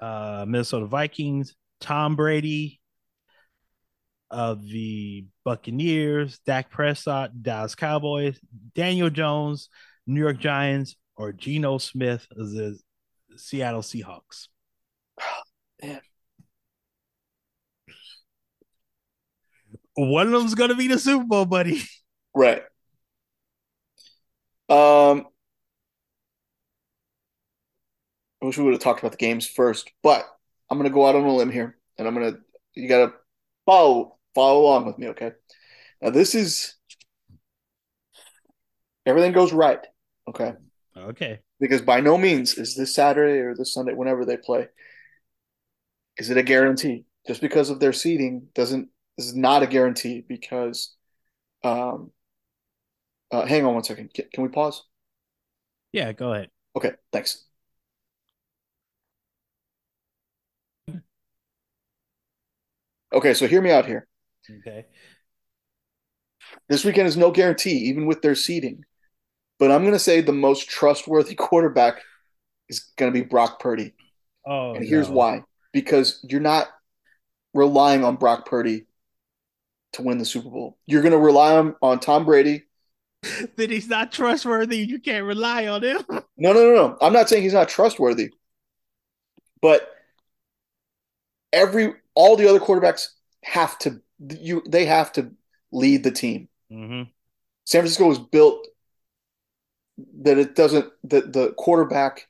uh, 0.00 0.44
Minnesota 0.46 0.86
Vikings, 0.86 1.54
Tom 1.80 2.14
Brady 2.14 2.80
of 4.30 4.62
the 4.62 5.26
Buccaneers, 5.44 6.40
Dak 6.46 6.70
Prescott, 6.70 7.42
Dallas 7.42 7.74
Cowboys, 7.74 8.38
Daniel 8.74 9.11
Jones, 9.11 9.70
New 10.06 10.20
York 10.20 10.38
Giants, 10.38 10.94
or 11.16 11.32
Geno 11.32 11.78
Smith 11.78 12.26
of 12.30 12.50
the 12.50 12.78
Seattle 13.39 13.82
Seahawks? 13.82 14.49
Man. 15.82 16.01
One 19.95 20.26
of 20.26 20.32
them's 20.32 20.55
gonna 20.55 20.76
be 20.76 20.89
the 20.89 20.99
Super 20.99 21.24
Bowl, 21.24 21.45
buddy. 21.45 21.82
Right. 22.34 22.62
Um, 24.68 25.26
I 28.41 28.47
wish 28.47 28.59
we 28.59 28.64
would 28.64 28.74
have 28.74 28.82
talked 28.82 29.01
about 29.01 29.12
the 29.12 29.18
games 29.18 29.47
first, 29.47 29.91
but 30.03 30.24
I'm 30.70 30.78
gonna 30.78 30.91
go 30.91 31.07
out 31.07 31.16
on 31.16 31.24
a 31.24 31.34
limb 31.34 31.51
here, 31.51 31.78
and 31.97 32.07
I'm 32.07 32.14
gonna 32.14 32.34
you 32.74 32.89
gotta 32.89 33.12
follow 33.66 34.18
follow 34.34 34.61
along 34.61 34.86
with 34.86 34.99
me, 34.99 35.09
okay? 35.09 35.32
Now 36.01 36.11
this 36.11 36.34
is 36.34 36.76
everything 39.05 39.32
goes 39.32 39.53
right, 39.53 39.84
okay? 40.28 40.53
Okay. 40.97 41.41
Because 41.61 41.82
by 41.82 42.00
no 42.00 42.16
means 42.16 42.56
is 42.56 42.74
this 42.74 42.94
Saturday 42.94 43.38
or 43.40 43.54
this 43.54 43.74
Sunday, 43.74 43.94
whenever 43.94 44.24
they 44.24 44.36
play, 44.36 44.68
is 46.16 46.30
it 46.30 46.36
a 46.36 46.42
guarantee? 46.42 47.04
Just 47.26 47.40
because 47.40 47.70
of 47.70 47.80
their 47.80 47.92
seeding 47.92 48.48
doesn't 48.54 48.88
is 49.16 49.34
not 49.34 49.62
a 49.62 49.66
guarantee 49.66 50.24
because 50.26 50.94
um 51.64 52.12
uh, 53.30 53.44
hang 53.44 53.64
on 53.66 53.74
one 53.74 53.84
second. 53.84 54.12
Can, 54.14 54.26
can 54.32 54.42
we 54.42 54.48
pause? 54.48 54.84
Yeah, 55.92 56.12
go 56.12 56.32
ahead. 56.32 56.50
Okay, 56.76 56.92
thanks. 57.12 57.44
Okay, 63.12 63.34
so 63.34 63.46
hear 63.46 63.62
me 63.62 63.70
out 63.70 63.86
here. 63.86 64.06
Okay. 64.61 64.86
This 66.68 66.84
weekend 66.84 67.09
is 67.09 67.16
no 67.16 67.30
guarantee, 67.30 67.88
even 67.88 68.06
with 68.06 68.22
their 68.22 68.34
seeding. 68.34 68.84
But 69.59 69.70
I'm 69.70 69.82
going 69.82 69.92
to 69.92 69.98
say 69.98 70.20
the 70.20 70.32
most 70.32 70.68
trustworthy 70.68 71.34
quarterback 71.36 72.00
is 72.68 72.80
going 72.96 73.12
to 73.12 73.20
be 73.20 73.26
Brock 73.26 73.61
Purdy. 73.61 73.94
Oh, 74.46 74.74
and 74.74 74.84
here's 74.84 75.09
no. 75.09 75.14
why 75.14 75.42
because 75.72 76.24
you're 76.28 76.40
not 76.40 76.68
relying 77.54 78.04
on 78.04 78.16
Brock 78.16 78.46
Purdy 78.46 78.86
to 79.92 80.02
win 80.02 80.18
the 80.18 80.24
Super 80.24 80.50
Bowl. 80.50 80.76
You're 80.86 81.02
going 81.02 81.12
to 81.12 81.18
rely 81.18 81.56
on, 81.56 81.74
on 81.82 82.00
Tom 82.00 82.24
Brady. 82.24 82.64
That 83.56 83.70
he's 83.70 83.88
not 83.88 84.12
trustworthy. 84.12 84.78
You 84.78 85.00
can't 85.00 85.24
rely 85.24 85.66
on 85.66 85.82
him. 85.82 86.02
No, 86.40 86.52
no, 86.52 86.61
no, 86.61 86.74
no. 86.74 86.98
I'm 87.00 87.12
not 87.12 87.28
saying 87.28 87.42
he's 87.42 87.52
not 87.52 87.68
trustworthy, 87.68 88.30
but 89.61 89.90
every 91.52 91.94
all 92.14 92.36
the 92.36 92.48
other 92.48 92.61
quarterbacks 92.61 93.09
have 93.42 93.76
to 93.80 94.00
you 94.20 94.62
they 94.68 94.84
have 94.84 95.12
to 95.14 95.32
lead 95.72 96.04
the 96.04 96.12
team. 96.12 96.48
Mm-hmm. 96.70 97.11
San 97.64 97.80
Francisco 97.80 98.06
was 98.06 98.20
built 98.20 98.68
that 100.22 100.38
it 100.38 100.55
doesn't 100.55 100.92
that 101.05 101.32
the 101.32 101.53
quarterback 101.53 102.28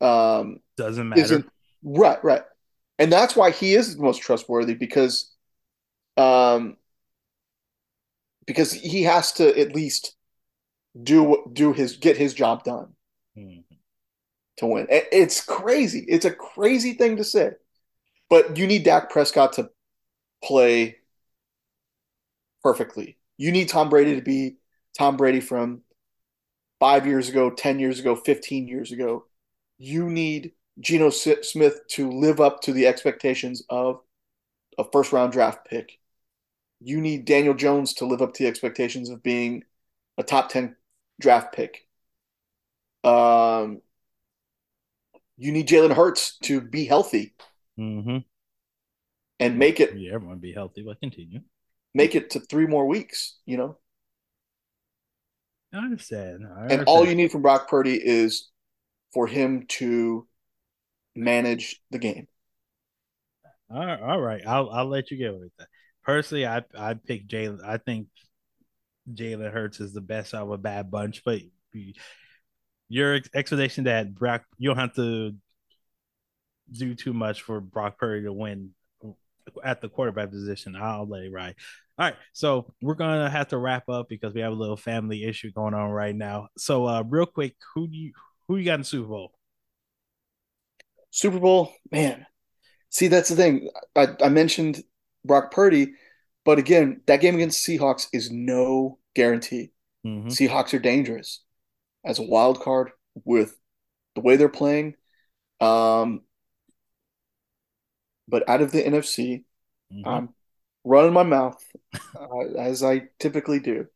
um 0.00 0.60
Doesn't 0.76 1.08
matter. 1.08 1.22
isn't 1.22 1.46
right, 1.82 2.22
right. 2.22 2.42
And 2.98 3.12
that's 3.12 3.36
why 3.36 3.50
he 3.50 3.74
is 3.74 3.96
the 3.96 4.02
most 4.02 4.20
trustworthy 4.22 4.74
because 4.74 5.32
um 6.16 6.76
because 8.46 8.72
he 8.72 9.02
has 9.04 9.32
to 9.32 9.58
at 9.58 9.74
least 9.74 10.14
do 11.00 11.44
do 11.52 11.72
his 11.72 11.96
get 11.96 12.16
his 12.16 12.34
job 12.34 12.64
done 12.64 12.94
Mhm. 13.36 13.64
to 14.58 14.66
win. 14.66 14.86
It's 14.90 15.44
crazy. 15.44 16.04
It's 16.08 16.24
a 16.24 16.30
crazy 16.32 16.94
thing 16.94 17.16
to 17.16 17.24
say. 17.24 17.52
But 18.28 18.56
you 18.56 18.66
need 18.66 18.82
Dak 18.84 19.10
Prescott 19.10 19.54
to 19.54 19.70
play 20.42 20.96
perfectly. 22.62 23.16
You 23.36 23.52
need 23.52 23.68
Tom 23.68 23.88
Brady 23.88 24.16
to 24.16 24.22
be 24.22 24.56
Tom 24.98 25.16
Brady 25.16 25.40
from 25.40 25.82
five 26.80 27.06
years 27.06 27.28
ago, 27.28 27.50
10 27.50 27.78
years 27.78 28.00
ago, 28.00 28.16
15 28.16 28.68
years 28.68 28.92
ago. 28.92 29.26
You 29.78 30.08
need 30.10 30.52
Geno 30.80 31.10
Smith 31.10 31.80
to 31.90 32.10
live 32.10 32.40
up 32.40 32.60
to 32.62 32.72
the 32.72 32.86
expectations 32.86 33.62
of 33.68 34.00
a 34.78 34.84
first 34.84 35.12
round 35.12 35.32
draft 35.32 35.66
pick. 35.68 35.98
You 36.80 37.00
need 37.00 37.24
Daniel 37.24 37.54
Jones 37.54 37.94
to 37.94 38.06
live 38.06 38.22
up 38.22 38.34
to 38.34 38.42
the 38.44 38.48
expectations 38.48 39.10
of 39.10 39.22
being 39.22 39.64
a 40.18 40.22
top 40.24 40.50
10 40.50 40.76
draft 41.20 41.54
pick. 41.54 41.86
Um, 43.04 43.80
you 45.36 45.52
need 45.52 45.68
Jalen 45.68 45.94
Hurts 45.94 46.36
to 46.40 46.60
be 46.60 46.84
healthy 46.84 47.34
Mm-hmm. 47.78 48.18
and 49.40 49.58
make 49.58 49.80
it 49.80 49.94
Yeah, 49.94 50.12
everyone 50.14 50.38
be 50.38 50.52
healthy, 50.52 50.82
but 50.82 51.00
continue. 51.00 51.40
make 51.94 52.14
it 52.14 52.30
to 52.30 52.40
three 52.40 52.66
more 52.66 52.86
weeks, 52.86 53.36
you 53.46 53.56
know. 53.56 53.78
I 55.72 55.78
understand. 55.78 56.46
I 56.46 56.66
And 56.66 56.84
all 56.86 57.06
you 57.06 57.14
need 57.14 57.30
from 57.30 57.42
Brock 57.42 57.68
Purdy 57.68 57.94
is 57.94 58.48
for 59.12 59.26
him 59.26 59.66
to 59.68 60.26
manage 61.14 61.80
the 61.90 61.98
game. 61.98 62.26
All 63.70 63.84
right, 63.84 64.00
all 64.00 64.20
right. 64.20 64.42
I'll 64.46 64.70
I'll 64.70 64.86
let 64.86 65.10
you 65.10 65.18
get 65.18 65.38
with 65.38 65.50
that. 65.58 65.68
Personally, 66.02 66.46
I 66.46 66.62
I 66.76 66.94
pick 66.94 67.28
Jalen. 67.28 67.62
I 67.62 67.76
think 67.76 68.08
Jalen 69.12 69.52
Hurts 69.52 69.80
is 69.80 69.92
the 69.92 70.00
best 70.00 70.34
out 70.34 70.44
of 70.44 70.50
a 70.50 70.58
bad 70.58 70.90
bunch. 70.90 71.22
But 71.22 71.40
your 72.88 73.20
explanation 73.34 73.84
that 73.84 74.14
Brock, 74.14 74.44
you 74.56 74.70
don't 74.70 74.78
have 74.78 74.94
to 74.94 75.34
do 76.70 76.94
too 76.94 77.12
much 77.12 77.42
for 77.42 77.60
Brock 77.60 77.98
Purdy 77.98 78.24
to 78.24 78.32
win 78.32 78.70
at 79.64 79.80
the 79.80 79.88
quarterback 79.88 80.30
position. 80.30 80.76
I'll 80.76 81.08
let 81.08 81.24
it 81.24 81.32
ride. 81.32 81.54
All 81.98 82.06
right, 82.06 82.16
so 82.32 82.72
we're 82.80 82.94
gonna 82.94 83.28
have 83.28 83.48
to 83.48 83.58
wrap 83.58 83.88
up 83.88 84.08
because 84.08 84.32
we 84.32 84.40
have 84.40 84.52
a 84.52 84.56
little 84.56 84.76
family 84.76 85.24
issue 85.24 85.50
going 85.50 85.74
on 85.74 85.90
right 85.90 86.14
now. 86.14 86.48
So, 86.56 86.86
uh, 86.86 87.02
real 87.02 87.26
quick, 87.26 87.56
who 87.74 87.88
do 87.88 87.96
you 87.96 88.12
who 88.46 88.56
you 88.56 88.64
got 88.64 88.78
in 88.78 88.84
Super 88.84 89.08
Bowl? 89.08 89.32
Super 91.10 91.40
Bowl, 91.40 91.72
man. 91.90 92.26
See, 92.90 93.08
that's 93.08 93.28
the 93.28 93.36
thing. 93.36 93.68
I, 93.96 94.08
I 94.22 94.28
mentioned 94.28 94.82
Brock 95.24 95.50
Purdy, 95.50 95.94
but 96.44 96.58
again, 96.58 97.00
that 97.06 97.20
game 97.20 97.34
against 97.34 97.66
Seahawks 97.66 98.06
is 98.12 98.30
no 98.30 98.98
guarantee. 99.14 99.72
Mhm. 100.06 100.26
Seahawks 100.26 100.72
are 100.74 100.78
dangerous 100.78 101.42
as 102.04 102.18
a 102.18 102.22
wild 102.22 102.60
card 102.60 102.90
with 103.24 103.56
the 104.14 104.20
way 104.20 104.36
they're 104.36 104.48
playing. 104.48 104.94
Um, 105.60 106.22
but 108.28 108.48
out 108.48 108.60
of 108.60 108.70
the 108.72 108.82
NFC, 108.86 109.44
Mhm. 109.92 110.06
I'm 110.06 110.34
running 110.84 111.12
my 111.12 111.22
mouth 111.22 111.62
uh, 112.14 112.40
as 112.58 112.82
I 112.82 113.08
typically 113.18 113.58
do. 113.58 113.88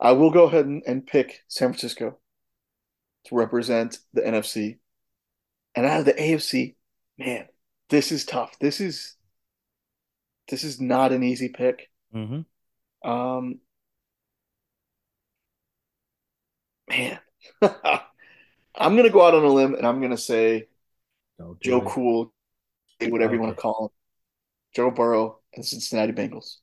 I 0.00 0.12
will 0.12 0.30
go 0.30 0.44
ahead 0.44 0.66
and, 0.66 0.82
and 0.86 1.06
pick 1.06 1.44
San 1.46 1.68
Francisco 1.68 2.18
to 3.24 3.34
represent 3.34 3.98
the 4.12 4.26
NFC. 4.26 4.78
And 5.74 5.86
out 5.86 6.00
of 6.00 6.06
the 6.06 6.20
AFC, 6.20 6.74
man, 7.16 7.48
this 7.88 8.10
is 8.10 8.24
tough. 8.24 8.58
This 8.58 8.80
is 8.80 9.16
this 10.48 10.64
is 10.64 10.80
not 10.80 11.12
an 11.12 11.22
easy 11.22 11.48
pick. 11.48 11.88
Mhm. 12.12 12.44
Um, 13.04 13.60
man, 16.88 17.20
I'm 17.62 18.96
gonna 18.96 19.10
go 19.10 19.24
out 19.24 19.34
on 19.34 19.44
a 19.44 19.48
limb 19.48 19.74
and 19.74 19.86
I'm 19.86 20.00
gonna 20.00 20.16
say 20.16 20.68
Joe 21.60 21.78
it. 21.78 21.88
Cool, 21.88 22.34
whatever 23.10 23.34
you 23.34 23.40
want 23.40 23.56
to 23.56 23.60
call 23.60 23.86
him, 23.86 23.90
Joe 24.74 24.90
Burrow 24.90 25.38
and 25.54 25.64
Cincinnati 25.64 26.12
Bengals. 26.12 26.56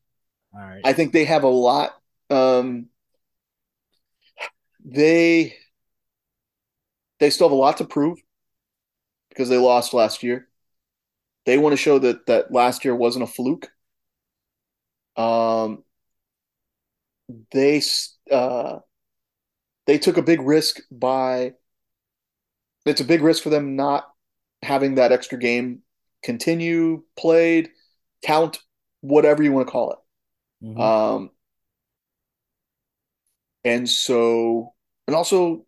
All 0.53 0.61
right. 0.61 0.81
I 0.83 0.93
think 0.93 1.13
they 1.13 1.25
have 1.25 1.43
a 1.43 1.47
lot. 1.47 1.93
Um, 2.29 2.87
they 4.83 5.55
they 7.19 7.29
still 7.29 7.47
have 7.47 7.53
a 7.53 7.55
lot 7.55 7.77
to 7.77 7.85
prove 7.85 8.19
because 9.29 9.49
they 9.49 9.57
lost 9.57 9.93
last 9.93 10.23
year. 10.23 10.47
They 11.45 11.57
want 11.57 11.73
to 11.73 11.77
show 11.77 11.99
that 11.99 12.25
that 12.27 12.51
last 12.51 12.85
year 12.85 12.95
wasn't 12.95 13.23
a 13.23 13.27
fluke. 13.27 13.69
Um, 15.15 15.83
they 17.51 17.81
uh, 18.31 18.79
they 19.85 19.97
took 19.97 20.17
a 20.17 20.23
big 20.23 20.41
risk 20.41 20.79
by. 20.91 21.53
It's 22.85 23.01
a 23.01 23.05
big 23.05 23.21
risk 23.21 23.43
for 23.43 23.49
them 23.49 23.75
not 23.75 24.07
having 24.63 24.95
that 24.95 25.11
extra 25.11 25.37
game 25.37 25.81
continue 26.23 27.03
played, 27.17 27.69
count, 28.23 28.59
whatever 29.01 29.43
you 29.43 29.51
want 29.51 29.67
to 29.67 29.71
call 29.71 29.91
it. 29.91 30.65
Mm-hmm. 30.65 30.81
Um, 30.81 31.31
and 33.63 33.89
so, 33.89 34.73
and 35.07 35.15
also, 35.15 35.65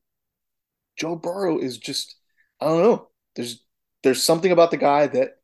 Joe 0.97 1.15
Burrow 1.15 1.59
is 1.59 1.77
just, 1.77 2.15
I 2.59 2.65
don't 2.65 2.83
know. 2.83 3.09
There's 3.35 3.63
there's 4.03 4.23
something 4.23 4.51
about 4.51 4.71
the 4.71 4.77
guy 4.77 5.07
that 5.07 5.37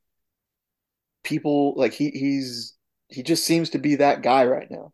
people 1.23 1.73
like. 1.75 1.93
He 1.93 2.09
he's 2.09 2.73
he 3.09 3.23
just 3.23 3.45
seems 3.45 3.71
to 3.71 3.79
be 3.79 3.95
that 3.95 4.21
guy 4.21 4.45
right 4.45 4.69
now. 4.69 4.93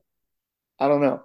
I 0.80 0.88
don't 0.88 1.02
know. 1.02 1.24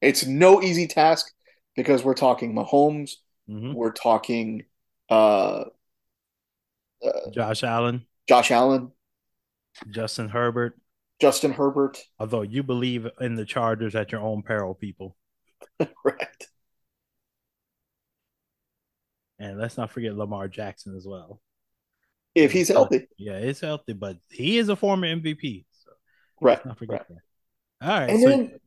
It's 0.00 0.26
no 0.26 0.62
easy 0.62 0.86
task 0.86 1.32
because 1.74 2.02
we're 2.02 2.14
talking 2.14 2.54
Mahomes, 2.54 3.16
mm-hmm. 3.48 3.72
we're 3.72 3.92
talking 3.92 4.64
uh, 5.08 5.64
uh, 7.04 7.30
Josh 7.32 7.62
Allen, 7.62 8.06
Josh 8.28 8.50
Allen, 8.50 8.92
Justin 9.90 10.28
Herbert, 10.28 10.78
Justin 11.20 11.52
Herbert. 11.52 11.98
Although 12.18 12.42
you 12.42 12.62
believe 12.62 13.06
in 13.20 13.36
the 13.36 13.44
Chargers 13.44 13.94
at 13.94 14.12
your 14.12 14.20
own 14.20 14.42
peril, 14.42 14.74
people. 14.74 15.16
right. 16.04 16.46
And 19.38 19.58
let's 19.58 19.76
not 19.76 19.90
forget 19.90 20.16
Lamar 20.16 20.48
Jackson 20.48 20.96
as 20.96 21.06
well. 21.06 21.40
If 22.34 22.52
he's 22.52 22.70
oh, 22.70 22.74
healthy. 22.74 23.08
Yeah, 23.16 23.40
he's 23.40 23.60
healthy, 23.60 23.94
but 23.94 24.18
he 24.30 24.58
is 24.58 24.68
a 24.68 24.76
former 24.76 25.06
MVP. 25.06 25.64
So 25.72 25.90
right. 26.40 26.64
not 26.64 26.78
forget 26.78 27.06
right. 27.08 27.08
that. 27.80 27.88
All 27.88 28.00
right. 28.00 28.10
And 28.10 28.20
so, 28.20 28.28
then 28.28 28.60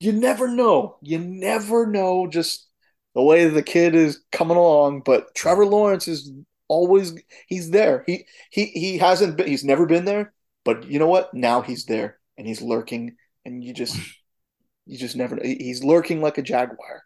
you 0.00 0.12
never 0.12 0.48
know. 0.48 0.98
You 1.00 1.18
never 1.18 1.86
know 1.86 2.26
just 2.26 2.68
the 3.14 3.22
way 3.22 3.46
the 3.46 3.62
kid 3.62 3.94
is 3.94 4.22
coming 4.32 4.56
along. 4.56 5.02
But 5.04 5.34
Trevor 5.34 5.66
Lawrence 5.66 6.08
is 6.08 6.32
always 6.72 7.12
he's 7.46 7.70
there. 7.70 8.02
He 8.06 8.24
he 8.50 8.66
he 8.66 8.98
hasn't 8.98 9.36
been 9.36 9.46
he's 9.46 9.64
never 9.64 9.84
been 9.84 10.06
there, 10.06 10.32
but 10.64 10.84
you 10.90 10.98
know 10.98 11.06
what? 11.06 11.34
Now 11.34 11.60
he's 11.60 11.84
there 11.84 12.18
and 12.38 12.46
he's 12.46 12.62
lurking 12.62 13.16
and 13.44 13.62
you 13.62 13.74
just 13.74 13.98
you 14.86 14.98
just 14.98 15.14
never. 15.14 15.38
He's 15.42 15.84
lurking 15.84 16.22
like 16.22 16.38
a 16.38 16.42
jaguar. 16.42 17.02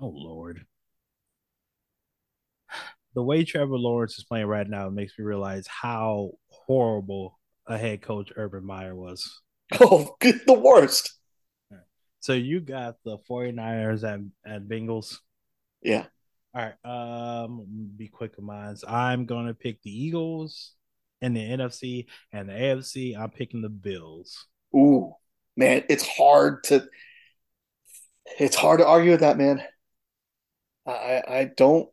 Oh 0.00 0.12
lord. 0.14 0.66
The 3.14 3.22
way 3.22 3.44
Trevor 3.44 3.78
Lawrence 3.78 4.18
is 4.18 4.24
playing 4.24 4.46
right 4.46 4.68
now 4.68 4.90
makes 4.90 5.16
me 5.16 5.24
realize 5.24 5.68
how 5.68 6.32
horrible 6.48 7.38
a 7.64 7.78
head 7.78 8.02
coach 8.02 8.32
Urban 8.36 8.66
Meyer 8.66 8.94
was. 8.94 9.40
Oh, 9.80 10.14
the 10.20 10.60
worst. 10.62 11.14
So 12.20 12.32
you 12.32 12.60
got 12.60 12.96
the 13.04 13.18
49ers 13.28 14.02
and, 14.02 14.32
and 14.44 14.68
Bengals. 14.70 15.18
Yeah. 15.82 16.06
All 16.54 16.62
right. 16.62 17.42
Um, 17.42 17.66
be 17.96 18.08
quick 18.08 18.38
of 18.38 18.44
mine. 18.44 18.76
I'm 18.86 19.26
gonna 19.26 19.54
pick 19.54 19.82
the 19.82 19.90
Eagles 19.90 20.72
in 21.20 21.34
the 21.34 21.40
NFC 21.40 22.06
and 22.32 22.48
the 22.48 22.52
AFC. 22.52 23.16
I'm 23.16 23.30
picking 23.30 23.62
the 23.62 23.68
Bills. 23.68 24.46
Ooh, 24.74 25.14
man, 25.56 25.84
it's 25.88 26.06
hard 26.06 26.62
to 26.64 26.86
it's 28.38 28.56
hard 28.56 28.80
to 28.80 28.86
argue 28.86 29.10
with 29.12 29.20
that, 29.20 29.38
man. 29.38 29.62
I 30.86 31.22
I 31.26 31.50
don't 31.56 31.88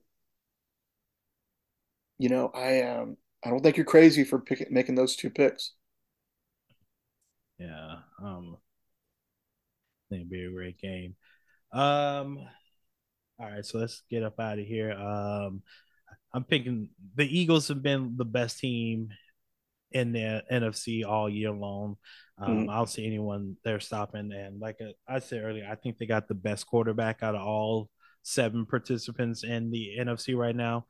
you 2.18 2.30
know, 2.30 2.50
I 2.54 2.82
um 2.82 3.18
I 3.44 3.50
don't 3.50 3.62
think 3.62 3.78
you're 3.78 3.86
crazy 3.86 4.24
for 4.24 4.40
picking 4.40 4.68
making 4.70 4.96
those 4.96 5.16
two 5.16 5.30
picks. 5.30 5.74
Yeah. 7.58 7.96
Um 8.22 8.58
I 10.06 10.16
think 10.16 10.22
it'd 10.22 10.30
be 10.30 10.46
a 10.46 10.52
great 10.52 10.78
game. 10.80 11.16
Um 11.74 12.40
all 13.42 13.50
right, 13.50 13.66
so 13.66 13.80
let's 13.80 14.04
get 14.10 14.24
up 14.24 14.40
out 14.40 14.60
of 14.60 14.66
here. 14.66 14.92
Um, 14.92 15.64
I'm 16.34 16.44
picking 16.44 16.90
the 17.16 17.26
Eagles 17.26 17.68
have 17.70 17.82
been 17.82 18.14
the 18.16 18.26
best 18.26 18.60
team 18.60 19.10
in 19.92 20.12
the 20.14 20.44
NFC 20.52 21.06
all 21.06 21.30
year 21.30 21.52
long. 21.52 21.98
Um, 22.38 22.68
mm. 22.68 22.72
I 22.72 22.78
don't 22.78 22.90
see 22.90 23.06
anyone 23.06 23.58
there 23.64 23.80
stopping. 23.80 24.32
And 24.32 24.60
like 24.60 24.78
I 25.08 25.20
said 25.20 25.44
earlier, 25.44 25.68
I 25.70 25.76
think 25.76 25.98
they 25.98 26.06
got 26.06 26.28
the 26.28 26.36
best 26.36 26.68
quarterback 26.68 27.24
out 27.24 27.36
of 27.36 27.42
all 27.42 27.90
seven 28.24 28.66
participants 28.66 29.44
in 29.44 29.72
the 29.72 29.98
NFC 30.00 30.36
right 30.38 30.56
now. 30.56 30.86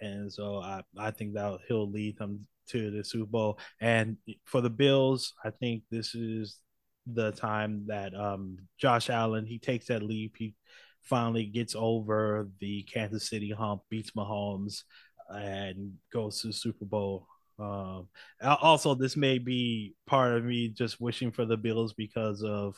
And 0.00 0.32
so 0.32 0.58
I, 0.58 0.82
I 0.96 1.10
think 1.10 1.34
that 1.34 1.58
he'll 1.68 1.90
lead 1.90 2.16
them 2.18 2.46
to 2.68 2.90
the 2.90 3.04
Super 3.04 3.26
Bowl. 3.26 3.58
And 3.80 4.16
for 4.44 4.60
the 4.60 4.70
Bills, 4.70 5.34
I 5.44 5.50
think 5.50 5.82
this 5.90 6.14
is 6.14 6.58
the 7.06 7.32
time 7.32 7.84
that 7.88 8.14
um, 8.14 8.56
Josh 8.78 9.10
Allen 9.10 9.44
he 9.44 9.58
takes 9.58 9.86
that 9.86 10.02
leap. 10.02 10.36
He 10.38 10.54
finally 11.02 11.44
gets 11.44 11.74
over 11.76 12.48
the 12.60 12.82
Kansas 12.84 13.28
City 13.28 13.50
hump, 13.50 13.82
beats 13.90 14.12
Mahomes, 14.12 14.82
and 15.28 15.94
goes 16.12 16.40
to 16.40 16.48
the 16.48 16.52
Super 16.52 16.84
Bowl. 16.84 17.26
Um, 17.58 18.08
also, 18.42 18.94
this 18.94 19.16
may 19.16 19.38
be 19.38 19.94
part 20.06 20.32
of 20.34 20.44
me 20.44 20.68
just 20.68 21.00
wishing 21.00 21.30
for 21.30 21.44
the 21.44 21.56
Bills 21.56 21.92
because 21.92 22.42
of 22.42 22.76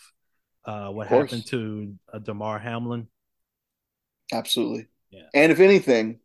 uh, 0.65 0.89
what 0.89 1.07
of 1.07 1.13
happened 1.13 1.47
to 1.47 1.95
uh, 2.13 2.19
Damar 2.19 2.59
Hamlin. 2.59 3.09
Absolutely. 4.33 4.87
Yeah. 5.11 5.27
And 5.35 5.53
if 5.53 5.61
anything, 5.61 6.21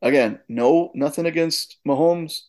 again, 0.00 0.40
no, 0.48 0.90
nothing 0.94 1.26
against 1.26 1.76
Mahomes. 1.86 2.42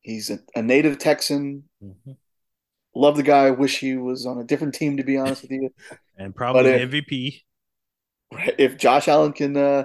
He's 0.00 0.30
a, 0.30 0.38
a 0.54 0.62
native 0.62 0.98
Texan. 0.98 1.64
Mm-hmm. 1.82 2.12
Love 2.94 3.16
the 3.16 3.22
guy. 3.22 3.50
Wish 3.50 3.80
he 3.80 3.96
was 3.96 4.24
on 4.24 4.38
a 4.38 4.44
different 4.44 4.74
team, 4.74 4.96
to 4.96 5.02
be 5.02 5.18
honest 5.18 5.42
with 5.42 5.50
you. 5.50 5.70
and 6.18 6.34
probably 6.34 6.70
if, 6.70 6.90
MVP 6.90 7.42
if 8.58 8.76
Josh 8.76 9.08
Allen 9.08 9.32
can 9.32 9.56
uh, 9.56 9.84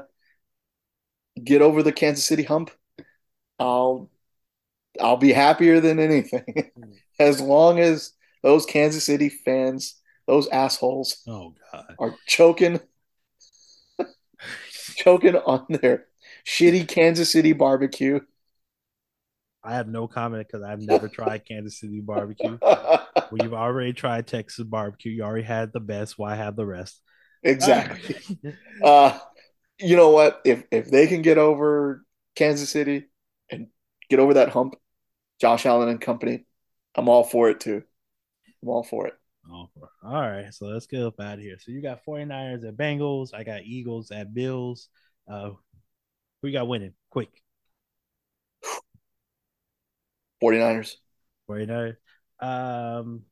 get 1.44 1.62
over 1.62 1.84
the 1.84 1.92
Kansas 1.92 2.26
City 2.26 2.44
hump, 2.44 2.72
I'll 3.60 4.10
I'll 5.00 5.18
be 5.18 5.34
happier 5.34 5.80
than 5.80 6.00
anything. 6.00 6.72
as 7.20 7.40
long 7.40 7.80
as 7.80 8.14
those 8.44 8.66
Kansas 8.66 9.06
City 9.06 9.30
fans, 9.30 9.96
those 10.28 10.48
assholes, 10.50 11.22
oh 11.28 11.54
god, 11.72 11.96
are 12.00 12.16
choking 12.28 12.80
choking 14.96 15.36
on 15.36 15.66
their 15.70 16.06
shitty 16.46 16.88
Kansas 16.88 17.32
City 17.32 17.54
barbecue. 17.54 18.20
I 19.64 19.76
have 19.76 19.88
no 19.88 20.08
comment 20.08 20.48
because 20.48 20.64
I've 20.64 20.82
never 20.82 21.08
tried 21.08 21.46
Kansas 21.46 21.80
City 21.80 22.00
barbecue. 22.00 22.58
We've 23.32 23.54
already 23.54 23.94
tried 23.94 24.26
Texas 24.26 24.66
barbecue. 24.66 25.12
You 25.12 25.22
already 25.22 25.44
had 25.44 25.72
the 25.72 25.80
best. 25.80 26.18
Why 26.18 26.34
have 26.34 26.56
the 26.56 26.66
rest? 26.66 27.00
Exactly. 27.44 28.16
uh, 28.84 29.18
you 29.80 29.96
know 29.96 30.10
what? 30.10 30.42
If 30.46 30.64
if 30.72 30.92
they 30.92 31.08
can 31.08 31.22
get 31.22 31.38
over 31.38 32.04
Kansas 32.36 32.70
City 32.70 33.06
and 33.50 33.68
get 34.10 34.20
over 34.20 34.36
that 34.36 34.50
hump, 34.50 34.76
Josh 35.40 35.66
Allen 35.66 35.90
and 35.90 36.00
company, 36.00 36.46
I'm 36.96 37.10
all 37.10 37.24
for 37.24 37.50
it 37.50 37.60
too. 37.60 37.84
I'm 38.62 38.70
all 38.70 38.84
for 38.84 39.08
it. 39.08 39.14
All, 39.52 39.72
all 40.04 40.22
right, 40.22 40.54
so 40.54 40.66
let's 40.66 40.86
get 40.86 41.02
up 41.02 41.20
out 41.20 41.36
of 41.36 41.40
here. 41.40 41.58
So 41.60 41.72
you 41.72 41.82
got 41.82 42.06
49ers 42.06 42.68
at 42.68 42.78
Bengals. 42.78 43.34
I 43.34 43.44
got 43.44 43.64
Eagles 43.64 44.12
at 44.12 44.34
Bills. 44.34 44.88
Uh, 45.28 45.52
who 46.42 46.52
got 46.52 46.68
winning? 46.68 46.94
Quick. 47.10 47.30
49ers. 50.44 50.96
49ers. 51.50 51.98
Um, 52.40 53.24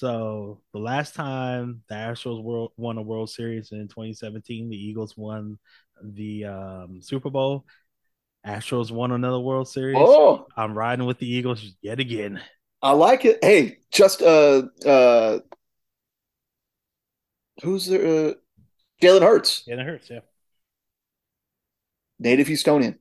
so 0.00 0.62
the 0.72 0.78
last 0.78 1.14
time 1.14 1.82
the 1.90 1.94
Astros 1.94 2.42
world, 2.42 2.72
won 2.78 2.96
a 2.96 3.02
World 3.02 3.28
Series 3.28 3.70
in 3.72 3.86
2017, 3.86 4.70
the 4.70 4.74
Eagles 4.74 5.14
won 5.14 5.58
the 6.02 6.46
um, 6.46 7.02
Super 7.02 7.28
Bowl. 7.28 7.66
Astros 8.46 8.90
won 8.90 9.12
another 9.12 9.38
World 9.38 9.68
Series. 9.68 9.98
Oh, 10.00 10.46
I'm 10.56 10.72
riding 10.72 11.04
with 11.04 11.18
the 11.18 11.30
Eagles 11.30 11.74
yet 11.82 12.00
again. 12.00 12.40
I 12.80 12.92
like 12.92 13.26
it. 13.26 13.44
Hey, 13.44 13.76
just 13.92 14.22
uh 14.22 14.62
uh 14.86 15.40
who's 17.62 17.84
there? 17.84 18.30
Uh, 18.30 18.32
Jalen 19.02 19.20
Hurts. 19.20 19.64
Jalen 19.68 19.84
Hurts, 19.84 20.08
yeah. 20.08 20.20
Native 22.18 22.46
Houstonian. 22.46 22.96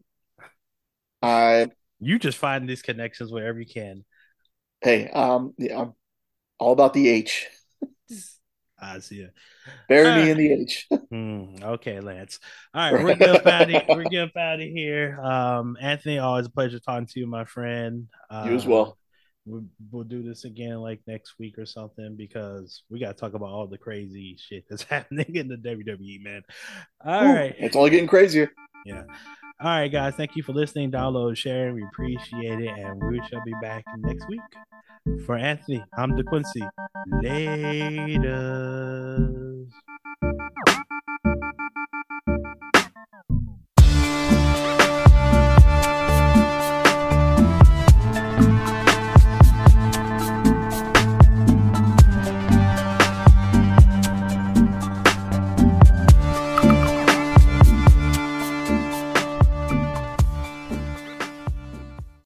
I 1.22 1.68
you 2.02 2.20
just 2.20 2.38
find 2.38 2.68
these 2.68 2.82
connections 2.82 3.32
wherever 3.32 3.58
you 3.58 3.66
can. 3.66 4.04
Hey, 4.82 5.10
um, 5.10 5.54
yeah, 5.58 5.80
I'm 5.80 5.93
all 6.60 6.74
about 6.74 6.93
the 6.93 7.10
H. 7.10 7.47
I 8.82 8.99
see 8.99 9.22
it. 9.22 9.34
Bury 9.88 10.24
me 10.24 10.32
in 10.32 10.38
the 10.38 10.53
H. 10.53 10.88
mm, 11.14 11.62
okay, 11.62 11.99
Lance. 11.99 12.39
All 12.74 12.93
right, 12.93 13.03
we're 13.03 13.16
getting 13.16 13.36
out 13.47 13.74
of 13.74 13.97
we're 13.97 14.03
getting 14.03 14.32
out 14.38 14.62
of 14.62 14.68
here. 14.68 15.20
Um, 15.22 15.78
Anthony, 15.82 16.20
always 16.20 16.45
a 16.45 16.49
pleasure 16.49 16.80
talking 16.80 17.07
to 17.07 17.20
you, 17.20 17.28
my 17.28 17.45
friend. 17.45 18.07
Uh, 18.30 18.45
you 18.47 18.55
as 18.55 18.66
well. 18.66 18.97
We'll, 19.45 19.66
we'll 19.91 20.03
do 20.03 20.22
this 20.22 20.43
again 20.43 20.78
like 20.80 21.01
next 21.07 21.39
week 21.39 21.57
or 21.57 21.66
something 21.66 22.16
because 22.16 22.84
we 22.89 22.99
got 22.99 23.16
to 23.16 23.20
talk 23.20 23.34
about 23.34 23.49
all 23.49 23.68
the 23.68 23.78
crazy 23.78 24.38
shit 24.39 24.66
that's 24.70 24.84
happening 24.84 25.36
in 25.36 25.47
the 25.47 25.55
WWE, 25.55 26.24
man. 26.24 26.43
All 27.03 27.24
Ooh, 27.24 27.34
right, 27.34 27.55
it's 27.57 27.76
only 27.76 27.89
getting 27.89 28.07
crazier. 28.07 28.51
Yeah. 28.86 29.03
All 29.62 29.70
right, 29.70 29.91
guys. 29.91 30.16
Thank 30.16 30.38
you 30.38 30.43
for 30.43 30.53
listening, 30.53 30.89
download, 30.89 31.36
sharing. 31.36 31.76
We 31.76 31.84
appreciate 31.84 32.62
it. 32.62 32.70
And 32.70 33.03
we 33.03 33.22
shall 33.30 33.43
be 33.43 33.53
back 33.62 33.84
next 33.97 34.26
week. 34.30 34.39
For 35.26 35.36
Anthony, 35.36 35.84
I'm 35.97 36.12
DeQuincy. 36.14 36.70
Later. 37.22 38.38